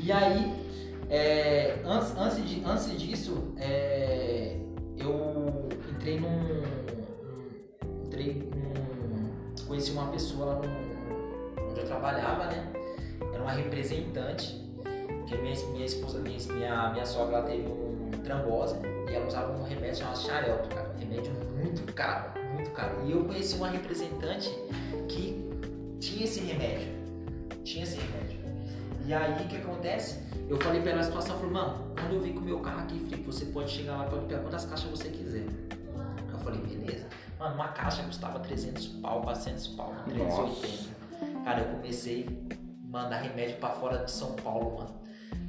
E 0.00 0.12
aí, 0.12 0.52
é, 1.10 1.80
antes, 1.84 2.16
antes, 2.16 2.48
de, 2.48 2.64
antes 2.64 2.98
disso, 2.98 3.54
é, 3.58 4.56
eu 4.96 5.68
entrei 5.90 6.20
num. 6.20 6.62
Entrei 8.06 8.50
num. 8.54 9.66
Conheci 9.66 9.90
uma 9.90 10.08
pessoa 10.08 10.46
lá 10.46 10.54
no, 10.54 11.70
onde 11.70 11.80
eu 11.80 11.86
trabalhava, 11.86 12.46
né? 12.46 12.72
era 13.32 13.42
uma 13.42 13.52
representante, 13.52 14.64
que 15.26 15.36
minha, 15.36 15.54
minha 15.68 15.86
esposa, 15.86 16.18
minha, 16.20 16.38
minha, 16.52 16.90
minha 16.90 17.06
sogra, 17.06 17.38
ela 17.38 17.46
teve 17.46 17.68
um 17.68 18.10
trombose 18.24 18.76
e 19.08 19.14
ela 19.14 19.26
usava 19.26 19.52
um 19.52 19.62
remédio 19.62 19.96
chamado 19.96 20.18
xarelto, 20.18 20.68
cara. 20.68 20.90
Um 20.94 20.98
remédio 20.98 21.32
muito 21.56 21.92
caro, 21.92 22.32
muito 22.58 22.70
caro. 22.72 23.06
E 23.06 23.12
eu 23.12 23.24
conheci 23.24 23.54
uma 23.54 23.68
representante 23.68 24.50
que 25.08 25.48
tinha 26.00 26.24
esse 26.24 26.40
remédio. 26.40 26.88
Tinha 27.64 27.84
esse 27.84 27.96
remédio. 27.96 28.38
E 29.06 29.14
aí 29.14 29.44
o 29.44 29.48
que 29.48 29.56
acontece? 29.56 30.18
Eu 30.48 30.58
falei 30.58 30.82
pra 30.82 30.90
ela 30.90 31.00
a 31.00 31.04
situação, 31.04 31.34
eu 31.36 31.40
falei, 31.40 31.54
mano, 31.54 31.94
quando 31.94 32.14
eu 32.14 32.20
vim 32.20 32.32
com 32.32 32.40
o 32.40 32.42
meu 32.42 32.60
carro 32.60 32.80
aqui, 32.80 32.98
Felipe, 32.98 33.22
você 33.22 33.46
pode 33.46 33.70
chegar 33.70 33.96
lá, 33.96 34.04
pode 34.04 34.26
pegar 34.26 34.40
quantas 34.40 34.64
caixas 34.64 34.90
você 34.90 35.08
quiser. 35.08 35.46
Eu 36.30 36.38
falei, 36.40 36.60
beleza. 36.60 37.06
Mano, 37.38 37.54
uma 37.54 37.68
caixa 37.68 38.02
custava 38.02 38.40
300 38.40 38.86
pau, 38.86 39.22
400 39.22 39.68
pau, 39.68 39.94
380. 40.06 40.34
Nossa. 40.34 41.44
Cara, 41.44 41.60
eu 41.60 41.76
comecei 41.76 42.28
mandar 42.82 43.18
remédio 43.18 43.56
pra 43.56 43.70
fora 43.70 44.04
de 44.04 44.10
São 44.10 44.32
Paulo, 44.32 44.78
mano. 44.78 44.94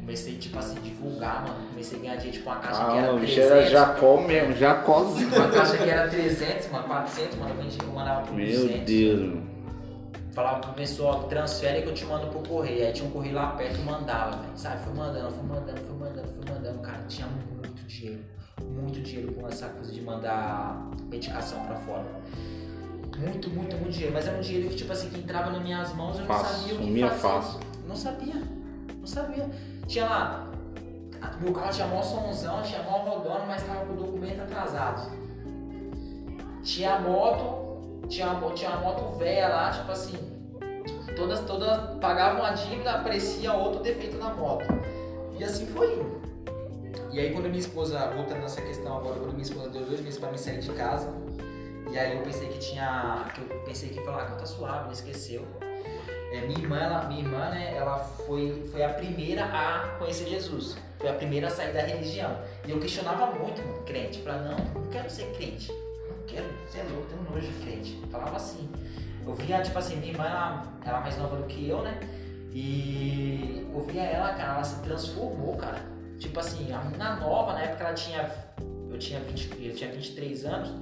Comecei, 0.09 0.37
tipo 0.37 0.57
assim, 0.57 0.73
divulgar, 0.81 1.43
mano. 1.43 1.67
Comecei 1.69 1.99
a 1.99 2.01
ganhar 2.01 2.15
dinheiro, 2.15 2.37
tipo, 2.37 2.49
uma 2.49 2.59
caixa 2.59 2.81
ah, 2.81 2.91
que 2.91 2.97
era 2.97 3.13
300. 3.13 3.37
era 3.37 3.69
Jacó 3.69 4.21
mesmo, 4.21 4.55
Jacózinho. 4.55 5.35
Uma 5.35 5.47
caixa 5.49 5.77
que 5.77 5.87
era 5.87 6.09
300, 6.09 6.71
mano, 6.71 6.87
400, 6.87 7.37
mano. 7.37 7.51
Eu 7.51 7.63
vendia, 7.63 7.79
eu 7.83 7.93
mandava 7.93 8.25
por 8.25 8.33
Meu 8.33 8.47
200. 8.47 8.69
Meu 8.71 8.85
Deus, 8.85 9.19
mano. 9.19 9.49
Falava 10.31 10.59
pro 10.61 10.73
pessoal, 10.73 11.23
transfere 11.25 11.83
que 11.83 11.89
eu 11.89 11.93
te 11.93 12.05
mando 12.05 12.25
pro 12.25 12.39
correio. 12.39 12.87
Aí 12.87 12.91
tinha 12.91 13.07
um 13.07 13.11
correio 13.11 13.35
lá 13.35 13.51
perto 13.51 13.79
e 13.79 13.83
mandava, 13.83 14.37
velho. 14.37 14.51
Sabe? 14.55 14.83
Fui 14.83 14.93
mandando, 14.95 15.29
fui 15.29 15.43
mandando, 15.43 15.79
fui 15.79 15.99
mandando, 15.99 16.27
fui 16.27 16.53
mandando. 16.55 16.79
Cara, 16.79 17.03
tinha 17.07 17.27
muito 17.27 17.85
dinheiro. 17.85 18.25
Muito 18.63 19.01
dinheiro 19.01 19.31
com 19.33 19.47
essa 19.47 19.67
coisa 19.67 19.91
de 19.91 20.01
mandar 20.01 20.89
medicação 21.07 21.63
pra 21.67 21.75
fora 21.75 22.05
muito, 23.15 23.49
muito, 23.49 23.75
muito 23.75 23.91
dinheiro. 23.91 24.13
Mas 24.13 24.27
era 24.27 24.37
um 24.37 24.41
dinheiro 24.41 24.69
que, 24.69 24.75
tipo 24.75 24.91
assim, 24.91 25.09
que 25.09 25.19
entrava 25.19 25.51
nas 25.51 25.61
minhas 25.61 25.93
mãos 25.93 26.17
eu 26.17 26.25
não 26.25 26.43
sabia 26.43 26.73
o 26.73 26.77
que 26.79 26.99
fazer. 27.01 27.15
Fácil. 27.15 27.59
Não 27.87 27.95
sabia. 27.95 28.35
Não 28.99 29.07
sabia. 29.07 29.49
Tinha 29.89 30.05
lá, 30.05 30.47
meu 31.41 31.51
carro 31.51 31.71
tinha 31.71 31.87
mó 31.87 31.99
somzão, 32.03 32.61
tinha 32.61 32.83
mó 32.83 32.99
rodando, 32.99 33.47
mas 33.47 33.63
tava 33.63 33.87
com 33.87 33.93
o 33.93 33.95
documento 33.95 34.41
atrasado. 34.41 35.11
Tinha 36.61 36.99
moto, 36.99 38.05
tinha, 38.07 38.39
tinha 38.53 38.69
uma 38.69 38.81
moto 38.81 39.17
velha 39.17 39.47
lá, 39.47 39.71
tipo 39.71 39.91
assim, 39.91 40.15
todas, 41.15 41.39
todas 41.39 41.97
pagavam 41.97 42.45
a 42.45 42.51
dívida, 42.51 42.91
aparecia 42.91 43.51
outro 43.51 43.81
defeito 43.81 44.17
na 44.17 44.31
moto. 44.31 44.65
E 45.39 45.43
assim 45.43 45.65
foi. 45.65 46.05
E 47.11 47.19
aí 47.19 47.33
quando 47.33 47.45
minha 47.45 47.57
esposa, 47.57 48.11
voltando 48.15 48.41
nessa 48.41 48.61
questão 48.61 48.95
agora, 48.95 49.15
quando 49.15 49.31
minha 49.31 49.41
esposa 49.41 49.69
deu 49.71 49.85
dois 49.87 50.01
meses 50.01 50.19
para 50.19 50.31
me 50.31 50.37
sair 50.37 50.59
de 50.59 50.71
casa, 50.73 51.11
e 51.89 51.97
aí 51.97 52.15
eu 52.15 52.21
pensei 52.21 52.47
que 52.47 52.59
tinha. 52.59 53.25
Que 53.33 53.41
eu 53.41 53.59
pensei 53.61 53.89
que 53.89 53.99
falar, 54.05 54.21
ah, 54.21 54.35
tá 54.35 54.45
suave, 54.45 54.85
não 54.85 54.91
esqueceu. 54.91 55.47
É, 56.31 56.41
minha 56.41 56.59
irmã, 56.59 56.77
ela, 56.77 57.07
minha 57.07 57.21
irmã, 57.21 57.49
né, 57.49 57.73
ela 57.75 57.97
foi, 57.97 58.67
foi 58.71 58.83
a 58.83 58.89
primeira 58.89 59.45
a 59.45 59.95
conhecer 59.97 60.27
Jesus. 60.27 60.77
Foi 60.99 61.09
a 61.09 61.13
primeira 61.13 61.47
a 61.47 61.49
sair 61.49 61.73
da 61.73 61.81
religião. 61.81 62.37
E 62.67 62.71
eu 62.71 62.79
questionava 62.79 63.27
muito, 63.27 63.61
mano, 63.61 63.83
crente. 63.83 64.21
Falava, 64.21 64.49
não, 64.49 64.81
não 64.81 64.89
quero 64.89 65.09
ser 65.09 65.31
crente. 65.35 65.71
Não 65.71 66.25
quero, 66.27 66.45
você 66.67 66.79
é 66.79 66.83
louco, 66.83 67.07
tenho 67.07 67.23
nojo 67.23 67.47
de 67.47 67.65
crente. 67.65 67.99
Eu 68.01 68.09
falava 68.09 68.35
assim. 68.35 68.69
Eu 69.25 69.33
via, 69.35 69.61
tipo 69.61 69.77
assim, 69.77 69.95
minha 69.97 70.11
irmã, 70.11 70.25
ela, 70.25 70.73
ela 70.85 70.97
é 70.99 71.01
mais 71.01 71.17
nova 71.17 71.35
do 71.35 71.43
que 71.43 71.67
eu, 71.67 71.81
né? 71.81 71.99
E 72.51 73.67
eu 73.73 73.81
via 73.81 74.03
ela, 74.03 74.33
cara, 74.33 74.55
ela 74.55 74.63
se 74.63 74.81
transformou, 74.81 75.55
cara. 75.55 75.81
Tipo 76.17 76.39
assim, 76.39 76.71
a 76.71 76.79
menina 76.79 77.15
nova, 77.15 77.53
na 77.53 77.61
época 77.61 77.85
ela 77.85 77.93
tinha. 77.93 78.29
Eu 78.89 78.97
tinha, 78.97 79.19
20, 79.19 79.65
eu 79.65 79.75
tinha 79.75 79.91
23 79.91 80.45
anos. 80.45 80.73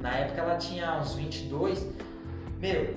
Na 0.00 0.16
época 0.16 0.40
ela 0.40 0.56
tinha 0.56 0.98
uns 0.98 1.14
22. 1.14 1.86
Meu, 2.58 2.94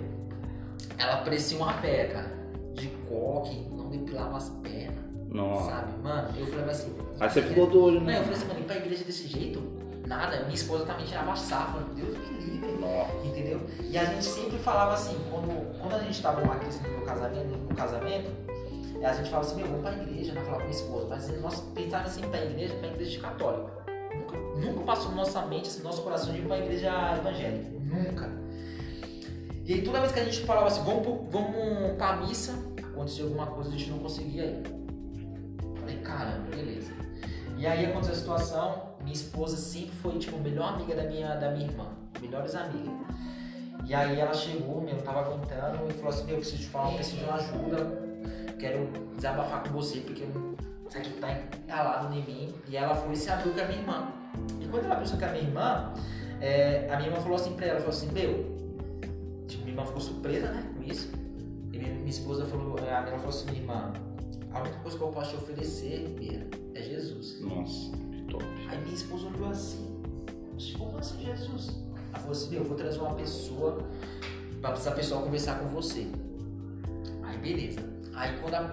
ela 0.97 1.17
parecia 1.17 1.57
uma 1.57 1.73
véia, 1.73 2.09
cara. 2.09 2.31
De 2.73 2.87
coque, 3.09 3.67
não 3.71 3.89
depilava 3.89 4.37
as 4.37 4.49
pernas. 4.49 5.05
Nossa. 5.29 5.69
Sabe? 5.71 6.01
Mano, 6.01 6.37
eu 6.37 6.47
falei 6.47 6.65
assim. 6.65 6.95
Aí 7.19 7.29
você 7.29 7.41
ficou 7.41 7.67
doido, 7.67 8.01
né? 8.01 8.13
Não, 8.13 8.19
eu 8.19 8.23
falei 8.23 8.37
assim, 8.37 8.47
mano, 8.47 8.59
ir 8.59 8.63
pra 8.63 8.77
igreja 8.77 9.03
desse 9.03 9.27
jeito? 9.27 9.61
Nada. 10.07 10.43
Minha 10.43 10.55
esposa 10.55 10.85
também 10.85 11.05
tirava 11.05 11.35
safra. 11.35 11.81
Deus 11.95 12.17
me 12.17 12.37
livre. 12.37 12.71
Nossa. 12.79 13.27
Entendeu? 13.27 13.61
E 13.89 13.97
a 13.97 14.05
gente 14.05 14.25
sempre 14.25 14.57
falava 14.59 14.93
assim, 14.93 15.17
quando, 15.31 15.79
quando 15.79 15.93
a 15.93 15.99
gente 15.99 16.21
tava 16.21 16.41
crise 16.57 16.79
no 16.87 17.05
casamento, 17.05 17.57
no 17.69 17.75
casamento 17.75 18.45
a 19.03 19.13
gente 19.13 19.29
falava 19.29 19.47
assim, 19.47 19.57
meu, 19.57 19.67
vamos 19.67 19.81
pra 19.81 19.93
igreja, 19.93 20.33
né? 20.33 20.41
Falava 20.41 20.63
com 20.63 20.69
minha 20.69 20.81
esposa. 20.81 21.07
Mas 21.09 21.41
nós 21.41 21.59
pensávamos 21.73 22.11
assim, 22.11 22.21
pra 22.27 22.43
igreja, 22.43 22.73
pra 22.75 22.87
igreja 22.87 23.19
católica. 23.19 23.71
Nunca, 24.15 24.37
nunca 24.37 24.83
passou 24.85 25.11
nossa 25.11 25.45
mente, 25.45 25.67
assim, 25.67 25.79
no 25.79 25.85
nosso 25.85 26.01
coração 26.01 26.33
de 26.33 26.39
ir 26.39 26.47
pra 26.47 26.57
igreja 26.57 27.17
evangélica. 27.17 27.69
Nunca. 27.83 28.44
E 29.65 29.73
aí 29.73 29.81
toda 29.81 29.99
vez 29.99 30.11
que 30.11 30.19
a 30.19 30.23
gente 30.23 30.41
falava 30.41 30.67
assim, 30.67 30.83
vamos, 30.83 31.27
vamos 31.31 31.97
pra 31.97 32.17
missa, 32.17 32.53
aconteceu 32.77 33.25
alguma 33.25 33.47
coisa, 33.47 33.69
a 33.69 33.73
gente 33.73 33.89
não 33.89 33.97
conseguia 33.97 34.45
ir. 34.45 34.63
Falei, 35.79 35.97
caramba, 35.97 36.55
beleza. 36.55 36.93
E 37.57 37.65
aí 37.65 37.87
aconteceu 37.87 38.13
a 38.13 38.17
situação, 38.17 38.83
minha 39.01 39.13
esposa 39.13 39.57
sempre 39.57 39.95
foi, 39.95 40.19
tipo, 40.19 40.35
a 40.35 40.39
melhor 40.39 40.75
amiga 40.75 40.95
da 40.95 41.03
minha, 41.03 41.35
da 41.35 41.49
minha 41.49 41.65
irmã. 41.65 41.87
Melhores 42.21 42.53
amigas. 42.53 42.93
E 43.85 43.93
aí 43.95 44.19
ela 44.19 44.33
chegou, 44.35 44.81
meu, 44.81 44.97
tava 44.97 45.21
aguentando 45.21 45.89
e 45.89 45.93
falou 45.93 46.09
assim, 46.09 46.25
meu, 46.25 46.35
eu 46.35 46.41
preciso 46.41 46.61
te 46.61 46.67
falar, 46.67 46.91
eu 46.91 46.95
preciso 46.95 47.17
de 47.17 47.23
uma 47.23 47.35
ajuda, 47.35 48.01
quero 48.59 48.87
desabafar 49.15 49.63
com 49.63 49.69
você, 49.69 49.99
porque 50.01 50.23
isso 50.87 50.97
aqui 50.97 51.09
tá 51.19 51.31
entalado 51.31 52.13
em 52.13 52.23
mim. 52.23 52.55
E 52.67 52.77
ela 52.77 52.93
foi 52.93 53.13
e 53.13 53.17
se 53.17 53.31
abriu 53.31 53.51
com 53.51 53.61
a 53.61 53.65
minha 53.65 53.79
irmã. 53.79 54.11
E 54.61 54.67
quando 54.67 54.85
ela 54.85 54.95
abriu 54.95 55.17
com 55.17 55.25
a 55.25 55.29
minha 55.29 55.43
irmã, 55.43 55.93
é, 56.39 56.87
a 56.91 56.97
minha 56.97 57.09
irmã 57.09 57.19
falou 57.19 57.35
assim 57.35 57.55
pra 57.55 57.65
ela, 57.65 57.79
falou 57.79 57.95
assim, 57.95 58.11
meu, 58.11 58.54
irmã 59.75 59.85
ficou 59.85 60.01
surpresa, 60.01 60.51
né, 60.51 60.71
com 60.75 60.83
isso. 60.83 61.11
E 61.73 61.77
minha, 61.77 62.09
esposa 62.09 62.45
falou, 62.45 62.77
a 62.77 62.81
minha 62.81 62.93
irmã 62.93 63.17
falou 63.17 63.29
assim, 63.29 63.45
minha 63.51 63.61
irmã, 63.61 63.93
a 64.53 64.61
única 64.61 64.79
coisa 64.79 64.97
que 64.97 65.03
eu 65.03 65.09
posso 65.09 65.29
te 65.31 65.35
oferecer, 65.35 66.07
Bia, 66.17 66.47
é 66.73 66.81
Jesus. 66.81 67.41
Nossa, 67.41 67.91
que 67.91 68.21
top. 68.23 68.45
Aí 68.69 68.81
minha 68.81 68.95
esposa 68.95 69.27
olhou 69.27 69.49
assim, 69.49 70.01
como 70.77 70.97
assim 70.97 71.25
Jesus? 71.25 71.75
Ela 72.09 72.19
falou 72.19 72.31
assim, 72.31 72.55
eu 72.55 72.63
vou 72.63 72.77
trazer 72.77 72.99
uma 72.99 73.15
pessoa 73.15 73.79
pra 74.61 74.71
essa 74.71 74.91
pessoa 74.91 75.21
conversar 75.21 75.59
com 75.59 75.67
você. 75.67 76.07
Aí 77.23 77.37
beleza. 77.37 77.81
Aí 78.13 78.39
quando 78.39 78.53
a, 78.53 78.71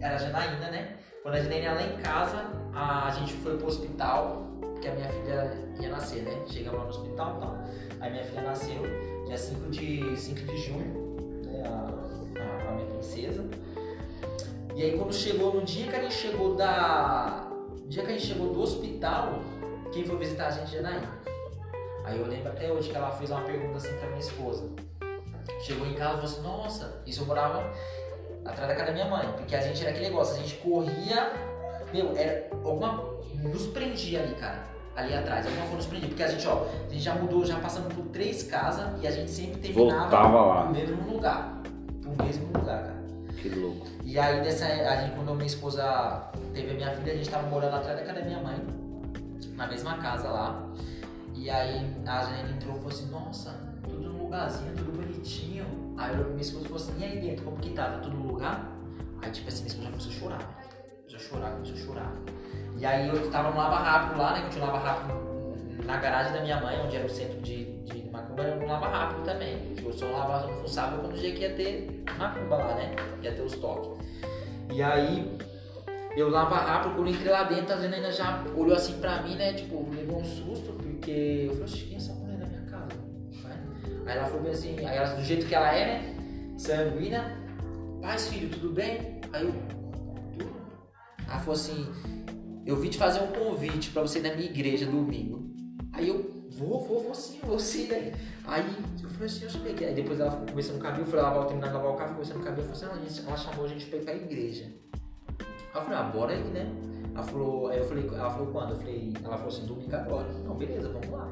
era 0.00 0.16
a 0.16 0.18
Janaína, 0.18 0.70
né? 0.70 0.96
Quando 1.22 1.34
a 1.34 1.40
Janaína 1.40 1.64
ia 1.64 1.72
lá 1.74 1.82
em 1.82 1.96
casa, 2.02 2.50
a, 2.74 3.06
a 3.06 3.10
gente 3.10 3.34
foi 3.34 3.56
pro 3.56 3.68
hospital, 3.68 4.48
porque 4.60 4.88
a 4.88 4.94
minha 4.96 5.08
filha 5.08 5.56
ia 5.80 5.90
nascer, 5.90 6.22
né? 6.22 6.42
Chegava 6.48 6.78
lá 6.78 6.84
no 6.84 6.90
hospital 6.90 7.36
e 7.36 7.40
tal. 7.40 7.64
Aí 8.00 8.10
minha 8.10 8.24
filha 8.24 8.42
nasceu 8.42 8.82
dia 9.30 9.38
5 9.38 9.70
de, 9.70 10.16
5 10.16 10.40
de 10.40 10.56
junho, 10.56 11.42
né? 11.44 11.62
A, 11.64 12.66
a, 12.66 12.68
a 12.68 12.72
minha 12.72 12.86
princesa. 12.88 13.44
E 14.74 14.82
aí 14.82 14.98
quando 14.98 15.14
chegou, 15.14 15.54
no 15.54 15.62
dia 15.62 15.86
que 15.86 15.94
a 15.94 16.02
gente 16.02 16.14
chegou 16.14 16.56
da. 16.56 17.48
No 17.80 17.88
dia 17.88 18.02
que 18.02 18.08
a 18.08 18.12
gente 18.12 18.26
chegou 18.26 18.52
do 18.52 18.60
hospital, 18.60 19.40
quem 19.92 20.04
foi 20.04 20.16
visitar 20.16 20.48
a 20.48 20.50
gente 20.50 20.76
é 20.76 20.82
Janaína. 20.82 21.20
Aí 22.04 22.18
eu 22.18 22.26
lembro 22.26 22.48
até 22.48 22.72
hoje 22.72 22.90
que 22.90 22.96
ela 22.96 23.12
fez 23.12 23.30
uma 23.30 23.42
pergunta 23.42 23.76
assim 23.76 23.96
pra 23.98 24.08
minha 24.08 24.20
esposa. 24.20 24.68
Chegou 25.60 25.86
em 25.86 25.94
casa 25.94 26.14
e 26.14 26.16
falou 26.16 26.24
assim, 26.24 26.42
nossa, 26.42 27.02
isso 27.06 27.22
eu 27.22 27.26
morava 27.26 27.72
atrás 28.44 28.68
da 28.68 28.74
casa 28.74 28.86
da 28.86 28.92
minha 28.92 29.06
mãe, 29.06 29.32
porque 29.36 29.54
a 29.54 29.60
gente 29.60 29.80
era 29.80 29.90
aquele 29.90 30.06
negócio, 30.06 30.34
a 30.34 30.38
gente 30.38 30.56
corria, 30.56 31.32
meu, 31.92 32.16
era 32.16 32.48
alguma. 32.64 33.04
nos 33.42 33.68
prendia 33.68 34.22
ali, 34.22 34.34
cara. 34.34 34.64
Ali 34.96 35.14
atrás, 35.14 35.46
alguma 35.46 35.62
coisa 35.62 35.76
nos 35.76 35.86
prendia, 35.86 36.08
porque 36.08 36.22
a 36.22 36.28
gente, 36.28 36.46
ó, 36.46 36.66
a 36.86 36.90
gente 36.92 37.00
já 37.02 37.14
mudou, 37.14 37.44
já 37.46 37.58
passamos 37.58 37.92
por 37.94 38.04
três 38.06 38.42
casas 38.42 38.86
e 39.00 39.06
a 39.06 39.10
gente 39.10 39.30
sempre 39.30 39.60
terminava 39.60 40.00
Voltava 40.00 40.40
lá. 40.40 40.64
no 40.66 40.72
mesmo 40.72 41.10
lugar. 41.12 41.62
Pro 42.02 42.24
mesmo 42.26 42.46
lugar, 42.46 42.82
cara. 42.82 43.00
Que 43.40 43.48
louco. 43.48 43.86
E 44.04 44.18
aí 44.18 44.42
dessa, 44.42 44.66
a 44.66 44.96
gente, 44.96 45.14
quando 45.14 45.34
minha 45.34 45.46
esposa 45.46 46.30
teve 46.52 46.72
a 46.72 46.74
minha 46.74 46.90
filha, 46.90 47.12
a 47.12 47.16
gente 47.16 47.30
tava 47.30 47.48
morando 47.48 47.76
atrás 47.76 47.98
da 47.98 48.04
casa 48.04 48.20
da 48.20 48.26
minha 48.26 48.40
mãe, 48.40 48.56
na 49.54 49.66
mesma 49.66 49.96
casa 49.98 50.28
lá. 50.28 50.66
E 51.34 51.48
aí 51.48 51.86
a 52.06 52.22
Janaína 52.24 52.50
entrou 52.50 52.74
e 52.74 52.78
falou 52.78 52.90
assim, 52.92 53.10
nossa, 53.10 53.58
tudo 53.84 54.08
no 54.10 54.24
lugarzinho, 54.24 54.74
tudo 54.76 54.92
bonitinho. 54.92 55.64
Aí 55.96 56.14
eu, 56.18 56.24
minha 56.30 56.42
esposa 56.42 56.64
falou 56.64 56.82
assim, 56.82 56.92
e 56.98 57.04
aí 57.04 57.20
dentro, 57.20 57.44
como 57.44 57.56
que 57.56 57.70
tá? 57.70 57.84
Tá 57.92 57.98
tudo 58.00 58.16
no 58.16 58.26
lugar? 58.32 58.70
Aí 59.22 59.30
tipo 59.30 59.48
assim, 59.48 59.62
minha 59.62 59.68
esposa 59.68 59.84
já 59.86 59.90
começou 59.90 60.12
a 60.12 60.14
chorar. 60.14 60.59
Começou 61.10 61.16
a 61.16 61.40
chorar, 61.40 61.50
começou 61.56 61.74
a 61.74 61.78
chorar. 61.78 62.12
E 62.78 62.86
aí 62.86 63.08
eu 63.08 63.30
tava 63.32 63.50
no 63.50 63.56
lava 63.56 63.76
rápido 63.78 64.16
lá, 64.16 64.32
né? 64.34 64.42
Que 64.44 64.50
tinha 64.50 64.64
um 64.64 64.66
lava 64.68 64.78
rápido 64.78 65.84
na 65.84 65.96
garagem 65.96 66.32
da 66.32 66.40
minha 66.40 66.60
mãe, 66.60 66.80
onde 66.80 66.96
era 66.96 67.04
o 67.04 67.10
centro 67.10 67.40
de, 67.40 67.64
de 67.82 68.08
macumba, 68.10 68.44
era 68.44 68.64
um 68.64 68.68
lava 68.68 68.86
rápido 68.86 69.24
também. 69.24 69.74
Eu 69.82 69.92
só 69.92 70.06
lavava 70.06 70.46
no 70.46 70.68
sábado 70.68 71.00
quando 71.00 71.16
o 71.16 71.18
dia 71.18 71.34
que 71.34 71.40
ia 71.40 71.54
ter 71.54 72.04
macumba 72.16 72.56
lá, 72.58 72.74
né? 72.74 72.94
Ia 73.22 73.32
ter 73.32 73.42
os 73.42 73.56
toques. 73.56 74.06
E 74.72 74.80
aí 74.80 75.36
eu 76.16 76.30
lava 76.30 76.54
rápido, 76.54 76.94
quando 76.94 77.10
entrei 77.10 77.32
lá 77.32 77.42
dentro, 77.42 77.74
a 77.74 77.80
Janaína 77.80 78.12
já 78.12 78.44
olhou 78.56 78.76
assim 78.76 79.00
pra 79.00 79.20
mim, 79.22 79.34
né? 79.34 79.52
Tipo, 79.54 79.90
levou 79.90 80.20
um 80.20 80.24
susto, 80.24 80.72
porque 80.74 81.46
eu 81.48 81.54
falei, 81.54 81.64
oxe, 81.64 81.84
quem 81.86 81.94
é 81.94 81.96
essa 81.96 82.12
mulher 82.12 82.38
na 82.38 82.46
minha 82.46 82.62
casa? 82.70 82.92
Aí 84.06 84.16
ela 84.16 84.26
falou 84.26 84.42
bem 84.42 84.52
assim, 84.52 84.86
aí 84.86 84.96
ela, 84.96 85.08
do 85.08 85.24
jeito 85.24 85.46
que 85.46 85.54
ela 85.56 85.74
é, 85.74 85.86
né? 85.86 86.54
Sanguínea, 86.56 87.36
paz, 88.00 88.28
filho, 88.28 88.48
tudo 88.48 88.72
bem? 88.72 89.20
Aí 89.32 89.42
eu. 89.42 89.79
Ela 91.30 91.38
falou 91.38 91.54
assim, 91.54 91.86
eu 92.66 92.76
vim 92.76 92.90
te 92.90 92.98
fazer 92.98 93.20
um 93.20 93.28
convite 93.28 93.90
pra 93.90 94.02
você 94.02 94.18
ir 94.18 94.22
na 94.22 94.34
minha 94.34 94.50
igreja 94.50 94.84
domingo. 94.84 95.48
Aí 95.92 96.08
eu, 96.08 96.44
vou, 96.50 96.80
vou, 96.80 97.00
vou 97.00 97.14
sim, 97.14 97.38
vou 97.44 97.58
sim, 97.58 97.86
né? 97.86 98.12
Aí 98.44 98.76
eu 99.00 99.08
falei 99.08 99.26
assim, 99.26 99.44
eu 99.44 99.50
sabia 99.50 99.72
que. 99.72 99.84
Aí 99.84 99.94
depois 99.94 100.18
ela 100.18 100.32
ficou 100.32 100.46
conversando 100.48 100.74
com 100.74 100.80
o 100.80 100.82
cabelo, 100.82 101.06
foi 101.06 101.20
lavar, 101.20 101.46
terminar 101.46 101.68
de 101.68 101.74
lavar 101.74 101.92
o 101.92 101.96
carro, 101.96 102.10
conversando 102.10 102.36
com 102.38 102.42
o 102.42 102.46
cabelo, 102.46 102.68
falou 102.68 102.92
assim, 102.92 103.20
ela, 103.20 103.28
ela 103.28 103.36
chamou 103.36 103.64
a 103.64 103.68
gente 103.68 103.86
pra 103.86 103.98
ir 103.98 104.02
pra 104.02 104.14
igreja. 104.14 104.72
Eu 105.72 105.82
falei, 105.82 105.98
ah, 105.98 106.02
bora 106.02 106.32
aí, 106.32 106.42
né? 106.42 106.68
Ela 107.14 107.22
falou, 107.22 107.68
aí 107.68 107.78
eu 107.78 107.84
falei, 107.84 108.06
ela 108.08 108.30
falou 108.30 108.46
quando? 108.48 108.70
Eu 108.70 108.76
falei, 108.76 109.14
ela 109.22 109.36
falou 109.36 109.52
assim, 109.52 109.66
domingo 109.66 109.94
agora. 109.94 110.32
Não, 110.32 110.56
beleza, 110.56 110.88
vamos 110.88 111.10
lá. 111.10 111.28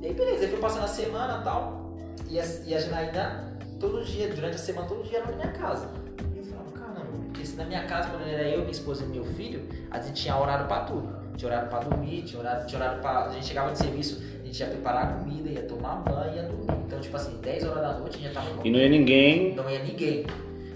E 0.00 0.06
aí 0.06 0.14
beleza, 0.14 0.44
aí 0.44 0.50
foi 0.50 0.60
passando 0.60 0.84
a 0.84 0.88
semana 0.88 1.40
e 1.40 1.44
tal. 1.44 1.96
E 2.28 2.40
a, 2.40 2.44
e 2.64 2.74
a 2.74 2.80
Janaína, 2.80 3.58
todo 3.78 4.02
dia, 4.04 4.34
durante 4.34 4.54
a 4.54 4.58
semana, 4.58 4.88
todo 4.88 5.02
dia 5.02 5.18
era 5.18 5.30
na 5.30 5.36
minha 5.36 5.52
casa. 5.52 6.05
Na 7.56 7.64
minha 7.64 7.84
casa, 7.84 8.08
quando 8.10 8.26
era 8.28 8.42
eu, 8.42 8.58
minha 8.60 8.70
esposa 8.70 9.04
e 9.04 9.08
meu 9.08 9.24
filho, 9.24 9.62
a 9.90 9.98
gente 10.00 10.22
tinha 10.22 10.36
horário 10.36 10.66
pra 10.66 10.80
tudo. 10.80 11.08
Tinha 11.36 11.50
horário 11.50 11.68
pra 11.68 11.78
dormir, 11.80 12.22
tinha 12.22 12.40
horário, 12.40 12.66
tinha 12.66 12.80
horário 12.80 13.00
pra. 13.00 13.24
A 13.26 13.32
gente 13.32 13.46
chegava 13.46 13.72
de 13.72 13.78
serviço, 13.78 14.22
a 14.42 14.46
gente 14.46 14.58
ia 14.60 14.66
preparar 14.66 15.04
a 15.04 15.06
comida, 15.14 15.48
ia 15.50 15.62
tomar 15.62 15.96
banho, 15.96 16.34
ia 16.34 16.42
dormir. 16.44 16.82
Então, 16.86 16.98
tipo 17.00 17.16
assim, 17.16 17.36
10 17.42 17.64
horas 17.64 17.80
da 17.82 17.92
noite 17.98 18.16
a 18.16 18.20
gente 18.20 18.32
já 18.34 18.40
tava 18.40 18.66
E 18.66 18.70
não 18.70 18.78
ia 18.78 18.88
ninguém. 18.88 19.54
não 19.54 19.68
ia 19.70 19.82
ninguém. 19.82 20.24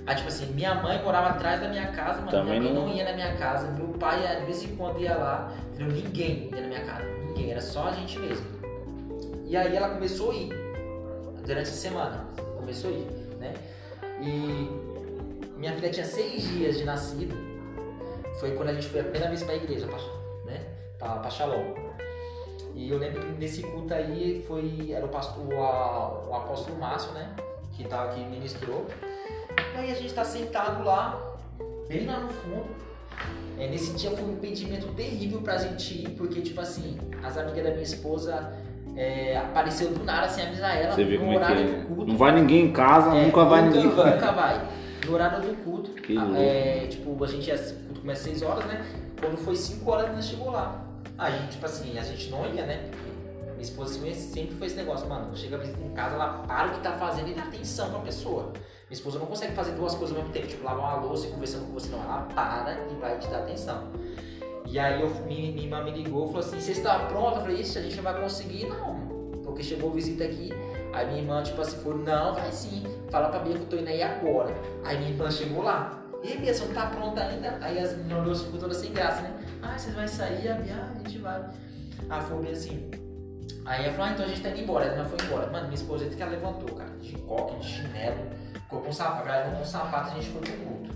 Aí, 0.07 0.14
tipo 0.16 0.28
assim, 0.28 0.47
minha 0.53 0.74
mãe 0.74 1.03
morava 1.03 1.31
atrás 1.31 1.61
da 1.61 1.68
minha 1.68 1.87
casa, 1.93 2.18
mano. 2.18 2.31
Também 2.31 2.59
minha 2.61 2.72
mãe 2.72 2.81
não- 2.83 2.89
não... 2.89 2.95
ia 2.95 3.05
na 3.05 3.12
minha 3.12 3.35
casa. 3.37 3.70
Meu 3.72 3.89
pai, 3.89 4.18
de 4.41 4.45
vez 4.47 4.62
em 4.64 4.74
quando, 4.76 5.01
ia 5.01 5.14
lá. 5.14 5.53
Entendeu? 5.74 5.95
Ninguém 5.95 6.51
ia 6.53 6.61
na 6.61 6.66
minha 6.68 6.85
casa. 6.85 7.05
Ninguém. 7.26 7.51
Era 7.53 7.61
só 7.61 7.89
a 7.89 7.93
gente 7.93 8.18
mesmo. 8.18 8.45
E 9.47 9.57
aí 9.57 9.74
ela 9.76 9.91
começou 9.91 10.31
a 10.33 10.35
ir. 10.35 10.49
Durante 11.47 11.68
a 11.68 11.72
semana. 11.72 12.24
Começou 12.59 12.91
a 12.91 12.93
ir, 12.93 13.07
né? 13.39 13.55
E 14.20 14.68
minha 15.61 15.72
filha 15.74 15.90
tinha 15.90 16.06
seis 16.06 16.42
dias 16.48 16.76
de 16.78 16.84
nascido. 16.84 17.34
Foi 18.40 18.52
quando 18.52 18.70
a 18.70 18.72
gente 18.72 18.88
foi 18.88 19.00
a 19.00 19.04
primeira 19.04 19.28
vez 19.28 19.42
pra 19.42 19.54
igreja, 19.54 19.86
pra, 19.86 19.98
né? 20.50 20.61
Pra, 20.98 21.08
pra 21.16 21.30
Shalom. 21.30 21.74
E 22.74 22.90
eu 22.90 22.98
lembro 22.98 23.20
que 23.20 23.32
nesse 23.38 23.62
culto 23.62 23.92
aí 23.92 24.42
foi, 24.48 24.90
era 24.92 25.04
o, 25.04 25.08
pastor, 25.08 25.44
o, 25.46 25.62
a- 25.62 26.24
o 26.28 26.34
apóstolo 26.34 26.78
Márcio, 26.78 27.12
né? 27.12 27.28
Que, 27.76 27.84
tava, 27.84 28.12
que 28.14 28.20
ministrou. 28.24 28.86
E 29.74 29.78
aí 29.78 29.90
a 29.90 29.94
gente 29.94 30.14
tá 30.14 30.24
sentado 30.24 30.82
lá, 30.84 31.20
bem 31.88 32.06
lá 32.06 32.20
no 32.20 32.30
fundo. 32.30 32.66
É, 33.58 33.66
nesse 33.68 33.92
dia 33.94 34.11
foi 34.12 34.24
um 34.24 34.32
impedimento 34.32 34.86
terrível 34.94 35.42
pra 35.42 35.58
gente 35.58 36.02
ir, 36.04 36.11
porque, 36.11 36.40
tipo 36.40 36.61
assim, 36.61 36.96
as 37.22 37.36
amigas 37.36 37.62
da 37.64 37.70
minha 37.70 37.82
esposa 37.82 38.52
é, 38.96 39.36
apareceu 39.36 39.90
do 39.90 40.02
nada 40.02 40.26
sem 40.28 40.46
avisar 40.46 40.76
ela 40.80 40.94
Você 40.94 41.04
vê 41.04 41.18
no 41.18 41.24
como 41.24 41.32
é 41.32 41.36
que 41.36 41.42
horário 41.44 41.61
é. 41.61 41.64
do 41.80 41.86
culto. 41.86 42.06
Não 42.06 42.16
vai 42.16 42.32
ninguém 42.32 42.64
em 42.66 42.72
casa, 42.72 43.14
É, 43.14 43.26
nunca 43.26 43.44
vai 43.44 43.62
ninguém. 43.62 43.84
Nunca 43.84 44.32
vai. 44.32 44.61
No 45.11 45.16
horário 45.16 45.40
do 45.42 45.64
culto. 45.64 45.90
Ah, 46.18 46.38
é, 46.38 46.86
tipo, 46.86 47.22
a 47.22 47.26
gente 47.26 47.48
ia, 47.48 47.54
o 47.56 47.84
culto 47.86 48.00
começa 48.00 48.20
às 48.22 48.38
6 48.38 48.42
horas, 48.42 48.64
né? 48.66 48.86
Quando 49.20 49.36
foi 49.38 49.56
5 49.56 49.90
horas, 49.90 50.11
a 50.11 50.14
gente 50.14 50.26
chegou 50.26 50.50
lá. 50.50 50.84
Aí, 51.18 51.46
tipo 51.48 51.66
assim, 51.66 51.98
a 51.98 52.02
gente 52.02 52.30
não 52.30 52.46
ia, 52.46 52.64
né? 52.64 52.90
Minha 53.50 53.62
esposa 53.62 53.94
sempre- 53.94 54.14
sempre 54.14 54.54
foi 54.56 54.66
esse 54.68 54.76
negócio, 54.76 55.06
mano. 55.08 55.36
Chega 55.36 55.56
a 55.56 55.58
visita 55.58 55.78
em 55.82 55.90
casa, 55.90 56.14
ela 56.14 56.44
para 56.46 56.68
o 56.68 56.70
que 56.74 56.80
tá 56.80 56.92
fazendo 56.92 57.28
e 57.28 57.34
dá 57.34 57.42
atenção 57.42 57.90
pra 57.90 57.98
pessoa. 58.00 58.44
Minha 58.44 58.92
esposa 58.98 59.18
não 59.18 59.26
consegue 59.26 59.52
fazer 59.54 59.72
duas 59.72 59.94
coisas 59.94 60.16
ao 60.16 60.22
mesmo 60.22 60.32
tempo, 60.32 60.46
tipo, 60.46 60.64
lavar 60.64 60.96
uma 60.98 61.06
louça 61.06 61.26
e 61.26 61.30
conversando 61.30 61.66
com 61.66 61.72
você, 61.72 61.90
não. 61.90 62.02
Ela 62.02 62.22
para 62.34 62.78
e 62.90 62.94
vai 63.00 63.18
te 63.18 63.28
dar 63.28 63.38
atenção. 63.40 63.88
E 64.66 64.78
aí 64.78 65.00
eu, 65.02 65.11
minha, 65.26 65.52
minha 65.52 65.64
irmã 65.64 65.82
me 65.84 65.90
ligou 65.90 66.24
e 66.24 66.26
falou 66.28 66.40
assim, 66.40 66.61
você 66.61 66.72
está 66.72 67.00
pronta? 67.00 67.38
Eu 67.38 67.42
falei, 67.42 67.61
isso 67.61 67.76
a 67.78 67.82
gente 67.82 67.96
não 67.96 68.04
vai 68.04 68.20
conseguir, 68.20 68.66
não. 68.66 69.11
Porque 69.44 69.62
chegou 69.62 69.90
visita 69.90 70.24
aqui, 70.24 70.50
aí 70.92 71.06
minha 71.08 71.18
irmã, 71.18 71.42
tipo 71.42 71.61
assim, 71.61 71.76
falou, 71.82 71.98
não, 71.98 72.34
vai 72.34 72.50
sim. 72.52 72.84
Fala 73.11 73.28
pra 73.28 73.40
Bia 73.40 73.54
que 73.54 73.61
eu 73.61 73.66
tô 73.66 73.76
indo 73.76 73.88
aí 73.88 74.02
agora. 74.02 74.54
Aí 74.84 74.98
minha 74.98 75.11
irmã 75.11 75.30
chegou 75.30 75.62
lá. 75.62 76.00
E 76.22 76.28
aí, 76.28 76.38
Bia, 76.38 76.54
você 76.54 76.64
não 76.64 76.74
tá 76.74 76.86
pronta 76.86 77.22
ainda? 77.22 77.58
Aí 77.61 77.78
as 77.78 77.96
meninas 77.96 78.22
olhou 78.22 78.34
ficou 78.34 78.61
todas 78.61 78.76
sem 78.76 78.92
graça, 78.92 79.22
né? 79.22 79.34
Ah, 79.62 79.76
vocês 79.76 79.94
vão 79.94 80.06
sair? 80.06 80.48
A 80.48 80.54
Bia, 80.54 80.74
ah, 80.76 80.92
a 80.94 80.98
gente 80.98 81.18
vai. 81.18 81.42
Aí 82.08 82.42
bem 82.42 82.52
assim. 82.52 82.90
Aí 83.64 83.84
ela 83.84 83.92
falou, 83.92 84.06
ah, 84.06 84.12
então 84.12 84.24
a 84.24 84.28
gente 84.28 84.42
tá 84.42 84.50
indo 84.50 84.61
embora. 84.61 84.84
Ela 84.86 85.04
foi 85.04 85.26
embora. 85.26 85.46
Mano, 85.50 85.64
minha 85.64 85.74
esposa, 85.74 86.06
que 86.06 86.22
ela 86.22 86.30
levantou, 86.30 86.74
cara, 86.74 86.90
de 87.00 87.16
coque, 87.18 87.61
de 87.61 87.66
chinelo, 87.66 88.30
ficou 88.54 88.80
com 88.80 88.92
sapato, 88.92 89.26
na 89.26 89.32
verdade, 89.32 89.56
com 89.56 89.64
sapato, 89.64 90.11
a 90.11 90.14
gente 90.14 90.30
foi 90.30 90.40
pro 90.42 90.52
culto. 90.52 90.90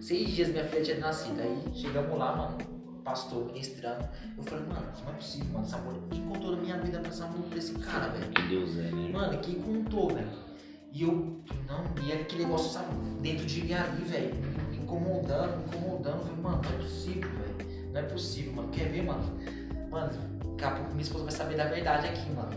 Seis 0.00 0.30
dias 0.30 0.48
minha 0.48 0.64
filha 0.64 0.82
tinha 0.82 0.98
nascido. 0.98 1.40
Aí 1.40 1.62
chegamos 1.74 2.18
lá, 2.18 2.34
mano, 2.34 2.58
pastor 3.04 3.46
ministrando. 3.46 4.08
Eu 4.36 4.42
falei, 4.42 4.64
mano, 4.66 4.86
não 5.04 5.12
é 5.12 5.16
possível, 5.16 5.52
mano, 5.52 5.64
essa 5.64 5.78
mulher, 5.78 6.00
quem 6.10 6.22
contou 6.26 6.56
na 6.56 6.62
minha 6.62 6.78
vida 6.78 6.98
pra 6.98 7.08
essa 7.08 7.26
mulher, 7.26 7.48
pra 7.48 7.58
esse 7.58 7.74
cara, 7.74 8.08
velho? 8.08 8.30
Que 8.30 8.42
Deus 8.42 8.78
é, 8.78 8.90
né? 8.90 9.10
Mano, 9.12 9.38
quem 9.38 9.54
contou, 9.56 10.08
velho? 10.08 10.51
E 10.92 11.02
eu, 11.02 11.40
não, 11.66 12.04
e 12.04 12.12
aquele 12.12 12.44
negócio, 12.44 12.70
sabe, 12.70 12.94
dentro 13.22 13.46
de 13.46 13.62
mim 13.62 13.72
ali, 13.72 14.04
velho, 14.04 14.34
me 14.70 14.76
incomodando, 14.76 15.56
me 15.56 15.64
incomodando. 15.64 16.18
Eu 16.18 16.24
falei, 16.26 16.42
mano, 16.42 16.60
não 16.62 16.70
é 16.70 16.82
possível, 16.82 17.30
velho. 17.30 17.90
Não 17.92 18.00
é 18.00 18.02
possível, 18.02 18.52
mano. 18.52 18.68
Quer 18.68 18.88
ver, 18.90 19.02
mano? 19.02 19.24
Mano, 19.90 20.12
daqui 20.50 20.64
a 20.64 20.70
pouco 20.70 20.90
minha 20.90 21.02
esposa 21.02 21.24
vai 21.24 21.32
saber 21.32 21.56
da 21.56 21.64
verdade 21.64 22.08
aqui, 22.08 22.30
mano. 22.32 22.52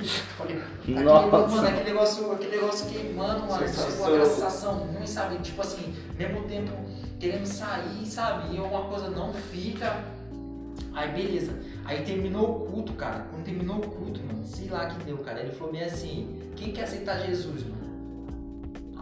Eu 0.00 0.06
Falei, 0.36 0.56
aquele, 0.56 1.04
mano, 1.04 1.46
aquele 1.68 1.84
negócio, 1.84 2.32
aquele 2.32 2.56
negócio 2.56 2.86
que, 2.86 3.12
mano, 3.12 3.46
mano, 3.46 3.68
Sensação. 3.68 4.06
aquela 4.06 4.26
sensação 4.26 4.74
ruim, 4.78 5.06
sabe? 5.06 5.38
Tipo 5.38 5.60
assim, 5.60 5.94
mesmo 6.16 6.42
tempo 6.44 6.72
querendo 7.20 7.46
sair, 7.46 8.04
sabe? 8.06 8.56
E 8.56 8.58
uma 8.58 8.88
coisa 8.88 9.10
não 9.10 9.32
fica. 9.32 10.04
Aí 10.92 11.12
beleza. 11.12 11.52
Aí 11.84 12.02
terminou 12.02 12.64
o 12.64 12.70
culto, 12.70 12.94
cara. 12.94 13.26
Quando 13.30 13.44
terminou 13.44 13.76
o 13.76 13.80
culto, 13.80 14.20
mano, 14.24 14.44
sei 14.44 14.68
lá 14.68 14.86
que 14.86 15.04
deu, 15.04 15.18
cara. 15.18 15.40
Ele 15.40 15.52
falou 15.52 15.72
bem 15.72 15.84
assim, 15.84 16.39
quem 16.60 16.72
quer 16.72 16.82
aceitar 16.84 17.18
Jesus, 17.20 17.64
mano? 17.64 17.80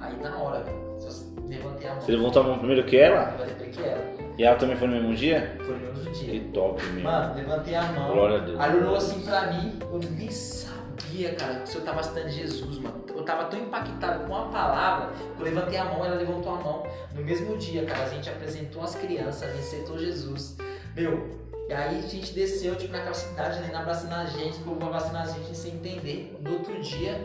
Aí 0.00 0.16
na 0.22 0.36
hora, 0.36 0.62
velho, 0.62 0.78
só 1.00 1.24
levantei 1.48 1.88
a 1.88 1.92
mão. 1.94 2.00
Você 2.00 2.12
levantou 2.12 2.42
a 2.42 2.46
mão 2.46 2.58
primeiro 2.58 2.84
que 2.86 2.96
ela? 2.96 3.36
Levantei 3.36 3.68
que 3.70 3.82
ela. 3.82 4.04
E 4.38 4.44
ela 4.44 4.56
também 4.56 4.76
foi 4.76 4.86
no 4.86 4.94
mesmo 4.94 5.14
dia? 5.16 5.56
Foi 5.66 5.74
no 5.74 5.80
mesmo 5.92 6.12
Que 6.12 6.24
dia. 6.38 6.48
top, 6.54 6.82
meu. 6.86 7.02
Mano, 7.02 7.34
levantei 7.34 7.74
a 7.74 7.82
mão. 7.82 8.12
Glória 8.12 8.36
a 8.36 8.40
Deus. 8.44 8.60
Aí 8.60 8.76
olhou 8.76 8.94
assim 8.94 9.20
pra 9.22 9.48
mim, 9.48 9.76
eu 9.80 9.98
nem 9.98 10.30
sabia, 10.30 11.34
cara, 11.34 11.54
que 11.56 11.64
o 11.64 11.66
senhor 11.66 11.84
tava 11.84 12.02
citando 12.04 12.28
Jesus, 12.28 12.78
mano. 12.78 13.02
Eu 13.08 13.24
tava 13.24 13.46
tão 13.46 13.58
impactado 13.58 14.24
com 14.28 14.36
a 14.36 14.42
palavra 14.46 15.10
que 15.16 15.40
eu 15.42 15.44
levantei 15.44 15.76
a 15.78 15.84
mão, 15.86 16.04
ela 16.04 16.14
levantou 16.14 16.54
a 16.54 16.60
mão. 16.60 16.86
No 17.12 17.22
mesmo 17.22 17.56
dia, 17.58 17.84
cara, 17.84 18.04
a 18.04 18.08
gente 18.08 18.30
apresentou 18.30 18.82
as 18.82 18.94
crianças, 18.94 19.42
a 19.42 19.52
gente 19.52 19.62
aceitou 19.62 19.98
Jesus. 19.98 20.56
Meu, 20.94 21.28
e 21.68 21.72
aí 21.72 21.98
a 21.98 22.02
gente 22.02 22.32
desceu, 22.32 22.76
tipo, 22.76 22.92
naquela 22.92 23.14
cidade, 23.14 23.58
né, 23.60 23.74
abraçando 23.74 24.12
a 24.12 24.24
gente, 24.26 24.58
o 24.60 24.62
povo 24.62 24.86
abraçando 24.86 25.16
a 25.16 25.26
gente 25.26 25.56
sem 25.56 25.74
entender. 25.74 26.38
No 26.40 26.52
outro 26.52 26.80
dia, 26.80 27.20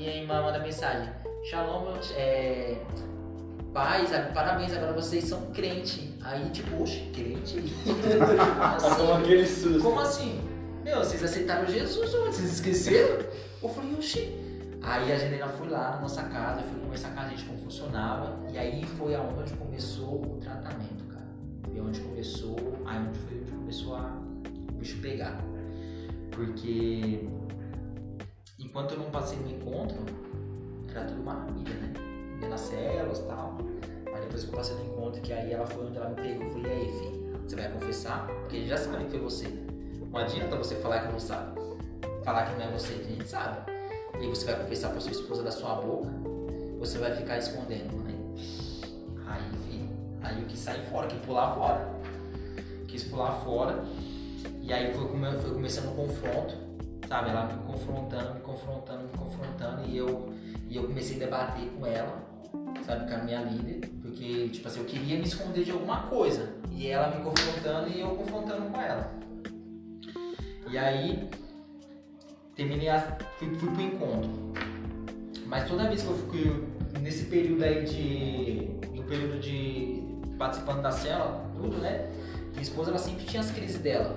minha 0.00 0.16
irmã 0.16 0.42
manda 0.42 0.58
mensagem: 0.58 1.12
Shalom, 1.44 1.94
é. 2.16 2.78
Paz, 3.72 4.10
parabéns, 4.34 4.72
agora 4.72 4.92
vocês 4.94 5.24
são 5.24 5.52
crente. 5.52 6.16
Aí, 6.22 6.50
tipo, 6.50 6.82
oxe, 6.82 7.08
crente? 7.14 7.58
Assim, 8.76 9.12
aquele 9.12 9.46
susto. 9.46 9.80
como 9.80 10.00
assim? 10.00 10.40
Meu, 10.82 10.98
vocês 10.98 11.22
aceitaram 11.22 11.66
Jesus 11.66 12.12
ou 12.14 12.26
vocês 12.26 12.54
esqueceram? 12.54 13.24
Eu 13.62 13.68
falei, 13.68 13.94
oxi. 13.94 14.36
Aí 14.82 15.12
a 15.12 15.16
Janela 15.16 15.46
foi 15.46 15.68
lá 15.68 15.92
na 15.92 16.00
nossa 16.00 16.22
casa, 16.24 16.62
eu 16.62 16.66
fui 16.66 16.80
conversar 16.80 17.14
com 17.14 17.20
a 17.20 17.28
gente 17.28 17.44
como 17.44 17.58
funcionava. 17.58 18.40
E 18.50 18.58
aí 18.58 18.84
foi 18.84 19.14
aonde 19.14 19.52
começou 19.52 20.20
o 20.20 20.38
tratamento, 20.40 21.04
cara. 21.04 21.28
Foi 21.62 21.80
onde 21.80 22.00
começou, 22.00 22.56
aí 22.86 22.98
onde 22.98 23.18
foi 23.20 23.38
onde 23.38 23.52
começou 23.52 23.94
a 23.94 24.18
o 24.68 24.72
bicho 24.72 24.98
pegar. 25.00 25.38
Porque 26.32 27.28
enquanto 28.60 28.92
eu 28.92 28.98
não 28.98 29.10
passei 29.10 29.38
no 29.38 29.50
encontro, 29.50 29.98
era 30.90 31.04
tudo 31.04 31.22
maravilha, 31.22 31.74
né? 31.74 31.92
Ia 32.42 32.48
nas 32.48 32.60
células 32.60 33.18
e 33.18 33.22
tal. 33.22 33.58
Mas 34.10 34.20
depois 34.20 34.44
que 34.44 34.50
eu 34.50 34.56
passei 34.56 34.76
no 34.76 34.84
encontro, 34.84 35.20
que 35.20 35.32
aí 35.32 35.52
ela 35.52 35.66
foi 35.66 35.86
onde 35.86 35.96
ela 35.96 36.10
me 36.10 36.16
pegou, 36.16 36.44
eu 36.44 36.50
falei, 36.50 36.72
e 36.72 36.74
aí, 36.74 36.92
filho, 36.92 37.40
você 37.46 37.56
vai 37.56 37.70
confessar? 37.70 38.26
Porque 38.26 38.56
ele 38.56 38.66
já 38.66 38.76
sabe 38.76 39.04
que 39.04 39.10
foi 39.10 39.20
você. 39.20 39.48
Não 40.10 40.18
adianta 40.18 40.56
você 40.56 40.74
falar 40.76 41.06
que 41.06 41.12
não 41.12 41.20
sabe. 41.20 41.60
Falar 42.24 42.46
que 42.46 42.58
não 42.58 42.62
é 42.62 42.70
você, 42.72 42.92
a 42.92 43.02
gente 43.02 43.28
sabe. 43.28 43.70
E 44.20 44.26
você 44.26 44.44
vai 44.46 44.62
confessar 44.62 44.90
pra 44.90 45.00
sua 45.00 45.12
esposa 45.12 45.42
da 45.42 45.50
sua 45.50 45.76
boca, 45.76 46.08
você 46.78 46.98
vai 46.98 47.14
ficar 47.16 47.38
escondendo, 47.38 47.96
né? 48.04 48.14
Aí, 49.26 49.42
filho, 49.66 49.88
aí 50.22 50.40
eu 50.40 50.46
quis 50.46 50.58
sair 50.58 50.84
fora, 50.90 51.06
quis 51.06 51.20
pular 51.20 51.54
fora. 51.54 51.88
Quis 52.86 53.04
pular 53.04 53.32
fora. 53.44 53.82
E 54.60 54.72
aí 54.72 54.92
foi, 54.92 55.06
foi 55.40 55.50
começando 55.52 55.92
o 55.92 55.94
confronto, 55.94 56.54
sabe? 57.10 57.30
Ela 57.30 57.44
me 57.46 57.64
confrontando, 57.64 58.34
me 58.34 58.40
confrontando, 58.40 59.02
me 59.02 59.18
confrontando. 59.18 59.84
E 59.88 59.96
eu, 59.96 60.32
e 60.68 60.76
eu 60.76 60.84
comecei 60.84 61.16
a 61.16 61.18
debater 61.18 61.68
com 61.76 61.84
ela, 61.84 62.24
sabe? 62.86 63.10
Com 63.10 63.16
a 63.16 63.24
minha 63.24 63.42
líder. 63.42 63.88
Porque, 64.00 64.48
tipo 64.48 64.68
assim, 64.68 64.78
eu 64.78 64.86
queria 64.86 65.18
me 65.18 65.24
esconder 65.24 65.64
de 65.64 65.72
alguma 65.72 66.02
coisa. 66.02 66.54
E 66.70 66.86
ela 66.86 67.08
me 67.08 67.22
confrontando 67.22 67.88
e 67.90 68.00
eu 68.00 68.10
confrontando 68.10 68.70
com 68.70 68.80
ela. 68.80 69.12
E 70.70 70.78
aí, 70.78 71.28
terminei 72.54 72.88
a. 72.88 73.00
Fui, 73.38 73.52
fui 73.56 73.70
pro 73.70 73.82
encontro. 73.82 74.30
Mas 75.46 75.68
toda 75.68 75.88
vez 75.88 76.02
que 76.02 76.08
eu 76.08 76.16
fui 76.16 76.64
nesse 77.00 77.24
período 77.24 77.64
aí 77.64 77.84
de. 77.84 78.88
No 78.94 79.02
período 79.02 79.40
de. 79.40 80.00
participando 80.38 80.80
da 80.80 80.92
cela, 80.92 81.44
tudo, 81.56 81.76
né? 81.78 82.08
Minha 82.50 82.62
esposa 82.62 82.90
ela 82.90 82.98
sempre 82.98 83.24
tinha 83.24 83.40
as 83.40 83.50
crises 83.50 83.80
dela. 83.80 84.16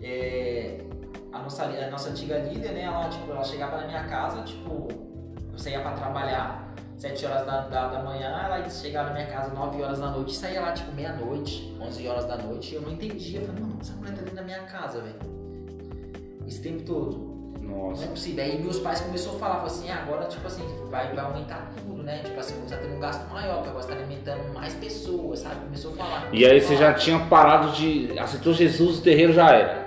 É, 0.00 0.80
a, 1.32 1.38
nossa, 1.38 1.64
a 1.64 1.90
nossa 1.90 2.10
antiga 2.10 2.38
líder, 2.38 2.72
né? 2.72 2.82
Ela, 2.82 3.08
tipo, 3.08 3.30
ela 3.30 3.44
chegava 3.44 3.78
na 3.78 3.86
minha 3.86 4.04
casa, 4.04 4.42
tipo, 4.42 4.88
eu 5.52 5.58
saía 5.58 5.80
pra 5.80 5.92
trabalhar 5.92 6.72
7 6.96 7.26
horas 7.26 7.46
da, 7.46 7.60
da, 7.62 7.88
da 7.88 8.02
manhã, 8.02 8.28
ela 8.28 8.68
chegava 8.68 9.08
na 9.08 9.14
minha 9.14 9.26
casa 9.26 9.52
9 9.52 9.82
horas 9.82 9.98
da 9.98 10.10
noite 10.10 10.32
e 10.32 10.36
saía 10.36 10.60
lá, 10.60 10.72
tipo, 10.72 10.92
meia-noite, 10.92 11.76
11 11.80 12.08
horas 12.08 12.24
da 12.26 12.36
noite. 12.36 12.72
E 12.72 12.74
eu 12.76 12.82
não 12.82 12.92
entendia. 12.92 13.40
Eu 13.40 13.46
falei, 13.46 13.62
mano, 13.62 13.78
essa 13.80 13.92
mulher 13.94 14.14
tá 14.14 14.20
dentro 14.20 14.36
da 14.36 14.42
minha 14.42 14.60
casa, 14.60 15.00
velho. 15.00 15.32
Esse 16.46 16.60
tempo 16.60 16.82
todo. 16.82 17.32
Não 17.60 17.90
Nossa. 17.90 18.04
é 18.04 18.08
possível. 18.08 18.44
Aí 18.44 18.60
meus 18.60 18.78
pais 18.80 19.00
começaram 19.00 19.36
a 19.36 19.38
falar, 19.38 19.54
falaram 19.54 19.74
assim, 19.74 19.90
ah, 19.90 20.02
agora 20.02 20.26
tipo 20.26 20.46
assim, 20.46 20.62
vai, 20.90 21.14
vai 21.14 21.24
aumentar 21.24 21.72
tudo, 21.76 22.02
né? 22.02 22.18
Tipo 22.18 22.38
assim, 22.38 22.54
você 22.60 22.74
tá 22.74 22.80
tendo 22.82 22.96
um 22.96 23.00
gasto 23.00 23.28
maior, 23.30 23.56
porque 23.56 23.70
agora 23.70 23.84
você 23.84 23.92
tá 23.92 23.98
alimentando 23.98 24.52
mais 24.52 24.74
pessoas, 24.74 25.40
sabe? 25.40 25.64
Começou 25.64 25.92
a 25.92 25.96
falar. 25.96 26.28
E 26.32 26.44
aí 26.44 26.60
você 26.60 26.76
já 26.76 26.92
tinha 26.92 27.18
parado 27.26 27.70
de. 27.72 28.18
Aceitou 28.18 28.52
Jesus, 28.52 28.98
o 28.98 29.02
terreiro 29.02 29.32
já 29.32 29.50
era. 29.50 29.81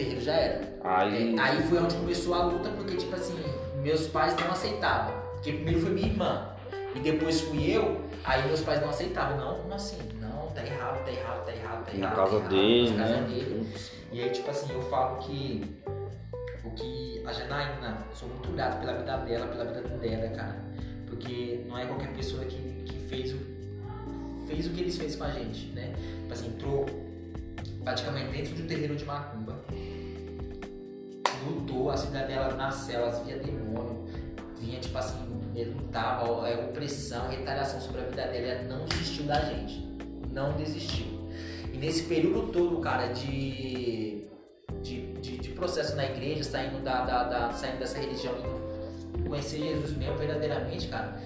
Terreiro 0.00 0.20
já 0.20 0.32
era. 0.32 0.60
Aí. 0.82 1.36
É, 1.36 1.40
aí 1.40 1.62
foi 1.62 1.78
onde 1.78 1.94
começou 1.96 2.34
a 2.34 2.44
luta, 2.44 2.70
porque 2.70 2.96
tipo 2.96 3.14
assim, 3.14 3.34
meus 3.82 4.06
pais 4.06 4.34
não 4.36 4.50
aceitavam. 4.50 5.20
Porque 5.34 5.52
primeiro 5.52 5.80
foi 5.80 5.90
minha 5.90 6.08
irmã, 6.08 6.50
e 6.94 7.00
depois 7.00 7.40
fui 7.42 7.70
eu, 7.70 8.00
aí 8.24 8.46
meus 8.46 8.60
pais 8.60 8.80
não 8.80 8.90
aceitavam. 8.90 9.36
Não, 9.38 9.62
como 9.62 9.74
assim? 9.74 9.98
Não, 10.20 10.48
tá 10.48 10.64
errado, 10.64 11.04
tá 11.04 11.12
errado, 11.12 11.44
tá 11.44 11.52
errado, 11.52 11.84
tá 11.84 11.92
errado. 11.92 12.00
Na 12.00 12.10
tá 12.10 12.16
casa 12.16 12.36
errado, 12.36 12.48
dele, 12.50 12.90
né? 12.90 13.26
dele. 13.28 13.74
E 14.12 14.22
aí, 14.22 14.30
tipo 14.30 14.50
assim, 14.50 14.72
eu 14.72 14.82
falo 14.82 15.18
que 15.18 15.80
o 16.64 16.70
que 16.70 17.22
a 17.24 17.32
Janaína, 17.32 17.98
sou 18.14 18.28
muito 18.28 18.50
grato 18.52 18.80
pela 18.80 18.94
vida 18.94 19.16
dela, 19.18 19.46
pela 19.46 19.64
vida 19.64 19.82
dela, 19.82 20.28
cara. 20.34 20.56
Porque 21.06 21.64
não 21.66 21.78
é 21.78 21.86
qualquer 21.86 22.12
pessoa 22.12 22.44
que, 22.44 22.56
que 22.84 22.98
fez, 23.08 23.32
o, 23.32 23.38
fez 24.46 24.66
o 24.66 24.70
que 24.70 24.80
eles 24.80 24.96
fez 24.96 25.16
com 25.16 25.24
a 25.24 25.30
gente, 25.30 25.66
né? 25.72 25.92
Tipo 26.22 26.32
assim, 26.32 26.48
entrou 26.48 26.86
praticamente 27.82 28.30
dentro 28.30 28.54
de 28.54 28.62
um 28.62 28.66
terreiro 28.66 28.96
de 28.96 29.04
macumba. 29.04 29.49
Lutou, 31.46 31.90
a 31.90 31.96
vida 31.96 32.24
dela 32.26 32.54
nas 32.54 32.74
celas, 32.74 33.18
via 33.24 33.36
demônio, 33.38 34.04
vinha 34.58 34.78
tipo 34.80 34.96
assim, 34.98 35.18
ele 35.54 35.70
lutava, 35.70 36.48
é, 36.48 36.54
opressão, 36.68 37.28
retaliação 37.28 37.80
sobre 37.80 38.00
a 38.02 38.04
vida 38.04 38.22
dela, 38.26 38.46
ela 38.46 38.62
não 38.78 38.84
desistiu 38.86 39.24
da 39.24 39.40
gente. 39.40 39.88
Não 40.32 40.52
desistiu. 40.52 41.06
E 41.72 41.76
nesse 41.78 42.04
período 42.04 42.52
todo, 42.52 42.78
cara, 42.80 43.08
de, 43.08 44.24
de, 44.82 45.12
de, 45.14 45.38
de 45.38 45.48
processo 45.50 45.96
na 45.96 46.04
igreja, 46.04 46.44
saindo, 46.44 46.82
da, 46.82 47.04
da, 47.04 47.24
da- 47.24 47.52
saindo 47.52 47.78
dessa 47.78 47.98
religião 47.98 48.34
conhecer 49.28 49.58
Jesus 49.58 49.96
mesmo 49.96 50.16
verdadeiramente, 50.16 50.88
cara, 50.88 51.20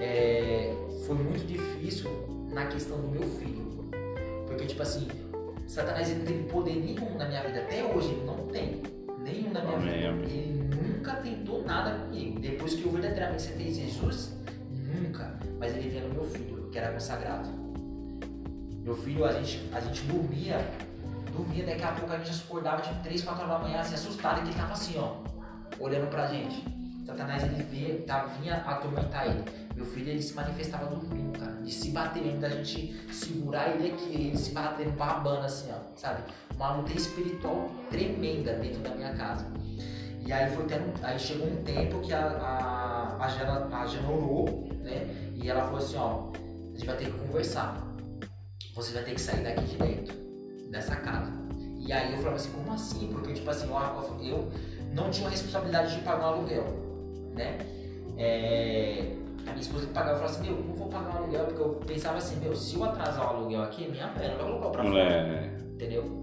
é, 0.00 0.74
foi 1.06 1.14
muito 1.16 1.46
difícil 1.46 2.10
na 2.50 2.66
questão 2.66 2.98
do 3.00 3.08
meu 3.08 3.22
filho. 3.22 3.90
Porque, 4.46 4.66
tipo 4.66 4.82
assim, 4.82 5.08
Satanás 5.66 6.10
ele 6.10 6.20
não 6.20 6.26
teve 6.26 6.42
poder 6.44 6.76
nenhum 6.76 7.16
na 7.16 7.26
minha 7.26 7.42
vida. 7.42 7.60
Até 7.60 7.82
hoje 7.84 8.08
ele 8.08 8.24
não 8.24 8.46
tem. 8.48 8.82
Nenhum 9.22 9.52
na 9.52 9.62
minha 9.62 10.12
vida. 10.12 10.26
Ele 10.26 10.70
nunca 10.74 11.14
tentou 11.16 11.64
nada 11.64 11.98
comigo. 11.98 12.40
Depois 12.40 12.74
que 12.74 12.84
eu 12.84 12.92
verdadeiramente 12.92 13.44
aceitei 13.44 13.72
Jesus, 13.72 14.36
nunca. 14.70 15.34
Mas 15.58 15.76
ele 15.76 15.88
vinha 15.88 16.02
no 16.02 16.14
meu 16.14 16.24
filho, 16.24 16.68
que 16.70 16.78
era 16.78 16.92
consagrado. 16.92 17.48
Meu 18.84 18.96
filho, 18.96 19.24
a 19.24 19.32
gente, 19.32 19.68
a 19.72 19.80
gente 19.80 20.02
dormia, 20.02 20.58
dormia, 21.32 21.64
daqui 21.64 21.84
a 21.84 21.92
pouco 21.92 22.12
a 22.12 22.18
gente 22.18 22.42
acordava 22.42 22.82
tipo 22.82 23.00
3, 23.02 23.22
4 23.22 23.44
horas 23.44 23.56
da 23.56 23.68
manhã, 23.68 23.80
assim, 23.80 23.94
assustado, 23.94 24.38
e 24.38 24.48
ele 24.48 24.54
tava 24.54 24.72
assim, 24.72 24.98
ó, 24.98 25.18
olhando 25.78 26.10
pra 26.10 26.26
gente. 26.26 26.64
Satanás 27.06 27.42
ele 27.44 27.62
via, 27.64 28.02
tá, 28.06 28.24
vinha 28.24 28.56
atormentar 28.56 29.26
ele. 29.26 29.44
Meu 29.74 29.84
filho 29.84 30.10
ele 30.10 30.22
se 30.22 30.34
manifestava 30.34 30.86
dormindo, 30.86 31.38
cara. 31.38 31.52
De 31.52 31.72
se 31.72 31.90
bater 31.90 32.22
mesmo, 32.22 32.40
da 32.40 32.48
gente 32.48 32.94
segurar 33.12 33.70
ele 33.70 33.92
aqui, 33.92 34.14
ele 34.14 34.36
se 34.36 34.52
batendo, 34.52 34.92
babando 34.92 35.40
assim, 35.46 35.70
ó, 35.70 35.96
sabe? 35.96 36.22
Uma 36.62 36.76
luta 36.76 36.92
espiritual 36.92 37.72
tremenda 37.90 38.52
dentro 38.52 38.78
da 38.82 38.90
minha 38.90 39.12
casa. 39.16 39.44
E 40.24 40.32
aí 40.32 40.48
foi 40.54 40.64
tendo, 40.66 40.92
aí 41.02 41.18
chegou 41.18 41.48
um 41.48 41.56
tempo 41.64 41.98
que 41.98 42.12
a, 42.12 42.20
a, 42.20 43.24
a, 43.24 43.28
Jana, 43.28 43.68
a 43.76 43.84
Jana 43.84 44.08
orou, 44.08 44.68
né? 44.80 45.32
E 45.34 45.50
ela 45.50 45.62
falou 45.62 45.78
assim, 45.78 45.96
ó, 45.96 46.30
a 46.30 46.78
gente 46.78 46.86
vai 46.86 46.96
ter 46.98 47.06
que 47.06 47.18
conversar. 47.18 47.84
Você 48.76 48.92
vai 48.92 49.02
ter 49.02 49.14
que 49.14 49.20
sair 49.20 49.42
daqui 49.42 49.64
de 49.64 49.76
dentro, 49.76 50.16
dessa 50.70 50.94
casa. 50.94 51.32
E 51.80 51.92
aí 51.92 52.12
eu 52.12 52.18
falava 52.18 52.36
assim, 52.36 52.52
como 52.52 52.72
assim? 52.72 53.08
Porque, 53.12 53.32
tipo 53.32 53.50
assim, 53.50 53.66
eu, 53.68 54.22
eu 54.22 54.52
não 54.94 55.10
tinha 55.10 55.26
a 55.26 55.30
responsabilidade 55.32 55.96
de 55.96 56.02
pagar 56.02 56.26
um 56.26 56.34
aluguel, 56.34 56.64
né? 57.34 57.58
É, 58.16 59.16
a 59.40 59.50
minha 59.50 59.60
esposa 59.60 59.84
que 59.88 59.92
pagava, 59.92 60.12
eu 60.12 60.20
falava 60.20 60.38
assim, 60.38 60.48
meu, 60.48 60.62
não 60.62 60.74
vou 60.76 60.88
pagar 60.88 61.12
um 61.12 61.24
aluguel, 61.24 61.44
porque 61.46 61.60
eu 61.60 61.70
pensava 61.84 62.18
assim, 62.18 62.36
meu, 62.36 62.54
se 62.54 62.76
eu 62.76 62.84
atrasar 62.84 63.26
o 63.26 63.36
aluguel 63.36 63.64
aqui, 63.64 63.90
minha 63.90 64.06
mãe 64.06 64.28
não 64.28 64.36
vai 64.36 64.46
colocar 64.46 64.70
pra 64.70 64.84
fora 64.84 65.00
É. 65.00 65.56
entendeu? 65.74 66.22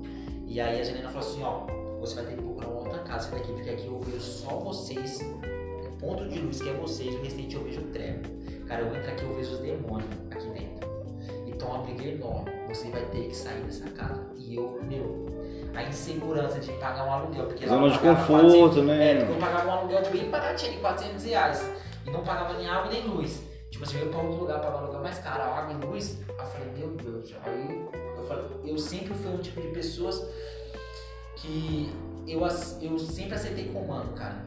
E 0.49 0.59
aí 0.59 0.81
a 0.81 0.83
Janina 0.83 1.09
falou 1.09 1.27
assim, 1.27 1.43
ó, 1.43 1.99
você 1.99 2.15
vai 2.15 2.25
ter 2.25 2.35
que 2.35 2.41
procurar 2.41 2.69
uma 2.69 2.79
outra 2.79 2.99
casa 3.03 3.29
daqui, 3.29 3.53
porque 3.53 3.69
aqui 3.69 3.85
eu 3.85 3.99
vejo 3.99 4.19
só 4.19 4.55
vocês, 4.55 5.21
o 5.21 5.91
ponto 5.99 6.27
de 6.27 6.39
luz 6.39 6.59
que 6.59 6.69
é 6.69 6.73
vocês, 6.73 7.13
o 7.13 7.21
restante 7.21 7.55
eu 7.55 7.63
vejo 7.63 7.81
treva. 7.93 8.21
Cara, 8.67 8.81
eu 8.81 8.95
entro 8.95 9.11
aqui 9.11 9.23
eu 9.23 9.35
vejo 9.35 9.51
os 9.51 9.59
demônios 9.59 10.09
aqui 10.31 10.47
dentro. 10.47 11.57
tá 11.59 11.65
uma 11.67 11.83
briga 11.83 12.03
enorme. 12.03 12.51
Você 12.67 12.89
vai 12.89 13.05
ter 13.05 13.27
que 13.27 13.35
sair 13.35 13.61
dessa 13.61 13.87
casa. 13.91 14.25
E 14.37 14.55
eu, 14.55 14.79
meu, 14.81 15.27
a 15.75 15.83
insegurança 15.83 16.59
de 16.59 16.71
pagar 16.73 17.05
um 17.05 17.13
aluguel. 17.13 17.45
Porque 17.45 17.67
Zona 17.67 17.87
de 17.87 17.99
pagava 17.99 18.19
conforto, 18.19 18.57
400 18.57 18.83
né? 18.85 19.11
É, 19.11 19.15
porque 19.17 19.33
eu 19.33 19.37
pagava 19.37 19.67
um 19.67 19.71
aluguel 19.71 20.11
bem 20.11 20.29
baratinho, 20.31 20.71
de 20.73 20.77
400 20.79 21.23
reais. 21.25 21.71
E 22.07 22.09
não 22.09 22.23
pagava 22.23 22.57
nem 22.57 22.67
água 22.67 22.91
nem 22.91 23.07
luz. 23.07 23.43
Tipo 23.69 23.83
assim, 23.83 23.99
eu 23.99 24.05
ia 24.05 24.11
pra 24.11 24.21
outro 24.21 24.39
lugar 24.39 24.59
pagar 24.59 24.77
um 24.77 24.79
aluguel 24.79 25.01
mais 25.01 25.19
caro, 25.19 25.43
água 25.43 25.73
e 25.73 25.85
luz. 25.85 26.17
Eu 26.27 26.45
falei, 26.45 26.67
meu 26.75 26.87
Deus. 26.89 27.35
Aí 27.45 27.98
eu 28.65 28.77
sempre 28.77 29.13
fui 29.13 29.31
um 29.31 29.37
tipo 29.37 29.61
de 29.61 29.67
pessoas 29.69 30.23
que 31.37 31.89
eu, 32.27 32.41
eu 32.81 32.99
sempre 32.99 33.35
aceitei 33.35 33.69
comando, 33.69 34.13
cara. 34.13 34.45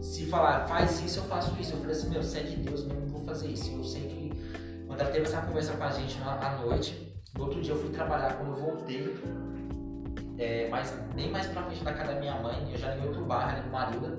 Se 0.00 0.26
falar, 0.26 0.66
faz 0.66 1.00
isso, 1.04 1.20
eu 1.20 1.24
faço 1.24 1.54
isso. 1.60 1.72
Eu 1.72 1.78
falei 1.78 1.92
assim, 1.92 2.10
meu, 2.10 2.22
se 2.22 2.38
é 2.38 2.42
de 2.42 2.56
Deus, 2.56 2.82
eu 2.82 2.88
não 2.88 3.06
vou 3.06 3.24
fazer 3.24 3.48
isso. 3.48 3.70
Eu 3.70 3.84
sei 3.84 4.02
que 4.02 4.32
quando 4.86 5.00
ela 5.00 5.10
teve 5.10 5.26
essa 5.26 5.40
conversa 5.42 5.72
com 5.74 5.84
a 5.84 5.90
gente 5.90 6.18
à 6.22 6.58
noite, 6.62 7.16
no 7.36 7.44
outro 7.44 7.60
dia 7.60 7.72
eu 7.72 7.78
fui 7.78 7.90
trabalhar, 7.90 8.34
quando 8.34 8.50
eu 8.50 8.56
voltei, 8.56 9.22
é, 10.38 10.68
mais, 10.68 10.90
bem 11.14 11.30
mais 11.30 11.46
pra 11.46 11.62
frente 11.62 11.84
da 11.84 11.92
casa 11.92 12.14
da 12.14 12.20
minha 12.20 12.34
mãe, 12.40 12.70
eu 12.72 12.78
já 12.78 12.94
liguei 12.94 13.08
outro 13.08 13.24
bairro, 13.24 13.50
ali 13.50 13.66
no 13.66 13.72
Marilda. 13.72 14.18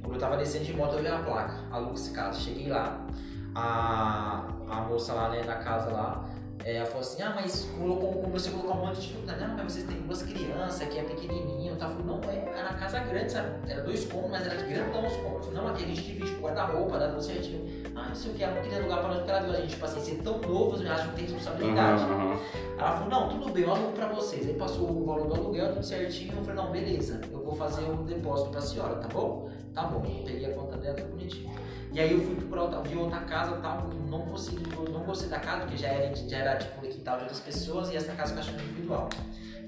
Quando 0.00 0.14
eu 0.14 0.20
tava 0.20 0.36
descendo 0.36 0.64
de 0.64 0.72
moto, 0.72 0.94
eu 0.94 1.02
vi 1.02 1.08
a 1.08 1.18
placa, 1.18 1.54
a 1.70 1.78
Lux 1.78 2.08
Casa. 2.08 2.40
Cheguei 2.40 2.68
lá, 2.68 3.06
a, 3.54 4.46
a 4.68 4.80
moça 4.82 5.12
lá, 5.12 5.28
né, 5.28 5.42
casa 5.42 5.90
lá, 5.90 6.28
é, 6.64 6.76
ela 6.76 6.86
falou 6.86 7.00
assim, 7.00 7.22
ah, 7.22 7.32
mas 7.34 7.64
colocou, 7.78 8.12
comecei 8.22 8.52
a 8.52 8.56
colocar 8.56 8.78
um 8.78 8.86
monte 8.86 8.96
de 8.96 9.00
dificuldade. 9.02 9.40
Não, 9.40 9.56
mas 9.56 9.72
vocês 9.72 9.86
têm 9.86 10.00
duas 10.02 10.22
crianças, 10.22 10.82
aqui 10.82 10.98
é 10.98 11.02
pequenininho. 11.02 11.72
Eu 11.72 11.76
tava 11.76 11.94
falando, 11.94 12.22
não, 12.22 12.30
é, 12.30 12.58
era 12.58 12.74
casa 12.74 12.98
grande, 13.00 13.32
sabe? 13.32 13.70
Era 13.70 13.82
dois 13.82 14.04
cômodos, 14.04 14.30
mas 14.30 14.46
era 14.46 14.62
grandão 14.62 15.06
os 15.06 15.16
cômodos. 15.16 15.46
Eu 15.46 15.54
não, 15.54 15.68
aqui 15.68 15.84
a 15.84 15.86
gente 15.86 16.02
divide 16.02 16.30
com 16.32 16.42
guarda-roupa, 16.42 16.98
dá 16.98 17.08
tudo 17.08 17.22
certinho. 17.22 17.82
Ah, 17.94 18.08
não 18.08 18.14
sei 18.14 18.32
o 18.32 18.34
que, 18.34 18.44
ela 18.44 18.54
não 18.54 18.62
queria 18.62 18.80
lugar 18.80 18.98
pra 18.98 19.08
nós, 19.08 19.18
porque 19.18 19.30
ela 19.30 19.40
viu 19.40 19.52
a 19.52 19.56
gente, 19.56 19.70
tipo 19.70 19.84
assim, 19.84 20.00
ser 20.00 20.22
tão 20.22 20.38
novos, 20.38 20.80
eu 20.82 20.92
acho 20.92 21.02
que 21.02 21.08
não 21.08 21.14
tem 21.14 21.24
responsabilidade. 21.24 22.02
Aham. 22.02 22.38
Ela 22.78 22.92
falou, 22.92 23.08
não, 23.08 23.28
tudo 23.28 23.52
bem, 23.52 23.62
eu 23.62 23.70
alugo 23.70 23.92
pra 23.92 24.08
vocês. 24.08 24.46
Aí 24.46 24.54
passou 24.54 24.90
o 24.90 25.04
valor 25.06 25.28
do 25.28 25.34
aluguel, 25.34 25.72
tudo 25.72 25.84
certinho. 25.84 26.34
Eu 26.36 26.44
falei, 26.44 26.62
não, 26.62 26.70
beleza, 26.70 27.20
eu 27.32 27.42
vou 27.42 27.54
fazer 27.54 27.84
um 27.84 28.04
depósito 28.04 28.50
pra 28.50 28.60
senhora, 28.60 28.96
tá 28.96 29.08
bom? 29.08 29.50
Tá 29.74 29.84
bom. 29.84 30.00
Peguei 30.00 30.50
a 30.50 30.54
conta 30.54 30.76
dela, 30.76 30.94
tudo 30.96 31.10
bonitinho. 31.10 31.50
E 31.92 31.98
aí 31.98 32.12
eu 32.12 32.20
fui 32.20 32.36
procurar 32.36 32.62
outra, 32.62 32.82
vi 32.82 32.96
outra 32.96 33.20
casa 33.20 33.56
tal, 33.56 33.88
não 34.08 34.22
consegui, 34.22 34.62
não 34.92 35.02
gostei 35.02 35.28
da 35.28 35.40
casa, 35.40 35.62
porque 35.62 35.76
já 35.76 35.88
era, 35.88 36.14
já 36.14 36.36
era 36.38 36.56
tipo 36.56 36.80
quintal 36.82 37.16
de 37.16 37.22
outras 37.22 37.40
pessoas 37.40 37.90
e 37.90 37.96
essa 37.96 38.12
casa 38.12 38.34
eu 38.34 38.38
achei 38.38 38.54
individual. 38.54 39.08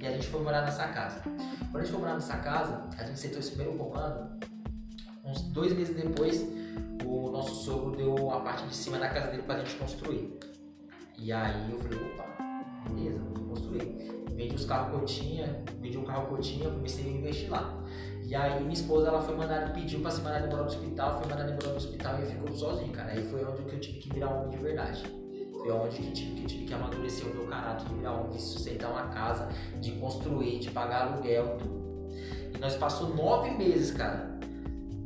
E 0.00 0.06
a 0.06 0.10
gente 0.12 0.26
foi 0.28 0.40
morar 0.42 0.62
nessa 0.62 0.86
casa. 0.88 1.20
Quando 1.22 1.76
a 1.76 1.80
gente 1.80 1.90
foi 1.90 2.00
morar 2.00 2.14
nessa 2.14 2.36
casa, 2.36 2.88
a 2.96 3.04
gente 3.04 3.18
sentou 3.18 3.40
esse 3.40 3.50
primeiro 3.50 3.76
comando, 3.76 4.38
uns 5.24 5.42
dois 5.42 5.72
meses 5.72 5.96
depois, 5.96 6.46
o 7.04 7.30
nosso 7.30 7.54
sogro 7.64 7.96
deu 7.96 8.30
a 8.30 8.40
parte 8.40 8.66
de 8.66 8.74
cima 8.74 8.98
da 8.98 9.08
casa 9.08 9.28
dele 9.28 9.42
pra 9.42 9.58
gente 9.58 9.74
construir. 9.76 10.38
E 11.18 11.32
aí 11.32 11.70
eu 11.70 11.78
falei, 11.78 11.98
opa, 11.98 12.26
beleza, 12.88 13.18
vamos 13.18 13.48
construir. 13.48 14.11
Vendi 14.42 14.56
os 14.56 14.64
carros 14.64 14.90
que 14.90 14.96
eu 14.96 15.04
tinha, 15.04 15.62
vendi 15.80 15.96
um 15.96 16.04
carro 16.04 16.26
que 16.26 16.32
eu 16.32 16.38
tinha, 16.38 16.68
comecei 16.68 17.04
a 17.04 17.08
investir 17.08 17.48
lá. 17.48 17.80
E 18.24 18.34
aí 18.34 18.60
minha 18.60 18.72
esposa 18.72 19.06
ela 19.06 19.22
foi 19.22 19.36
mandada, 19.36 19.72
pediu 19.72 20.00
pra 20.00 20.10
ser 20.10 20.22
mandada 20.22 20.46
embora 20.46 20.64
do 20.64 20.68
hospital, 20.68 21.20
foi 21.20 21.30
mandada 21.30 21.52
embora 21.52 21.68
do 21.68 21.76
hospital 21.76 22.18
e 22.18 22.22
eu 22.22 22.26
ficou 22.26 22.52
sozinho, 22.52 22.92
cara. 22.92 23.12
Aí 23.12 23.22
foi 23.22 23.44
onde 23.44 23.62
que 23.62 23.74
eu 23.74 23.80
tive 23.80 23.98
que 24.00 24.12
virar 24.12 24.30
homem 24.30 24.50
de 24.50 24.56
verdade. 24.56 25.02
Foi 25.52 25.70
onde 25.70 25.96
que, 25.96 26.10
tive, 26.10 26.34
que 26.34 26.42
eu 26.42 26.46
tive 26.48 26.64
que 26.64 26.74
amadurecer 26.74 27.24
o 27.24 27.34
meu 27.36 27.46
caráter, 27.46 27.86
de 27.86 27.94
virar 27.94 28.14
homem, 28.14 28.30
de 28.30 28.42
sustentar 28.42 28.90
uma 28.90 29.06
casa, 29.08 29.48
de 29.80 29.92
construir, 29.92 30.58
de 30.58 30.72
pagar 30.72 31.12
aluguel, 31.12 31.56
tudo. 31.58 32.08
E 32.52 32.58
nós 32.58 32.74
passou 32.74 33.14
nove 33.14 33.50
meses, 33.50 33.92
cara. 33.92 34.40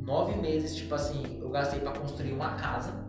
Nove 0.01 0.35
meses, 0.35 0.75
tipo 0.75 0.95
assim, 0.95 1.37
eu 1.39 1.49
gastei 1.49 1.79
pra 1.79 1.91
construir 1.91 2.31
uma 2.31 2.55
casa, 2.55 3.06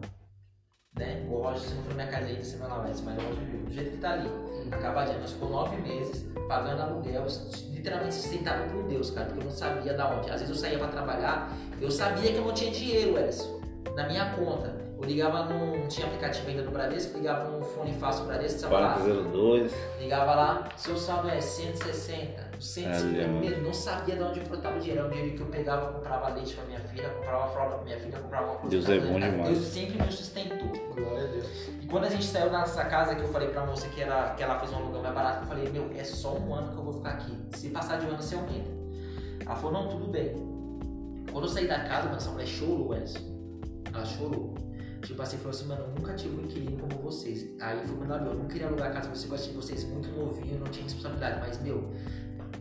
né? 0.98 1.24
O 1.30 1.36
Roger, 1.36 1.60
você 1.60 1.74
não 1.74 1.82
foi 1.82 1.94
na 1.94 2.04
minha 2.04 2.06
casa 2.08 2.26
ainda, 2.26 2.44
você 2.44 2.56
vai 2.56 2.68
lá, 2.68 2.78
mas 2.78 3.00
Roger 3.00 3.44
viu, 3.44 3.60
do 3.60 3.72
jeito 3.72 3.90
que 3.92 3.96
tá 3.98 4.12
ali. 4.12 4.30
Acabadinho, 4.70 5.20
nós 5.20 5.32
ficou 5.32 5.48
nove 5.48 5.76
meses 5.76 6.26
pagando 6.46 6.82
aluguel, 6.82 7.26
literalmente 7.70 8.14
sustentado 8.14 8.70
por 8.70 8.82
Deus, 8.84 9.10
cara, 9.10 9.26
porque 9.26 9.40
eu 9.40 9.44
não 9.44 9.50
sabia 9.50 9.94
da 9.94 10.10
onde. 10.10 10.30
Às 10.30 10.40
vezes 10.40 10.50
eu 10.50 10.56
saía 10.56 10.78
pra 10.78 10.88
trabalhar, 10.88 11.50
eu 11.80 11.90
sabia 11.90 12.32
que 12.32 12.36
eu 12.36 12.44
não 12.44 12.52
tinha 12.52 12.70
dinheiro, 12.70 13.18
Ellison, 13.18 13.60
na 13.94 14.06
minha 14.06 14.34
conta. 14.34 14.76
Eu 15.00 15.04
ligava 15.04 15.44
num. 15.44 15.86
Tinha 15.86 16.06
aplicativo 16.06 16.48
ainda 16.48 16.62
do 16.62 16.70
Bradesco, 16.70 17.16
ligava 17.16 17.48
no 17.48 17.64
fone 17.64 17.92
fácil 17.94 18.26
Bradesco, 18.26 18.58
sabe 18.58 18.74
lá? 18.74 18.94
4002. 18.94 19.72
Ligava 20.00 20.34
lá, 20.34 20.68
seu 20.76 20.96
saldo 20.96 21.28
é 21.28 21.40
160, 21.40 22.47
150 22.60 23.20
É, 23.20 23.26
mil, 23.26 23.62
não 23.62 23.72
sabia 23.72 24.16
de 24.16 24.22
onde 24.22 24.40
eu 24.40 24.46
botava 24.46 24.76
o 24.76 24.80
dinheiro. 24.80 25.00
Era 25.00 25.08
um 25.08 25.12
dinheiro 25.12 25.36
que 25.36 25.42
eu 25.42 25.46
pegava, 25.46 25.92
comprava 25.92 26.28
leite 26.30 26.54
pra 26.54 26.64
minha 26.64 26.80
filha, 26.80 27.08
comprava 27.10 27.52
fralda 27.52 27.74
pra 27.76 27.84
minha 27.84 27.98
filha, 27.98 28.18
comprava 28.18 28.46
uma 28.46 28.54
coisa 28.56 28.70
Deus 28.70 28.84
pra 28.84 28.94
é 28.94 29.00
bom 29.00 29.20
demais. 29.20 29.48
Deus 29.50 29.64
sempre 29.66 30.02
me 30.02 30.12
sustentou. 30.12 30.94
Glória 30.94 31.24
a 31.24 31.30
Deus. 31.32 31.46
E 31.82 31.86
quando 31.86 32.04
a 32.04 32.10
gente 32.10 32.24
saiu 32.24 32.50
dessa 32.50 32.84
casa 32.84 33.14
que 33.14 33.22
eu 33.22 33.28
falei 33.28 33.48
pra 33.48 33.64
moça 33.66 33.88
que, 33.88 34.00
era, 34.00 34.34
que 34.34 34.42
ela 34.42 34.58
fez 34.58 34.72
um 34.72 34.76
aluguel 34.76 35.02
mais 35.02 35.14
barato, 35.14 35.44
eu 35.44 35.48
falei, 35.48 35.68
meu, 35.70 35.90
é 35.96 36.04
só 36.04 36.36
um 36.36 36.54
ano 36.54 36.72
que 36.72 36.78
eu 36.78 36.84
vou 36.84 36.92
ficar 36.94 37.10
aqui. 37.10 37.32
Se 37.56 37.70
passar 37.70 37.98
de 37.98 38.06
um 38.06 38.10
ano, 38.10 38.22
você 38.22 38.34
aumenta. 38.34 38.70
Ela 39.44 39.56
falou, 39.56 39.72
não, 39.72 39.88
tudo 39.88 40.08
bem. 40.08 40.34
Quando 41.32 41.44
eu 41.44 41.48
saí 41.48 41.66
da 41.66 41.80
casa, 41.80 42.04
mano, 42.04 42.16
essa 42.16 42.30
mulher 42.30 42.46
chorou, 42.46 42.94
Edson. 42.96 43.20
Ela 43.92 44.04
chorou. 44.04 44.54
Tipo 45.02 45.22
assim, 45.22 45.36
falou 45.38 45.50
assim, 45.50 45.66
mano, 45.66 45.82
eu 45.82 45.88
nunca 45.94 46.14
tive 46.14 46.36
um 46.36 46.44
inquilino 46.44 46.76
como 46.76 47.02
vocês. 47.02 47.48
Aí 47.60 47.86
foi 47.86 47.96
quando 47.96 48.10
ela 48.10 48.22
viu, 48.22 48.32
eu 48.32 48.38
não 48.38 48.48
queria 48.48 48.66
alugar 48.66 48.88
a 48.88 48.90
casa, 48.90 49.08
você 49.08 49.28
gosta 49.28 49.48
de 49.48 49.54
vocês 49.54 49.84
muito 49.84 50.08
novinho, 50.10 50.58
não 50.58 50.66
tinha 50.66 50.84
responsabilidade. 50.84 51.40
Mas, 51.40 51.62
meu, 51.62 51.90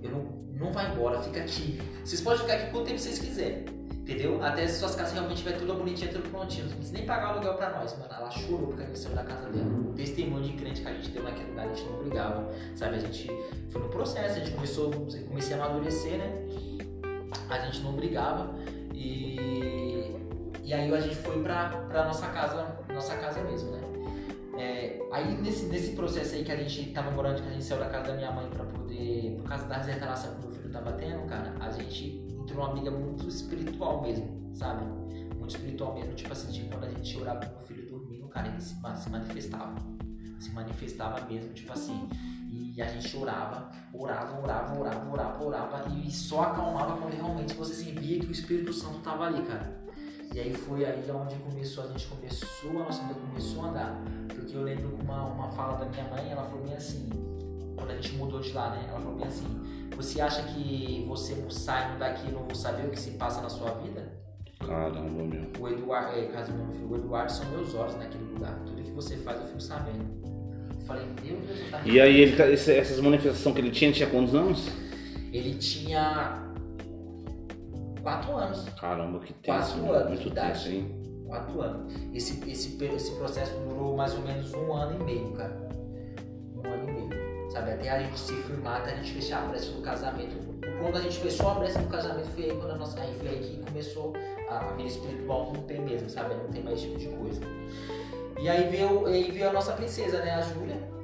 eu 0.02 0.12
não, 0.12 0.24
não 0.60 0.72
vai 0.72 0.92
embora, 0.92 1.22
fica 1.22 1.40
aqui. 1.40 1.80
Vocês 2.04 2.22
podem 2.22 2.40
ficar 2.40 2.54
aqui 2.54 2.72
quanto 2.72 2.86
tempo 2.86 3.00
vocês 3.00 3.20
quiserem. 3.20 3.66
Entendeu? 4.08 4.42
Até 4.42 4.66
se 4.66 4.80
suas 4.80 4.96
casas 4.96 5.12
realmente 5.12 5.40
tiver 5.40 5.58
tudo 5.58 5.74
bonitinha, 5.74 6.10
tudo 6.10 6.30
prontinho. 6.30 6.68
Não 6.68 6.76
precisa 6.78 6.98
nem 6.98 7.06
pagar 7.06 7.32
aluguel 7.32 7.56
pra 7.56 7.72
nós, 7.72 7.92
mano. 7.98 8.10
Ela 8.10 8.32
chorou 8.32 8.68
porque 8.68 8.84
a 8.84 8.86
gente 8.86 9.00
saiu 9.00 9.16
da 9.16 9.24
casa 9.24 9.50
dela. 9.50 9.66
O 9.66 9.94
testemunho 9.94 10.44
de 10.46 10.54
crente 10.54 10.82
que 10.82 10.88
a 10.88 10.94
gente 10.94 11.10
deu 11.10 11.24
naquele 11.24 11.50
lugar, 11.50 11.66
a 11.66 11.74
gente 11.74 11.90
não 11.90 12.00
brigava. 12.00 12.50
Sabe, 12.74 12.96
a 12.96 13.00
gente 13.00 13.30
foi 13.70 13.82
no 13.82 13.90
processo, 13.90 14.38
a 14.38 14.40
gente 14.40 14.52
começou, 14.52 14.92
comecei 15.28 15.60
a 15.60 15.66
amadurecer, 15.66 16.18
né? 16.18 16.32
A 17.50 17.60
gente 17.60 17.82
não 17.82 17.92
brigava 17.94 18.56
e, 18.94 20.16
e 20.64 20.74
aí 20.74 20.94
a 20.94 21.02
gente 21.02 21.16
foi 21.16 21.44
pra, 21.44 21.70
pra 21.90 22.06
nossa 22.06 22.28
casa, 22.28 22.78
nossa 22.94 23.14
casa 23.18 23.42
mesmo, 23.42 23.72
né? 23.72 23.82
É, 24.58 25.00
aí 25.12 25.40
nesse, 25.40 25.68
nesse 25.68 25.96
processo 25.96 26.36
aí 26.36 26.44
que 26.44 26.52
a 26.52 26.56
gente 26.56 26.92
tava 26.92 27.12
morando, 27.12 27.42
que 27.42 27.48
a 27.48 27.52
gente 27.52 27.64
saiu 27.64 27.80
da 27.80 27.90
casa 27.90 28.08
da 28.08 28.16
minha 28.16 28.32
mãe 28.32 28.50
pra 28.50 28.66
poder, 28.66 29.36
por 29.38 29.48
causa 29.48 29.66
da 29.66 29.78
desencarnação 29.78 30.34
que 30.34 30.42
meu 30.42 30.50
filho 30.50 30.72
tava 30.72 30.94
tendo, 30.94 31.28
cara, 31.28 31.54
a 31.60 31.70
gente 31.70 32.26
entrou 32.30 32.66
numa 32.66 32.72
amiga 32.72 32.90
muito 32.90 33.28
espiritual 33.28 34.02
mesmo, 34.02 34.52
sabe? 34.56 34.84
Muito 35.36 35.50
espiritual 35.56 35.94
mesmo, 35.94 36.14
tipo 36.16 36.32
assim, 36.32 36.52
de 36.52 36.70
quando 36.70 36.86
a 36.86 36.90
gente 36.90 37.18
orava 37.20 37.40
pro 37.40 37.50
meu 37.50 37.60
filho 37.60 37.88
dormindo, 37.88 38.28
cara, 38.30 38.48
ele 38.48 38.60
se, 38.60 38.76
se 38.96 39.10
manifestava. 39.10 39.76
Se 40.40 40.52
manifestava 40.52 41.26
mesmo, 41.28 41.54
tipo 41.54 41.74
assim. 41.74 42.08
E 42.50 42.82
a 42.82 42.88
gente 42.88 43.16
orava, 43.18 43.72
orava, 43.92 44.40
orava, 44.40 44.80
orava, 44.80 45.12
orava, 45.12 45.44
orava, 45.44 45.90
e 45.90 46.12
só 46.12 46.44
acalmava 46.44 46.98
quando 46.98 47.14
realmente 47.14 47.54
você 47.56 47.74
sentia 47.74 48.20
que 48.20 48.28
o 48.28 48.32
Espírito 48.32 48.72
Santo 48.72 49.00
tava 49.00 49.26
ali, 49.26 49.42
cara. 49.44 49.87
E 50.34 50.40
aí 50.40 50.54
foi 50.54 50.86
aí 50.86 51.04
onde 51.12 51.36
começou, 51.36 51.84
a 51.86 51.88
gente 51.88 52.08
começou, 52.08 52.70
a 52.70 52.74
nossa 52.74 53.02
vida 53.04 53.16
começou 53.16 53.64
a 53.66 53.70
andar. 53.70 54.02
Porque 54.28 54.56
eu 54.56 54.64
lembro 54.64 54.96
uma, 55.02 55.24
uma 55.24 55.50
fala 55.52 55.78
da 55.78 55.86
minha 55.86 56.04
mãe, 56.06 56.30
ela 56.32 56.44
falou 56.44 56.64
bem 56.64 56.76
assim, 56.76 57.10
quando 57.76 57.92
a 57.92 57.96
gente 57.96 58.14
mudou 58.16 58.40
de 58.40 58.52
lá, 58.54 58.72
né? 58.72 58.86
Ela 58.90 59.00
falou 59.00 59.16
bem 59.16 59.28
assim, 59.28 59.48
você 59.96 60.22
acha 60.22 60.44
que 60.44 61.06
você 61.08 61.44
saindo 61.50 61.98
daqui 61.98 62.32
não 62.32 62.44
vou 62.44 62.56
saber 62.56 62.86
o 62.88 62.92
que 62.92 63.00
se 63.00 63.12
passa 63.12 63.42
na 63.42 63.50
sua 63.50 63.72
vida? 63.72 64.12
Caramba, 64.60 65.24
meu. 65.24 65.44
O 65.60 65.68
Eduardo, 65.70 66.18
é, 66.20 66.26
caso 66.28 66.52
meu 66.52 66.68
filho, 66.68 66.92
o 66.92 66.96
Eduardo 66.96 67.32
são 67.32 67.46
meus 67.50 67.74
olhos 67.74 67.96
naquele 67.96 68.24
lugar. 68.26 68.60
Tudo 68.66 68.82
que 68.82 68.92
você 68.92 69.18
faz 69.18 69.40
eu 69.40 69.48
fico 69.48 69.62
sabendo. 69.62 70.06
Eu 70.80 70.86
falei, 70.86 71.06
meu 71.06 71.40
Deus, 71.40 71.60
eu 71.60 71.72
tava 71.72 71.88
E 71.88 72.00
aí, 72.02 72.22
ele, 72.22 72.36
tá- 72.36 72.46
essas 72.50 73.00
manifestações 73.00 73.56
que 73.56 73.62
ele 73.62 73.72
tinha, 73.72 73.92
tinha 73.92 74.10
quantos 74.10 74.34
anos? 74.36 74.68
Ele 75.32 75.56
tinha 75.56 76.47
quatro 78.08 78.38
anos. 78.38 78.70
Caramba, 78.80 79.20
que 79.20 79.34
Quatro 79.34 79.66
tenso, 79.66 79.78
meu. 79.84 79.94
anos 79.94 80.08
Muito 80.08 80.22
de 80.22 80.28
idade. 80.30 80.52
tenso, 80.54 80.70
hein? 80.70 81.26
Quatro 81.28 81.62
anos. 81.62 81.94
Esse, 82.14 82.50
esse, 82.50 82.84
esse 82.86 83.12
processo 83.16 83.54
durou 83.68 83.98
mais 83.98 84.14
ou 84.14 84.22
menos 84.22 84.54
um 84.54 84.74
ano 84.74 85.02
e 85.02 85.04
meio, 85.04 85.32
cara. 85.34 85.70
Um 86.56 86.68
ano 86.72 86.90
e 86.90 86.92
meio. 86.92 87.52
Sabe? 87.52 87.72
Até 87.72 87.90
a 87.90 88.00
gente 88.00 88.18
se 88.18 88.34
firmar, 88.34 88.82
até 88.82 88.94
a 88.94 88.96
gente 88.96 89.12
fechar 89.14 89.44
a 89.44 89.48
brecha 89.48 89.72
do 89.72 89.82
casamento. 89.82 90.38
Quando 90.82 90.98
a 90.98 91.02
gente 91.02 91.20
fechou 91.20 91.50
a 91.50 91.56
brecha 91.56 91.80
do 91.80 91.90
casamento, 91.90 92.28
foi 92.30 92.44
aí 92.46 92.58
quando 92.58 92.72
a 92.72 92.76
nossa. 92.76 93.00
Aí 93.02 93.14
foi 93.20 93.28
aí 93.28 93.40
que 93.40 93.66
começou 93.66 94.14
a 94.50 94.60
vida 94.74 94.88
espiritual 94.88 95.44
romper 95.44 95.80
mesmo, 95.82 96.10
sabe? 96.10 96.34
Não 96.36 96.48
tem 96.48 96.64
mais 96.64 96.80
tipo 96.80 96.98
de 96.98 97.08
coisa. 97.08 97.42
E 98.40 98.48
aí 98.48 98.70
veio, 98.70 99.06
aí 99.06 99.32
veio 99.32 99.50
a 99.50 99.54
nossa 99.54 99.74
princesa, 99.74 100.20
né? 100.20 100.32
A 100.36 100.42
Júlia. 100.42 100.97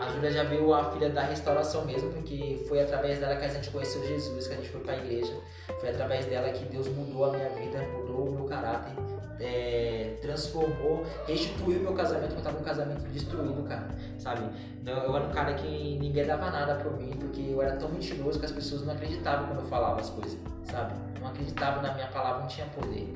A 0.00 0.08
Júlia 0.10 0.30
já 0.30 0.44
veio 0.44 0.72
a 0.74 0.90
filha 0.92 1.08
da 1.10 1.22
restauração 1.22 1.84
mesmo, 1.84 2.12
porque 2.12 2.64
foi 2.68 2.80
através 2.80 3.18
dela 3.18 3.36
que 3.36 3.44
a 3.44 3.48
gente 3.48 3.70
conheceu 3.70 4.06
Jesus, 4.06 4.46
que 4.46 4.54
a 4.54 4.56
gente 4.56 4.68
foi 4.68 4.80
pra 4.80 4.96
igreja. 4.96 5.34
Foi 5.80 5.88
através 5.88 6.26
dela 6.26 6.50
que 6.50 6.64
Deus 6.66 6.88
mudou 6.88 7.24
a 7.24 7.30
minha 7.30 7.48
vida, 7.50 7.82
mudou 7.94 8.28
o 8.28 8.32
meu 8.32 8.44
caráter, 8.44 8.92
é, 9.40 10.16
transformou, 10.20 11.04
restituiu 11.26 11.80
meu 11.80 11.92
casamento, 11.94 12.34
eu 12.34 12.42
tava 12.42 12.58
um 12.58 12.62
casamento 12.62 13.02
destruído, 13.08 13.62
cara, 13.68 13.88
sabe? 14.18 14.42
Eu 14.84 15.16
era 15.16 15.26
um 15.26 15.30
cara 15.30 15.54
que 15.54 15.98
ninguém 15.98 16.26
dava 16.26 16.50
nada 16.50 16.76
por 16.76 16.96
mim, 16.96 17.16
porque 17.18 17.40
eu 17.40 17.60
era 17.62 17.76
tão 17.76 17.88
mentiroso 17.88 18.38
que 18.38 18.46
as 18.46 18.52
pessoas 18.52 18.82
não 18.84 18.94
acreditavam 18.94 19.46
quando 19.48 19.60
eu 19.60 19.66
falava 19.66 20.00
as 20.00 20.10
coisas, 20.10 20.38
sabe? 20.64 20.94
Não 21.20 21.28
acreditavam 21.28 21.82
na 21.82 21.92
minha 21.94 22.06
palavra, 22.08 22.40
não 22.40 22.48
tinha 22.48 22.66
poder. 22.68 23.06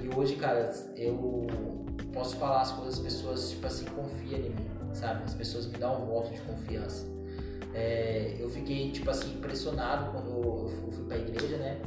E 0.00 0.10
hoje, 0.14 0.36
cara, 0.36 0.72
eu 0.96 1.46
posso 2.12 2.36
falar 2.36 2.60
as 2.60 2.72
coisas, 2.72 2.94
as 2.94 3.00
pessoas, 3.00 3.50
tipo 3.50 3.66
assim, 3.66 3.86
confiam 3.86 4.38
em 4.38 4.50
mim. 4.50 4.73
Sabe? 4.94 5.24
As 5.24 5.34
pessoas 5.34 5.66
me 5.66 5.76
dão 5.78 6.02
um 6.02 6.06
voto 6.06 6.30
de 6.32 6.40
confiança. 6.40 7.06
É, 7.74 8.36
eu 8.38 8.48
fiquei, 8.48 8.90
tipo 8.92 9.10
assim, 9.10 9.34
impressionado 9.34 10.12
quando 10.12 10.28
eu 10.28 10.92
fui 10.92 11.04
pra 11.04 11.18
igreja, 11.18 11.56
né? 11.56 11.78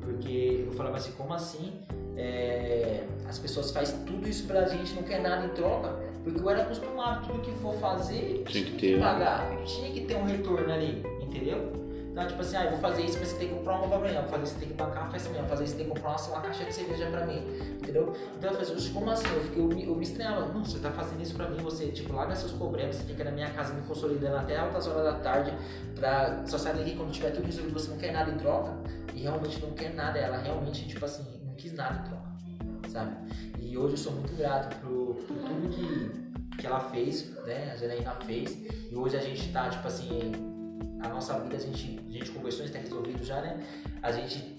Porque 0.00 0.64
eu 0.66 0.72
falava 0.72 0.96
assim, 0.96 1.12
como 1.12 1.32
assim? 1.32 1.72
É, 2.16 3.04
as 3.28 3.38
pessoas 3.38 3.70
fazem 3.70 4.04
tudo 4.04 4.28
isso 4.28 4.46
pra 4.46 4.66
gente, 4.66 4.94
não 4.94 5.02
quer 5.02 5.20
nada 5.20 5.46
em 5.46 5.50
troca. 5.50 5.94
Porque 6.24 6.40
eu 6.40 6.50
era 6.50 6.62
acostumado, 6.62 7.28
tudo 7.28 7.40
que 7.40 7.52
for 7.60 7.74
fazer, 7.74 8.42
tinha 8.48 8.64
que, 8.64 8.72
ter, 8.72 8.98
pagar, 8.98 9.56
tinha 9.64 9.92
que 9.92 10.00
ter 10.00 10.16
um 10.16 10.24
retorno 10.24 10.72
ali, 10.72 11.04
entendeu? 11.22 11.85
Então, 12.16 12.28
tipo 12.28 12.40
assim, 12.40 12.56
ah, 12.56 12.64
eu 12.64 12.70
vou 12.70 12.80
fazer 12.80 13.02
isso, 13.02 13.18
mas 13.18 13.28
você 13.28 13.36
tem 13.36 13.48
que 13.48 13.54
comprar 13.56 13.78
uma 13.78 13.88
pra 13.88 13.98
mim. 13.98 14.14
Vou 14.14 14.28
fazer 14.28 14.44
isso, 14.44 14.54
tem 14.54 14.68
que 14.68 14.74
bancar 14.74 15.02
uma 15.02 15.12
festa 15.12 15.28
minha. 15.28 15.42
Vou 15.42 15.50
fazer 15.50 15.64
isso, 15.64 15.76
tem 15.76 15.84
que 15.84 15.92
comprar 15.92 16.12
uma, 16.12 16.28
uma 16.28 16.40
caixa 16.40 16.64
de 16.64 16.74
cerveja 16.74 17.10
pra 17.10 17.26
mim. 17.26 17.44
Entendeu? 17.76 18.16
Então 18.38 18.50
eu 18.52 18.56
falei, 18.56 18.90
como 18.90 19.10
assim? 19.10 19.26
Eu, 19.34 19.40
fiquei, 19.42 19.62
eu, 19.62 19.66
me, 19.66 19.84
eu 19.86 19.94
me 19.94 20.02
estranhava. 20.02 20.46
Não, 20.46 20.64
você 20.64 20.78
tá 20.78 20.90
fazendo 20.92 21.20
isso 21.20 21.34
pra 21.34 21.46
mim, 21.50 21.58
você, 21.58 21.88
tipo, 21.88 22.14
larga 22.14 22.34
seus 22.34 22.52
problemas, 22.52 22.96
você 22.96 23.02
fica 23.02 23.22
na 23.22 23.32
minha 23.32 23.50
casa 23.50 23.74
me 23.74 23.82
consolidando 23.82 24.34
até 24.34 24.56
altas 24.56 24.86
horas 24.86 25.04
da 25.04 25.18
tarde 25.18 25.52
pra 25.94 26.42
só 26.46 26.56
sair 26.56 26.78
daqui 26.78 26.96
quando 26.96 27.12
tiver 27.12 27.32
tudo 27.32 27.44
resolvido, 27.44 27.78
você 27.78 27.90
não 27.90 27.98
quer 27.98 28.12
nada 28.12 28.30
em 28.30 28.38
troca. 28.38 28.72
E 29.12 29.20
realmente 29.20 29.60
não 29.60 29.72
quer 29.72 29.92
nada. 29.92 30.18
Ela 30.18 30.38
realmente, 30.38 30.88
tipo 30.88 31.04
assim, 31.04 31.22
não 31.44 31.52
quis 31.52 31.74
nada 31.74 32.00
em 32.00 32.08
troca, 32.08 32.88
sabe? 32.88 33.14
E 33.60 33.76
hoje 33.76 33.92
eu 33.92 33.98
sou 33.98 34.12
muito 34.12 34.34
grato 34.34 34.74
por 34.76 35.16
tudo 35.26 35.68
que, 35.68 36.56
que 36.56 36.66
ela 36.66 36.80
fez, 36.80 37.28
né? 37.44 37.72
A 37.74 37.76
Janaína 37.76 38.12
fez. 38.24 38.56
E 38.90 38.96
hoje 38.96 39.18
a 39.18 39.20
gente 39.20 39.52
tá, 39.52 39.68
tipo 39.68 39.86
assim, 39.86 40.55
a 41.00 41.08
nossa 41.08 41.38
vida, 41.40 41.56
a 41.56 41.58
gente, 41.58 42.00
a 42.08 42.12
gente 42.12 42.30
conversou, 42.30 42.64
está 42.64 42.78
resolvido 42.78 43.24
já, 43.24 43.40
né? 43.40 43.64
A 44.02 44.12
gente 44.12 44.56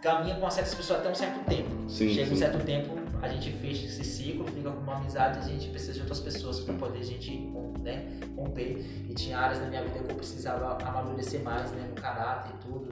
caminha 0.00 0.34
com 0.34 0.50
certas 0.50 0.74
pessoas 0.74 1.00
até 1.00 1.10
um 1.10 1.14
certo 1.14 1.44
tempo. 1.44 1.70
Sim, 1.88 2.12
Chega 2.12 2.26
sim. 2.26 2.34
um 2.34 2.36
certo 2.36 2.64
tempo, 2.64 2.94
a 3.22 3.28
gente 3.28 3.52
fecha 3.52 3.86
esse 3.86 4.04
ciclo, 4.04 4.46
fica 4.48 4.70
com 4.70 4.80
uma 4.80 4.96
amizade, 4.96 5.38
a 5.38 5.42
gente 5.42 5.68
precisa 5.68 5.92
de 5.92 6.00
outras 6.00 6.20
pessoas 6.20 6.60
para 6.60 6.74
poder 6.74 6.98
a 6.98 7.04
gente 7.04 7.48
né, 7.80 8.18
romper. 8.36 8.84
E 9.08 9.14
tinha 9.14 9.38
áreas 9.38 9.60
na 9.60 9.66
minha 9.66 9.82
vida 9.82 10.00
que 10.00 10.10
eu 10.10 10.16
precisava 10.16 10.76
amadurecer 10.84 11.42
mais, 11.42 11.70
né? 11.72 11.86
No 11.88 11.94
caráter 11.94 12.52
e 12.54 12.58
tudo, 12.66 12.88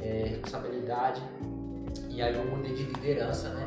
é, 0.00 0.24
responsabilidade. 0.28 1.22
E 2.08 2.22
aí 2.22 2.34
eu 2.34 2.44
mudei 2.46 2.74
de 2.74 2.84
liderança, 2.84 3.50
né? 3.50 3.66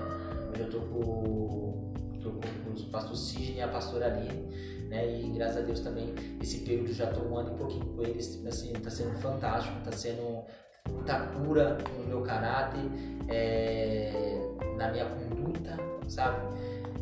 Hoje 0.51 0.61
eu 0.61 0.69
tô 0.69 0.79
com, 0.79 1.91
tô 2.21 2.31
com, 2.31 2.41
com 2.41 2.79
o 2.79 2.85
pastor 2.85 3.15
Sidney 3.15 3.57
e 3.57 3.61
a 3.61 3.67
pastora 3.67 4.07
Aline 4.07 4.76
né? 4.87 5.19
E 5.19 5.29
graças 5.31 5.57
a 5.57 5.61
Deus 5.61 5.79
também 5.79 6.13
esse 6.41 6.59
período 6.59 6.93
já 6.93 7.09
estou 7.09 7.27
um 7.27 7.37
ano 7.37 7.53
e 7.53 7.57
pouquinho 7.57 7.85
com 7.85 8.03
eles, 8.03 8.43
assim, 8.47 8.71
está 8.73 8.89
sendo 8.89 9.17
fantástico, 9.19 9.77
está 9.79 9.91
sendo 9.91 10.45
muita 10.91 11.19
cura 11.27 11.77
no 11.97 12.05
meu 12.05 12.21
caráter, 12.21 12.79
é, 13.27 14.39
na 14.77 14.91
minha 14.91 15.05
conduta, 15.05 15.77
sabe? 16.07 16.41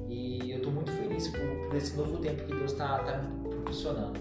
E 0.10 0.52
eu 0.52 0.58
estou 0.58 0.72
muito 0.72 0.92
feliz 0.92 1.28
por, 1.28 1.40
por, 1.68 1.76
esse 1.76 1.96
novo 1.96 2.18
tempo 2.18 2.44
que 2.44 2.54
Deus 2.54 2.72
está 2.72 3.00
tá 3.00 3.18
me 3.18 3.50
proporcionando. 3.50 4.20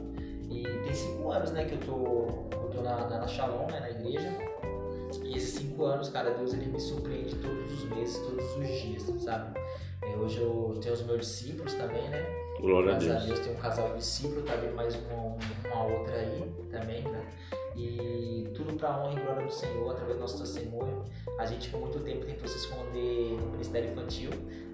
E 0.51 0.63
tem 0.63 0.95
cinco 0.95 1.31
anos, 1.31 1.51
né, 1.51 1.65
que 1.65 1.75
eu 1.75 1.81
tô, 1.81 2.57
eu 2.57 2.71
tô 2.71 2.83
na, 2.83 3.09
na, 3.09 3.19
na 3.21 3.27
Shalom, 3.27 3.67
né, 3.71 3.81
na 3.81 3.91
igreja. 3.91 4.29
E 5.23 5.37
esses 5.37 5.55
cinco 5.55 5.85
anos, 5.85 6.09
cara, 6.09 6.31
Deus 6.31 6.53
ele 6.53 6.67
me 6.67 6.81
surpreende 6.81 7.35
todos 7.37 7.73
os 7.73 7.89
meses, 7.91 8.19
todos 8.19 8.45
os 8.57 8.69
dias, 8.69 9.23
sabe? 9.23 9.59
É, 10.03 10.17
hoje 10.17 10.41
eu 10.41 10.79
tenho 10.83 10.95
os 10.95 11.03
meus 11.03 11.21
discípulos 11.21 11.73
também, 11.75 12.09
né? 12.09 12.44
Glória 12.61 12.93
Graças 12.93 13.11
a 13.11 13.15
Deus. 13.15 13.27
Deus 13.27 13.41
tem 13.41 13.53
um 13.53 13.57
casal 13.57 13.89
de 13.91 13.99
discípulo, 13.99 14.43
tá 14.43 14.55
vindo 14.57 14.75
mais 14.75 14.95
uma, 14.95 15.37
uma 15.75 15.85
outra 15.85 16.15
aí 16.15 16.53
também, 16.71 17.03
né? 17.03 17.25
E 17.77 18.49
tudo 18.55 18.75
para 18.75 19.05
honra 19.05 19.21
e 19.21 19.25
glória 19.25 19.47
do 19.47 19.53
Senhor, 19.53 19.91
através 19.91 20.17
do 20.17 20.21
nosso 20.21 20.39
testemunho. 20.39 21.05
A 21.39 21.47
gente 21.47 21.69
por 21.71 21.81
muito 21.81 21.99
tempo 22.01 22.25
tentou 22.25 22.47
se 22.47 22.59
esconder 22.59 23.37
no 23.41 23.51
ministério 23.51 23.91
infantil. 23.91 24.31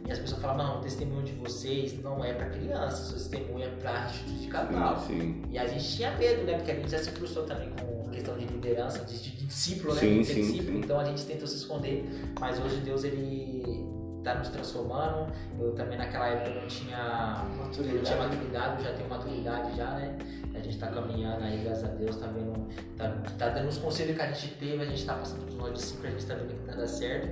E 0.06 0.12
as 0.12 0.18
pessoas 0.18 0.42
falam, 0.42 0.56
não, 0.56 0.78
o 0.78 0.80
testemunho 0.82 1.22
de 1.22 1.32
vocês 1.32 1.98
não 2.02 2.24
é 2.24 2.32
para 2.32 2.50
crianças, 2.50 3.10
o 3.10 3.14
testemunho 3.14 3.64
é 3.64 3.68
para 3.68 4.06
de 4.06 4.46
casal. 4.48 4.98
Sim, 5.00 5.20
sim. 5.20 5.42
E 5.50 5.58
a 5.58 5.66
gente 5.66 5.96
tinha 5.96 6.10
medo, 6.16 6.42
né? 6.44 6.56
Porque 6.56 6.70
a 6.70 6.74
gente 6.74 6.90
já 6.90 6.98
se 6.98 7.10
frustrou 7.10 7.46
também 7.46 7.70
com 7.70 8.10
questão 8.10 8.36
de 8.36 8.44
liderança, 8.44 9.04
de, 9.04 9.18
de 9.18 9.46
discípulo, 9.46 9.94
né? 9.94 10.00
Sim, 10.00 10.24
sim, 10.24 10.34
discípulo. 10.34 10.78
Então 10.78 10.98
a 10.98 11.04
gente 11.04 11.24
tentou 11.24 11.46
se 11.46 11.56
esconder, 11.56 12.04
mas 12.38 12.60
hoje 12.60 12.76
Deus 12.76 13.04
ele 13.04 13.79
tá 14.22 14.34
nos 14.34 14.48
transformando. 14.48 15.32
Eu 15.58 15.72
também 15.72 15.98
naquela 15.98 16.28
época 16.28 16.60
não 16.60 16.66
tinha 16.66 17.46
maturidade, 17.58 17.96
não 17.96 18.02
tinha 18.02 18.18
maturidade 18.18 18.82
já 18.82 18.92
tenho 18.94 19.08
maturidade 19.08 19.76
já, 19.76 19.90
né? 19.92 20.18
A 20.54 20.58
gente 20.58 20.78
tá 20.78 20.88
caminhando 20.88 21.44
aí, 21.44 21.62
graças 21.62 21.84
a 21.84 21.88
Deus, 21.88 22.16
tá 22.16 22.26
vendo, 22.26 22.68
tá, 22.96 23.08
tá 23.38 23.48
dando 23.48 23.68
os 23.68 23.78
conselhos 23.78 24.16
que 24.16 24.22
a 24.22 24.30
gente 24.32 24.54
teve, 24.56 24.82
a 24.82 24.86
gente 24.86 25.04
tá 25.06 25.14
passando 25.14 25.46
por 25.46 25.56
nós 25.56 25.72
de 25.72 25.82
cima, 25.82 26.08
a 26.08 26.10
gente 26.10 26.26
tá 26.26 26.34
vendo 26.34 26.58
que 26.58 26.66
tá 26.66 26.72
dando 26.72 26.88
certo. 26.88 27.28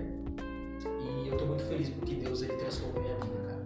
E 1.01 1.28
eu 1.28 1.36
tô 1.36 1.47
muito 1.47 1.64
feliz 1.64 1.91
porque 1.91 2.14
Deus 2.14 2.43
ele 2.43 2.55
transformou 2.55 3.03
minha 3.03 3.14
vida, 3.16 3.43
cara. 3.47 3.64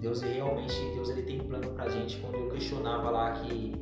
Deus 0.00 0.22
ele, 0.22 0.34
realmente, 0.34 0.74
Deus 0.94 1.10
ele 1.10 1.22
tem 1.22 1.40
um 1.40 1.44
plano 1.44 1.70
pra 1.70 1.88
gente. 1.88 2.16
Quando 2.18 2.36
eu 2.36 2.50
questionava 2.50 3.10
lá 3.10 3.32
que 3.32 3.74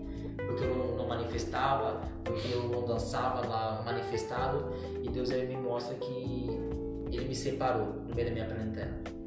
porque 0.46 0.64
eu 0.64 0.74
não, 0.74 0.96
não 0.96 1.08
manifestava, 1.08 2.00
porque 2.24 2.52
eu 2.52 2.68
não 2.68 2.86
dançava 2.86 3.46
lá 3.46 3.82
manifestado, 3.84 4.72
e 5.02 5.08
Deus 5.08 5.30
ele 5.30 5.56
me 5.56 5.62
mostra 5.62 5.94
que 5.96 6.57
ele 7.16 7.28
me 7.28 7.34
separou 7.34 8.02
no 8.06 8.14
meio 8.14 8.28
da 8.28 8.34
minha 8.34 8.46
parentela. 8.46 9.18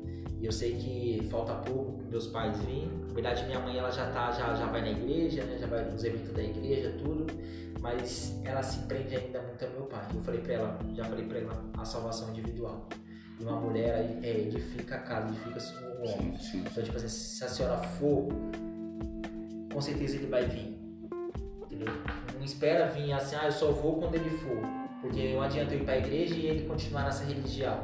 E 0.42 0.46
eu 0.46 0.52
sei 0.52 0.76
que 0.76 1.28
falta 1.30 1.54
pouco 1.54 2.02
meus 2.10 2.28
pais 2.28 2.58
virem. 2.62 2.88
Na 3.08 3.14
verdade, 3.14 3.46
minha 3.46 3.60
mãe 3.60 3.78
ela 3.78 3.92
já 3.92 4.12
tá, 4.12 4.32
já, 4.32 4.56
já 4.56 4.66
vai 4.66 4.82
na 4.82 4.90
igreja, 4.90 5.44
né? 5.44 5.58
já 5.60 5.68
vai 5.68 5.86
nos 5.86 6.04
eventos 6.04 6.34
da 6.34 6.42
igreja, 6.42 6.96
tudo. 6.98 7.28
Mas 7.80 8.40
ela 8.44 8.64
se 8.64 8.80
prende 8.88 9.16
ainda 9.16 9.40
muito 9.42 9.64
ao 9.64 9.72
meu 9.72 9.84
pai. 9.84 10.08
Eu 10.14 10.22
falei 10.24 10.42
para 10.42 10.54
ela, 10.54 10.80
já 10.96 11.04
falei 11.06 11.26
para 11.26 11.40
ela, 11.40 11.64
a 11.78 11.86
salvação 11.86 12.30
individual. 12.30 12.88
E 13.40 13.44
uma 13.44 13.60
mulher 13.60 14.20
é, 14.24 14.40
edifica 14.40 14.96
a 14.96 15.00
casa, 15.00 15.30
edifica 15.30 15.86
o 16.00 16.08
homem. 16.08 16.34
Então, 16.56 16.84
tipo 16.84 16.98
assim, 16.98 17.08
se 17.08 17.44
a 17.44 17.48
senhora 17.48 17.78
for, 17.78 18.28
com 19.72 19.82
certeza 19.82 20.16
ele 20.16 20.28
vai 20.28 20.46
vir. 20.46 20.76
Entendeu? 21.66 21.94
Não 22.36 22.44
espera 22.44 22.88
vir 22.88 23.14
assim, 23.14 23.36
ah, 23.36 23.46
eu 23.46 23.52
só 23.52 23.72
vou 23.72 24.00
quando 24.00 24.16
ele 24.16 24.30
for 24.30 24.81
porque 25.02 25.34
não 25.34 25.42
adianta 25.42 25.74
eu 25.74 25.80
ir 25.80 25.84
para 25.84 25.96
a 25.96 25.98
igreja 25.98 26.36
e 26.36 26.46
ele 26.46 26.68
continuar 26.68 27.06
nessa 27.06 27.24
religião. 27.24 27.80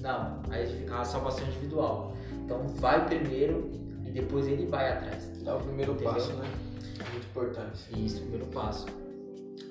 Não, 0.00 0.40
aí 0.50 0.66
fica 0.66 1.00
a 1.00 1.04
salvação 1.04 1.46
individual. 1.48 2.14
Então 2.44 2.66
vai 2.76 3.04
primeiro 3.06 3.70
e 4.06 4.10
depois 4.10 4.46
ele 4.46 4.66
vai 4.66 4.92
atrás. 4.92 5.30
Dá 5.42 5.56
o 5.56 5.60
primeiro 5.60 5.92
Entendeu? 5.92 6.12
passo, 6.12 6.32
né? 6.34 6.48
Muito 7.12 7.26
importante. 7.26 7.80
Isso, 7.96 8.18
o 8.18 8.20
primeiro 8.22 8.46
passo. 8.46 8.86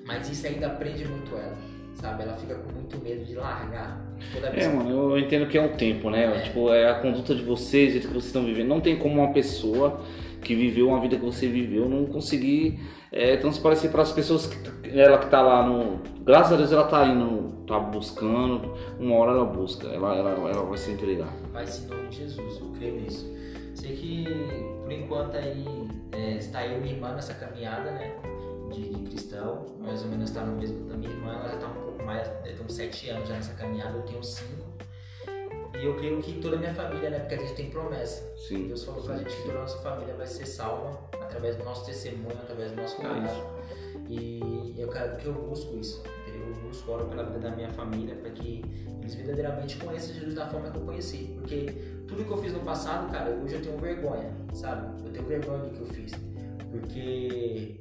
Mas 0.04 0.28
isso 0.28 0.46
ainda 0.46 0.66
aprende 0.66 1.04
muito 1.04 1.34
ela, 1.36 1.56
sabe? 1.94 2.24
Ela 2.24 2.36
fica 2.36 2.54
com 2.56 2.72
muito 2.72 2.98
medo 2.98 3.24
de 3.24 3.34
largar. 3.34 4.00
Toda 4.32 4.50
vez 4.50 4.64
é, 4.64 4.68
mano, 4.68 5.10
eu 5.10 5.18
entendo 5.18 5.46
que 5.46 5.56
é 5.56 5.62
um 5.62 5.76
tempo, 5.76 6.10
né? 6.10 6.24
É. 6.24 6.40
Tipo, 6.40 6.72
é 6.72 6.90
a 6.90 6.94
conduta 6.94 7.34
de 7.34 7.42
vocês, 7.42 7.96
o 7.96 8.00
que 8.00 8.06
vocês 8.08 8.26
estão 8.26 8.44
vivendo. 8.44 8.68
Não 8.68 8.80
tem 8.80 8.96
como 8.96 9.22
uma 9.22 9.32
pessoa 9.32 10.02
que 10.42 10.54
viveu 10.54 10.88
uma 10.88 11.00
vida 11.00 11.16
que 11.16 11.24
você 11.24 11.46
viveu 11.46 11.88
não 11.88 12.06
conseguir 12.06 12.80
é, 13.12 13.36
transparecer 13.36 13.90
para 13.90 14.02
as 14.02 14.12
pessoas 14.12 14.46
que 14.46 14.98
ela 14.98 15.18
que 15.18 15.24
está 15.26 15.42
lá 15.42 15.66
no. 15.66 16.00
Graças 16.24 16.52
a 16.52 16.56
Deus 16.56 16.72
ela 16.72 16.84
está 16.84 17.06
indo, 17.06 17.60
está 17.62 17.78
buscando, 17.78 18.74
uma 18.98 19.16
hora 19.16 19.32
ela 19.32 19.44
busca, 19.44 19.88
ela, 19.88 20.16
ela, 20.16 20.30
ela 20.30 20.64
vai 20.64 20.78
se 20.78 20.90
entregar. 20.90 21.32
Vai 21.52 21.66
se 21.66 21.84
em 21.84 21.88
nome 21.88 22.08
de 22.08 22.16
Jesus, 22.16 22.60
eu 22.60 22.68
creio 22.76 23.00
nisso. 23.00 23.26
Sei 23.74 23.96
que 23.96 24.24
por 24.82 24.92
enquanto 24.92 25.36
aí 25.36 25.88
é, 26.12 26.36
está 26.36 26.66
eu 26.66 26.78
e 26.78 26.80
minha 26.80 26.94
irmã 26.94 27.12
nessa 27.12 27.34
caminhada, 27.34 27.90
né? 27.92 28.14
De, 28.72 28.88
de 28.88 29.10
cristão, 29.10 29.66
mais 29.80 30.02
ou 30.02 30.08
menos 30.08 30.30
está 30.30 30.44
no 30.44 30.56
mesmo 30.56 30.88
da 30.88 30.96
minha 30.96 31.10
irmã, 31.10 31.32
ela 31.32 31.48
já 31.48 31.54
está 31.54 31.66
um 31.66 31.74
pouco 31.74 32.04
mais, 32.04 32.28
tem 32.44 32.54
uns 32.64 32.72
sete 32.72 33.10
anos 33.10 33.28
já 33.28 33.34
nessa 33.34 33.54
caminhada, 33.54 33.96
eu 33.96 34.02
tenho 34.02 34.22
cinco. 34.22 34.64
E 35.80 35.86
eu 35.86 35.96
creio 35.96 36.20
que 36.20 36.34
toda 36.40 36.56
a 36.56 36.58
minha 36.58 36.74
família, 36.74 37.08
né? 37.08 37.20
Porque 37.20 37.36
a 37.36 37.38
gente 37.38 37.54
tem 37.54 37.70
promessa. 37.70 38.22
Sim. 38.36 38.66
Deus 38.66 38.84
falou 38.84 39.02
pra 39.02 39.16
gente 39.16 39.34
que 39.34 39.42
toda 39.44 39.58
a 39.58 39.60
nossa 39.62 39.78
família 39.78 40.14
vai 40.14 40.26
ser 40.26 40.44
salva 40.44 41.00
através 41.14 41.56
do 41.56 41.64
nosso 41.64 41.86
testemunho, 41.86 42.32
através 42.32 42.72
do 42.72 42.76
nosso 42.76 43.00
caráter. 43.00 43.42
e 44.08 44.74
eu 44.76 44.88
quero 44.88 45.16
que 45.16 45.26
eu 45.26 45.32
busco 45.32 45.74
isso. 45.78 46.02
Eu 46.26 46.54
busco 46.68 46.90
oro 46.92 47.06
pela 47.06 47.22
vida 47.24 47.38
da 47.38 47.56
minha 47.56 47.70
família 47.70 48.14
para 48.14 48.30
que 48.30 48.62
eles 49.00 49.14
verdadeiramente 49.14 49.78
conheçam 49.78 50.14
Jesus 50.14 50.34
da 50.34 50.46
forma 50.48 50.70
que 50.70 50.76
eu 50.76 50.82
conheci. 50.82 51.34
Porque 51.38 51.66
tudo 52.06 52.24
que 52.24 52.30
eu 52.30 52.36
fiz 52.36 52.52
no 52.52 52.60
passado, 52.60 53.10
cara, 53.10 53.30
hoje 53.30 53.54
eu 53.54 53.62
tenho 53.62 53.78
vergonha, 53.78 54.30
sabe? 54.52 55.02
Eu 55.02 55.12
tenho 55.12 55.24
vergonha 55.24 55.60
do 55.60 55.70
que 55.70 55.80
eu 55.80 55.86
fiz. 55.86 56.12
Porque 56.70 57.80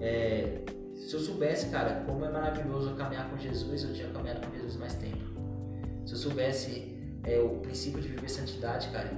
é, 0.00 0.62
se 0.96 1.14
eu 1.14 1.20
soubesse, 1.20 1.70
cara, 1.70 2.02
como 2.06 2.24
é 2.24 2.28
maravilhoso 2.28 2.92
caminhar 2.96 3.30
com 3.30 3.38
Jesus, 3.38 3.84
eu 3.84 3.92
tinha 3.92 4.08
caminhado 4.08 4.44
com 4.44 4.52
Jesus 4.52 4.76
mais 4.76 4.94
tempo. 4.94 5.30
Se 6.04 6.14
eu 6.14 6.18
soubesse 6.18 6.99
é, 7.24 7.38
o 7.38 7.48
princípio 7.60 8.00
de 8.00 8.08
viver 8.08 8.28
santidade, 8.28 8.88
cara, 8.88 9.10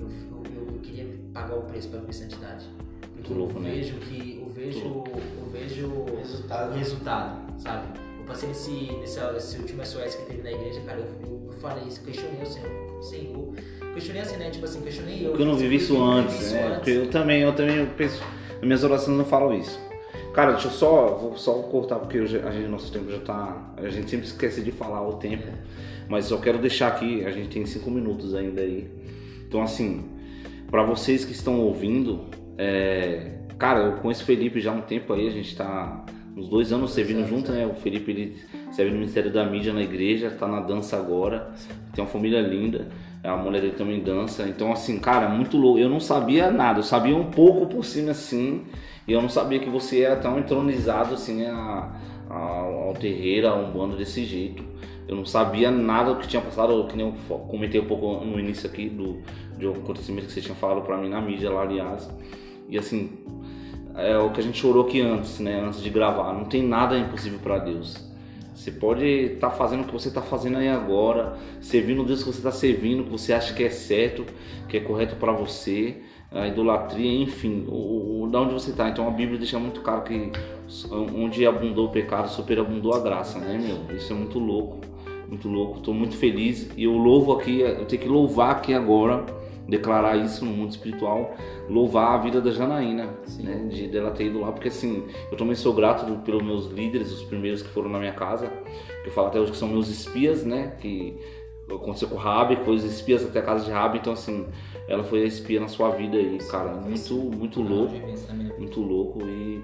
eu, 0.00 0.08
eu, 0.08 0.74
eu 0.74 0.80
queria 0.80 1.06
pagar 1.32 1.56
o 1.56 1.62
preço 1.62 1.88
para 1.88 2.00
viver 2.00 2.12
santidade. 2.12 2.66
Porque 3.14 3.34
louco, 3.34 3.58
eu 3.58 3.60
né? 3.60 3.70
vejo 3.70 3.94
que 3.96 4.40
eu 4.40 4.48
vejo, 4.48 4.86
eu 4.86 5.50
vejo 5.52 6.04
resultado. 6.16 6.72
o 6.72 6.78
resultado, 6.78 7.60
sabe? 7.60 8.00
Eu 8.18 8.24
passei 8.24 8.48
nesse, 8.48 8.70
nesse, 8.70 9.20
nesse 9.20 9.58
último 9.58 9.84
SOS 9.84 10.14
que 10.14 10.26
teve 10.26 10.42
na 10.42 10.52
igreja, 10.52 10.80
cara, 10.82 11.00
eu, 11.00 11.42
eu 11.46 11.52
falei 11.58 11.84
isso, 11.84 12.02
questionei 12.02 12.42
o 12.42 12.46
Senhor, 12.46 13.02
Senhor. 13.02 13.54
Questionei 13.94 14.22
assim, 14.22 14.36
né? 14.36 14.50
Tipo 14.50 14.64
assim, 14.64 14.80
questionei 14.80 15.26
eu. 15.26 15.30
Porque 15.30 15.42
eu 15.42 15.46
não 15.46 15.56
vivi 15.56 15.76
isso 15.76 16.00
antes, 16.02 16.52
né? 16.52 16.74
Porque 16.76 16.90
eu 16.90 17.10
também, 17.10 17.42
eu 17.42 17.54
também 17.54 17.76
eu 17.76 17.86
penso, 17.88 18.22
nas 18.54 18.62
minhas 18.62 18.84
orações 18.84 19.16
não 19.16 19.24
falam 19.24 19.54
isso. 19.54 19.78
Cara, 20.32 20.52
deixa 20.52 20.68
eu 20.68 20.72
só, 20.72 21.14
vou 21.16 21.36
só 21.36 21.54
cortar 21.54 21.98
porque 21.98 22.18
a 22.18 22.24
gente, 22.24 22.68
nosso 22.68 22.92
tempo 22.92 23.10
já 23.10 23.18
tá. 23.18 23.72
A 23.76 23.88
gente 23.88 24.08
sempre 24.08 24.26
esquece 24.26 24.62
de 24.62 24.70
falar 24.70 25.06
o 25.06 25.14
tempo. 25.14 25.42
É. 25.46 25.52
Mas 26.10 26.30
eu 26.30 26.38
quero 26.38 26.58
deixar 26.58 26.88
aqui, 26.88 27.24
a 27.24 27.30
gente 27.30 27.48
tem 27.48 27.64
cinco 27.64 27.90
minutos 27.90 28.34
ainda 28.34 28.60
aí. 28.60 28.90
Então 29.46 29.62
assim, 29.62 30.04
para 30.70 30.82
vocês 30.82 31.24
que 31.24 31.32
estão 31.32 31.60
ouvindo, 31.60 32.28
É, 32.62 33.38
cara, 33.58 33.80
eu 33.80 33.92
conheço 34.02 34.22
o 34.22 34.26
Felipe 34.26 34.60
já 34.60 34.70
há 34.70 34.74
um 34.74 34.82
tempo 34.82 35.14
aí, 35.14 35.26
a 35.26 35.30
gente 35.30 35.56
tá 35.56 36.04
uns 36.36 36.46
dois 36.46 36.72
anos 36.72 36.90
servindo 36.92 37.26
junto, 37.26 37.50
né? 37.50 37.64
O 37.64 37.74
Felipe 37.74 38.10
ele 38.10 38.36
serve 38.70 38.90
no 38.90 38.98
Ministério 38.98 39.32
da 39.32 39.46
Mídia 39.46 39.72
na 39.72 39.80
igreja, 39.80 40.30
tá 40.30 40.46
na 40.46 40.60
dança 40.60 40.98
agora, 40.98 41.54
tem 41.94 42.04
uma 42.04 42.10
família 42.10 42.40
linda, 42.42 42.88
a 43.24 43.34
mulher 43.34 43.62
dele 43.62 43.76
também 43.78 44.02
dança. 44.02 44.46
Então, 44.46 44.70
assim, 44.70 44.98
cara, 44.98 45.26
muito 45.30 45.56
louco. 45.56 45.78
Eu 45.78 45.88
não 45.88 46.00
sabia 46.00 46.50
nada, 46.50 46.80
eu 46.80 46.82
sabia 46.82 47.16
um 47.16 47.30
pouco 47.30 47.66
por 47.66 47.82
cima 47.82 48.10
assim, 48.10 48.64
e 49.08 49.12
eu 49.12 49.22
não 49.22 49.30
sabia 49.30 49.58
que 49.58 49.70
você 49.70 50.02
era 50.02 50.16
tão 50.16 50.38
entronizado 50.38 51.14
assim 51.14 51.46
a, 51.46 51.92
a, 52.28 52.36
ao 52.36 52.92
terreiro, 52.92 53.48
a 53.48 53.54
um 53.54 53.72
bando 53.72 53.96
desse 53.96 54.24
jeito. 54.26 54.62
Eu 55.10 55.16
não 55.16 55.26
sabia 55.26 55.72
nada 55.72 56.14
do 56.14 56.20
que 56.20 56.28
tinha 56.28 56.40
passado, 56.40 56.86
que 56.86 56.96
nem 56.96 57.04
eu 57.04 57.38
comentei 57.38 57.80
um 57.80 57.84
pouco 57.84 58.24
no 58.24 58.38
início 58.38 58.70
aqui 58.70 58.88
do, 58.88 59.20
de 59.58 59.66
um 59.66 59.72
acontecimento 59.72 60.28
que 60.28 60.32
você 60.32 60.40
tinha 60.40 60.54
falado 60.54 60.82
para 60.82 60.96
mim 60.96 61.08
na 61.08 61.20
mídia 61.20 61.50
lá, 61.50 61.62
aliás. 61.62 62.08
E 62.68 62.78
assim, 62.78 63.10
é 63.96 64.16
o 64.16 64.30
que 64.30 64.38
a 64.38 64.42
gente 64.44 64.60
chorou 64.60 64.86
aqui 64.86 65.00
antes, 65.00 65.40
né? 65.40 65.64
Antes 65.66 65.82
de 65.82 65.90
gravar. 65.90 66.32
Não 66.32 66.44
tem 66.44 66.62
nada 66.62 66.96
impossível 66.96 67.40
para 67.42 67.58
Deus. 67.58 68.08
Você 68.54 68.70
pode 68.70 69.04
estar 69.04 69.50
tá 69.50 69.56
fazendo 69.56 69.80
o 69.80 69.84
que 69.84 69.92
você 69.92 70.06
está 70.06 70.22
fazendo 70.22 70.58
aí 70.58 70.68
agora, 70.68 71.36
servindo 71.60 72.04
Deus 72.04 72.22
que 72.22 72.30
você 72.30 72.38
está 72.38 72.52
servindo, 72.52 73.02
que 73.02 73.10
você 73.10 73.32
acha 73.32 73.52
que 73.52 73.64
é 73.64 73.70
certo, 73.70 74.24
que 74.68 74.76
é 74.76 74.80
correto 74.80 75.16
para 75.16 75.32
você, 75.32 76.02
a 76.30 76.46
idolatria, 76.46 77.20
enfim, 77.20 77.64
o, 77.66 78.22
o, 78.22 78.28
da 78.28 78.42
onde 78.42 78.54
você 78.54 78.70
está. 78.70 78.88
Então 78.88 79.08
a 79.08 79.10
Bíblia 79.10 79.38
deixa 79.38 79.58
muito 79.58 79.80
claro 79.80 80.04
que 80.04 80.30
onde 80.92 81.44
abundou 81.44 81.86
o 81.86 81.90
pecado, 81.90 82.28
superabundou 82.28 82.94
a 82.94 83.00
graça, 83.00 83.40
né, 83.40 83.58
meu? 83.58 83.96
Isso 83.96 84.12
é 84.12 84.14
muito 84.14 84.38
louco 84.38 84.78
muito 85.30 85.48
louco, 85.48 85.78
estou 85.78 85.94
muito 85.94 86.16
feliz. 86.16 86.68
E 86.76 86.84
eu 86.84 86.92
louvo 86.92 87.32
aqui, 87.32 87.60
eu 87.60 87.86
tenho 87.86 88.02
que 88.02 88.08
louvar 88.08 88.50
aqui 88.50 88.74
agora, 88.74 89.24
declarar 89.68 90.16
isso 90.16 90.44
no 90.44 90.50
mundo 90.50 90.70
espiritual, 90.70 91.34
louvar 91.68 92.14
a 92.14 92.18
vida 92.18 92.40
da 92.40 92.50
Janaína, 92.50 93.08
Sim. 93.24 93.44
né, 93.44 93.68
de 93.70 93.86
dela 93.86 94.10
ter 94.10 94.26
ido 94.26 94.40
lá, 94.40 94.50
porque 94.50 94.68
assim, 94.68 95.04
eu 95.30 95.36
também 95.38 95.54
sou 95.54 95.72
grato 95.72 96.04
pelos 96.24 96.42
meus 96.42 96.66
líderes, 96.66 97.12
os 97.12 97.22
primeiros 97.22 97.62
que 97.62 97.68
foram 97.68 97.88
na 97.88 97.98
minha 98.00 98.12
casa, 98.12 98.48
que 99.02 99.08
eu 99.08 99.12
falo 99.12 99.28
até 99.28 99.38
hoje 99.38 99.52
que 99.52 99.56
são 99.56 99.68
meus 99.68 99.88
espias, 99.88 100.44
né, 100.44 100.76
que 100.80 101.16
aconteceu 101.72 102.08
com 102.08 102.16
o 102.16 102.18
Rabi, 102.18 102.56
foi 102.64 102.74
os 102.74 102.82
espias 102.82 103.24
até 103.24 103.38
a 103.38 103.42
casa 103.42 103.64
de 103.64 103.70
Rabi, 103.70 103.98
então 103.98 104.12
assim, 104.12 104.44
ela 104.88 105.04
foi 105.04 105.22
a 105.22 105.26
espia 105.26 105.60
na 105.60 105.68
sua 105.68 105.90
vida 105.90 106.16
aí, 106.16 106.38
cara, 106.50 106.72
muito, 106.72 107.14
muito 107.14 107.62
louco, 107.62 107.94
muito 108.58 108.80
louco 108.80 109.22
e, 109.22 109.62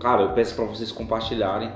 cara, 0.00 0.22
eu 0.22 0.32
peço 0.32 0.56
para 0.56 0.64
vocês 0.64 0.90
compartilharem 0.90 1.70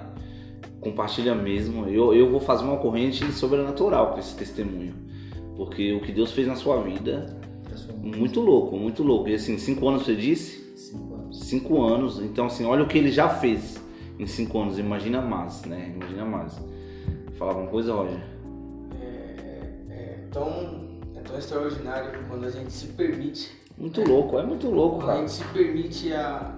compartilha 0.81 1.35
mesmo. 1.35 1.87
Eu, 1.89 2.15
eu 2.15 2.31
vou 2.31 2.41
fazer 2.41 2.65
uma 2.65 2.77
corrente 2.77 3.31
sobrenatural 3.33 4.13
com 4.13 4.19
esse 4.19 4.35
testemunho. 4.37 4.95
Porque 5.57 5.93
o 5.93 6.01
que 6.01 6.13
Deus 6.13 6.33
fez 6.33 6.47
na 6.47 6.55
sua 6.55 6.81
vida, 6.83 7.37
muito 8.01 8.41
louco, 8.41 8.77
muito 8.77 9.03
louco. 9.03 9.29
E 9.29 9.35
assim, 9.35 9.59
cinco 9.59 9.89
anos 9.89 10.05
você 10.05 10.15
disse? 10.15 10.77
Cinco 10.77 11.15
anos. 11.15 11.41
Cinco 11.41 11.83
anos. 11.83 12.21
Então, 12.21 12.47
assim, 12.47 12.65
olha 12.65 12.85
o 12.85 12.89
que 12.89 12.99
ele 12.99 13.11
já 13.11 13.29
fez 13.29 13.83
em 14.19 14.27
cinco 14.27 14.61
anos. 14.61 14.79
Imagina 14.79 15.21
mais, 15.21 15.65
né? 15.65 15.93
Imagina 15.95 16.25
mais. 16.25 16.59
Fala 17.37 17.53
alguma 17.53 17.69
coisa, 17.69 17.93
Roger? 17.93 18.21
É, 19.01 19.35
é, 19.91 20.19
tão, 20.31 21.01
é 21.17 21.21
tão 21.21 21.39
extraordinário 21.39 22.21
quando 22.29 22.45
a 22.45 22.51
gente 22.51 22.73
se 22.73 22.87
permite. 22.89 23.51
Muito 23.77 24.03
louco, 24.03 24.39
é 24.39 24.45
muito 24.45 24.69
louco, 24.69 24.99
cara. 24.99 25.15
A 25.15 25.17
gente 25.19 25.33
se 25.33 25.45
permite 25.45 26.13
a, 26.13 26.53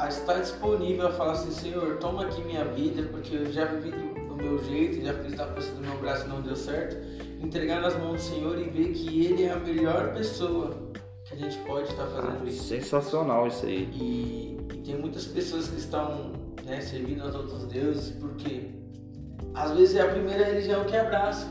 a 0.00 0.08
estar 0.08 0.40
disponível 0.40 1.08
a 1.08 1.12
falar 1.12 1.32
assim, 1.32 1.50
Senhor, 1.50 1.98
toma 1.98 2.24
aqui 2.24 2.42
minha 2.42 2.64
vida, 2.64 3.02
porque 3.10 3.36
eu 3.36 3.52
já 3.52 3.66
vivi 3.66 3.90
do, 3.90 4.34
meu 4.34 4.58
jeito, 4.64 5.04
já 5.04 5.12
fiz 5.12 5.34
da 5.34 5.46
força 5.46 5.72
do 5.72 5.82
meu 5.82 5.98
braço 5.98 6.24
e 6.24 6.28
não 6.28 6.40
deu 6.40 6.56
certo. 6.56 6.96
Entregar 7.38 7.82
nas 7.82 7.94
mãos 7.98 8.14
do 8.14 8.20
Senhor 8.22 8.58
e 8.58 8.64
ver 8.64 8.92
que 8.92 9.26
Ele 9.26 9.44
é 9.44 9.52
a 9.52 9.58
melhor 9.58 10.14
pessoa 10.14 10.74
que 11.24 11.34
a 11.34 11.36
gente 11.36 11.58
pode 11.58 11.88
estar 11.90 12.06
fazendo 12.06 12.48
isso. 12.48 12.64
Sensacional 12.64 13.46
isso 13.46 13.66
aí. 13.66 13.88
E, 13.92 14.58
e 14.74 14.78
tem 14.78 14.96
muitas 14.96 15.26
pessoas 15.26 15.68
que 15.68 15.76
estão 15.76 16.32
né, 16.64 16.80
servindo 16.80 17.22
aos 17.22 17.34
outros 17.34 17.66
deuses 17.66 18.10
porque 18.18 18.70
às 19.54 19.72
vezes 19.72 19.96
é 19.96 20.00
a 20.00 20.08
primeira 20.08 20.44
religião 20.44 20.84
que 20.84 20.96
abraça. 20.96 21.46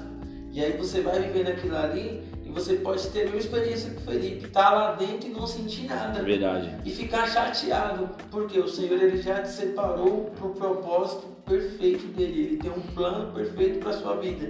E 0.51 0.63
aí 0.63 0.75
você 0.75 1.01
vai 1.01 1.21
vivendo 1.21 1.49
aquilo 1.49 1.77
ali 1.77 2.23
e 2.49 2.51
você 2.51 2.77
pode 2.77 3.07
ter 3.09 3.21
a 3.21 3.23
mesma 3.25 3.37
experiência 3.37 3.91
que 3.91 3.97
o 3.97 4.01
Felipe, 4.01 4.47
tá 4.47 4.71
lá 4.71 4.95
dentro 4.95 5.29
e 5.29 5.31
não 5.31 5.45
sentir 5.45 5.83
nada. 5.83 6.23
Verdade. 6.23 6.75
E 6.83 6.89
ficar 6.89 7.27
chateado, 7.27 8.09
porque 8.31 8.59
o 8.59 8.67
Senhor 8.67 8.99
ele 8.99 9.21
já 9.21 9.43
te 9.43 9.49
separou 9.49 10.31
para 10.35 10.47
o 10.47 10.55
propósito 10.55 11.27
perfeito 11.45 12.07
dele. 12.07 12.41
Ele 12.41 12.57
tem 12.57 12.71
um 12.71 12.81
plano 12.95 13.31
perfeito 13.33 13.79
para 13.79 13.93
sua 13.93 14.15
vida. 14.15 14.49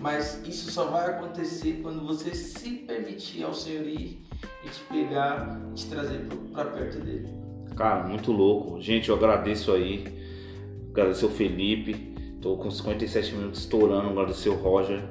Mas 0.00 0.42
isso 0.46 0.70
só 0.70 0.84
vai 0.84 1.10
acontecer 1.10 1.80
quando 1.82 2.06
você 2.06 2.34
se 2.34 2.70
permitir 2.70 3.42
ao 3.42 3.54
Senhor 3.54 3.86
ir 3.86 4.22
e 4.62 4.68
te 4.68 4.80
pegar 4.90 5.58
e 5.70 5.74
te 5.74 5.86
trazer 5.86 6.26
para 6.52 6.66
perto 6.66 7.00
dele. 7.00 7.28
Cara, 7.74 8.06
muito 8.06 8.30
louco. 8.30 8.78
Gente, 8.80 9.08
eu 9.08 9.16
agradeço 9.16 9.72
aí. 9.72 10.04
Agradecer 10.90 11.24
o 11.24 11.30
Felipe. 11.30 12.14
Tô 12.42 12.56
com 12.58 12.70
57 12.70 13.34
minutos 13.34 13.60
estourando. 13.60 14.10
Agradecer 14.10 14.50
o 14.50 14.54
Roger 14.54 15.02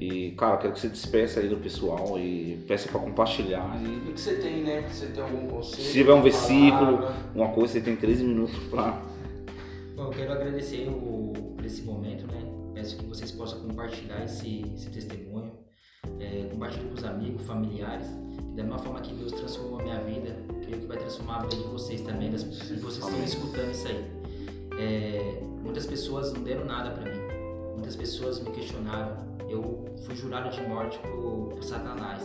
e, 0.00 0.30
cara, 0.30 0.56
quero 0.56 0.72
que 0.72 0.80
você 0.80 0.88
despeça 0.88 1.40
aí 1.40 1.48
do 1.48 1.58
pessoal 1.58 2.18
e 2.18 2.64
peça 2.66 2.88
para 2.88 2.98
compartilhar. 2.98 3.78
E... 3.82 4.08
O 4.08 4.14
que 4.14 4.20
você 4.20 4.36
tem, 4.36 4.62
né? 4.62 4.88
Você 4.88 5.08
tem 5.08 5.22
algum 5.22 5.46
conselho? 5.46 5.82
Se 5.82 5.92
tiver 5.92 6.14
um 6.14 6.22
versículo, 6.22 6.96
palavra. 6.96 7.16
uma 7.34 7.48
coisa, 7.48 7.74
você 7.74 7.80
tem 7.82 7.94
13 7.94 8.24
minutos 8.24 8.56
para. 8.70 8.92
Bom, 9.94 10.04
eu 10.04 10.10
quero 10.10 10.32
agradecer 10.32 10.88
o, 10.88 11.34
por 11.54 11.66
esse 11.66 11.82
momento, 11.82 12.26
né? 12.28 12.42
Peço 12.72 12.96
que 12.96 13.04
vocês 13.04 13.30
possam 13.30 13.60
compartilhar 13.60 14.24
esse, 14.24 14.64
esse 14.74 14.88
testemunho. 14.88 15.52
É, 16.18 16.48
compartilhe 16.50 16.88
com 16.88 16.94
os 16.94 17.04
amigos, 17.04 17.42
familiares. 17.42 18.06
Da 18.56 18.62
mesma 18.62 18.78
forma 18.78 19.02
que 19.02 19.12
Deus 19.12 19.32
transformou 19.32 19.80
a 19.80 19.82
minha 19.82 20.00
vida, 20.00 20.34
creio 20.62 20.80
que 20.80 20.86
vai 20.86 20.96
transformar 20.96 21.40
a 21.40 21.42
vida 21.42 21.56
de 21.56 21.68
vocês 21.68 22.00
também, 22.00 22.30
das 22.30 22.42
pessoas 22.42 22.68
que 22.70 22.80
vocês 22.80 23.04
estão 23.04 23.22
escutando 23.22 23.70
isso 23.70 23.86
aí. 23.86 24.10
É, 24.78 25.42
muitas 25.62 25.84
pessoas 25.84 26.32
não 26.32 26.42
deram 26.42 26.64
nada 26.64 26.90
para 26.90 27.04
mim. 27.04 27.20
Muitas 27.74 27.96
pessoas 27.96 28.42
me 28.42 28.50
questionaram 28.50 29.29
eu 29.50 29.84
fui 30.04 30.14
jurado 30.14 30.50
de 30.50 30.62
morte 30.62 30.98
por, 30.98 31.48
por 31.54 31.62
Satanás. 31.62 32.22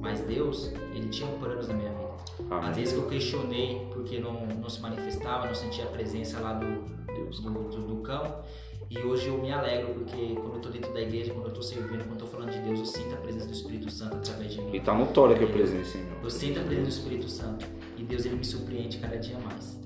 Mas 0.00 0.20
Deus, 0.20 0.72
ele 0.94 1.08
tinha 1.08 1.28
um 1.28 1.38
planos 1.38 1.68
na 1.68 1.74
minha 1.74 1.90
vida. 1.90 2.10
Amém. 2.50 2.70
Às 2.70 2.76
vezes 2.76 2.94
que 2.94 2.98
eu 2.98 3.06
questionei 3.06 3.86
porque 3.92 4.18
não, 4.18 4.46
não 4.46 4.68
se 4.68 4.80
manifestava, 4.80 5.46
não 5.46 5.54
sentia 5.54 5.84
a 5.84 5.88
presença 5.88 6.40
lá 6.40 6.54
do, 6.54 6.82
Deus. 7.06 7.40
do, 7.40 7.50
do, 7.50 7.86
do 7.86 7.96
cão. 8.02 8.42
E 8.90 8.98
hoje 8.98 9.28
eu 9.28 9.38
me 9.38 9.52
alegro 9.52 9.94
porque 9.94 10.34
quando 10.34 10.54
eu 10.54 10.56
estou 10.56 10.72
dentro 10.72 10.92
da 10.92 11.00
igreja, 11.00 11.32
quando 11.32 11.44
eu 11.44 11.50
estou 11.50 11.62
servindo, 11.62 11.98
quando 11.98 12.08
eu 12.08 12.12
estou 12.14 12.28
falando 12.28 12.50
de 12.50 12.58
Deus, 12.58 12.80
eu 12.80 12.86
sinto 12.86 13.14
a 13.14 13.18
presença 13.18 13.46
do 13.46 13.52
Espírito 13.52 13.90
Santo 13.90 14.16
através 14.16 14.52
de 14.52 14.60
mim. 14.60 14.74
E 14.74 14.80
tá 14.80 14.92
notória 14.92 15.38
que 15.38 15.44
a 15.44 15.46
presença, 15.46 15.96
hein, 15.96 16.06
Eu 16.22 16.30
sinto 16.30 16.58
a 16.58 16.62
presença 16.64 16.82
do 16.82 16.88
Espírito 16.88 17.28
Santo. 17.28 17.66
E 17.96 18.02
Deus 18.02 18.24
ele 18.24 18.36
me 18.36 18.44
surpreende 18.44 18.98
cada 18.98 19.16
dia 19.16 19.38
mais. 19.38 19.78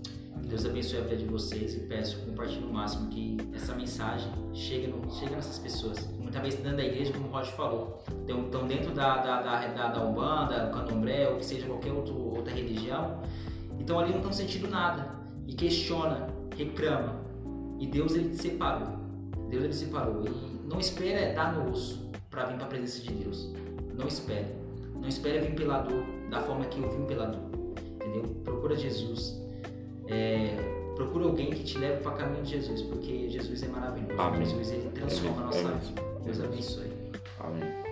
Deus 0.46 0.64
abençoe 0.64 0.98
a 0.98 1.02
vida 1.02 1.16
de 1.16 1.24
vocês 1.24 1.74
e 1.74 1.80
peço, 1.80 2.18
compartilhe 2.24 2.64
o 2.64 2.72
máximo 2.72 3.08
que 3.08 3.36
essa 3.54 3.74
mensagem 3.74 4.30
chegue, 4.52 4.86
no, 4.86 5.12
chegue 5.12 5.34
nessas 5.34 5.58
pessoas. 5.58 6.08
Vezes 6.40 6.60
dentro 6.60 6.76
da 6.76 6.84
igreja, 6.84 7.12
como 7.12 7.28
o 7.28 7.30
Roger 7.30 7.54
falou, 7.54 8.02
estão 8.26 8.66
dentro 8.66 8.92
da, 8.92 9.18
da, 9.18 9.42
da, 9.42 9.66
da, 9.68 9.88
da 9.88 10.04
Umbanda, 10.04 10.66
do 10.66 10.72
Candomblé, 10.72 11.28
ou 11.28 11.36
que 11.36 11.44
seja 11.44 11.66
qualquer 11.66 11.92
outro, 11.92 12.14
outra 12.36 12.52
religião, 12.52 13.20
então 13.78 13.98
ali 13.98 14.10
não 14.10 14.18
estão 14.18 14.32
sentindo 14.32 14.68
nada. 14.68 15.10
E 15.46 15.54
questiona, 15.54 16.26
reclama. 16.56 17.20
E 17.78 17.86
Deus 17.86 18.14
ele 18.14 18.30
te 18.30 18.36
separou. 18.36 18.98
Deus 19.50 19.64
ele 19.64 19.72
separou. 19.74 20.24
E 20.24 20.68
não 20.68 20.78
espera 20.78 21.34
dar 21.34 21.52
no 21.52 21.70
osso 21.70 22.10
para 22.30 22.46
vir 22.46 22.56
para 22.56 22.64
a 22.64 22.68
presença 22.68 23.02
de 23.02 23.12
Deus. 23.12 23.52
Não 23.94 24.06
espere. 24.06 24.46
Não 24.94 25.06
espere 25.06 25.40
vir 25.40 25.54
pela 25.54 25.78
dor 25.78 26.02
da 26.30 26.40
forma 26.40 26.64
que 26.64 26.80
eu 26.80 26.90
vim 26.90 27.04
pela 27.04 27.26
dor. 27.26 27.42
Entendeu? 28.00 28.22
Procura 28.42 28.74
Jesus 28.74 29.44
é, 30.06 30.56
procura 30.94 31.24
alguém 31.24 31.50
que 31.50 31.64
te 31.64 31.78
leve 31.78 32.02
para 32.02 32.12
o 32.12 32.16
caminho 32.16 32.42
de 32.42 32.50
Jesus, 32.50 32.82
porque 32.82 33.28
Jesus 33.28 33.62
é 33.62 33.68
maravilhoso. 33.68 34.20
Amém. 34.20 34.44
Jesus 34.44 34.70
ele 34.72 34.90
transforma 34.90 35.42
a 35.42 35.44
nossa 35.46 35.68
vida. 35.68 36.13
Deus 36.24 36.40
abençoe. 36.40 36.92
Amém. 37.38 37.83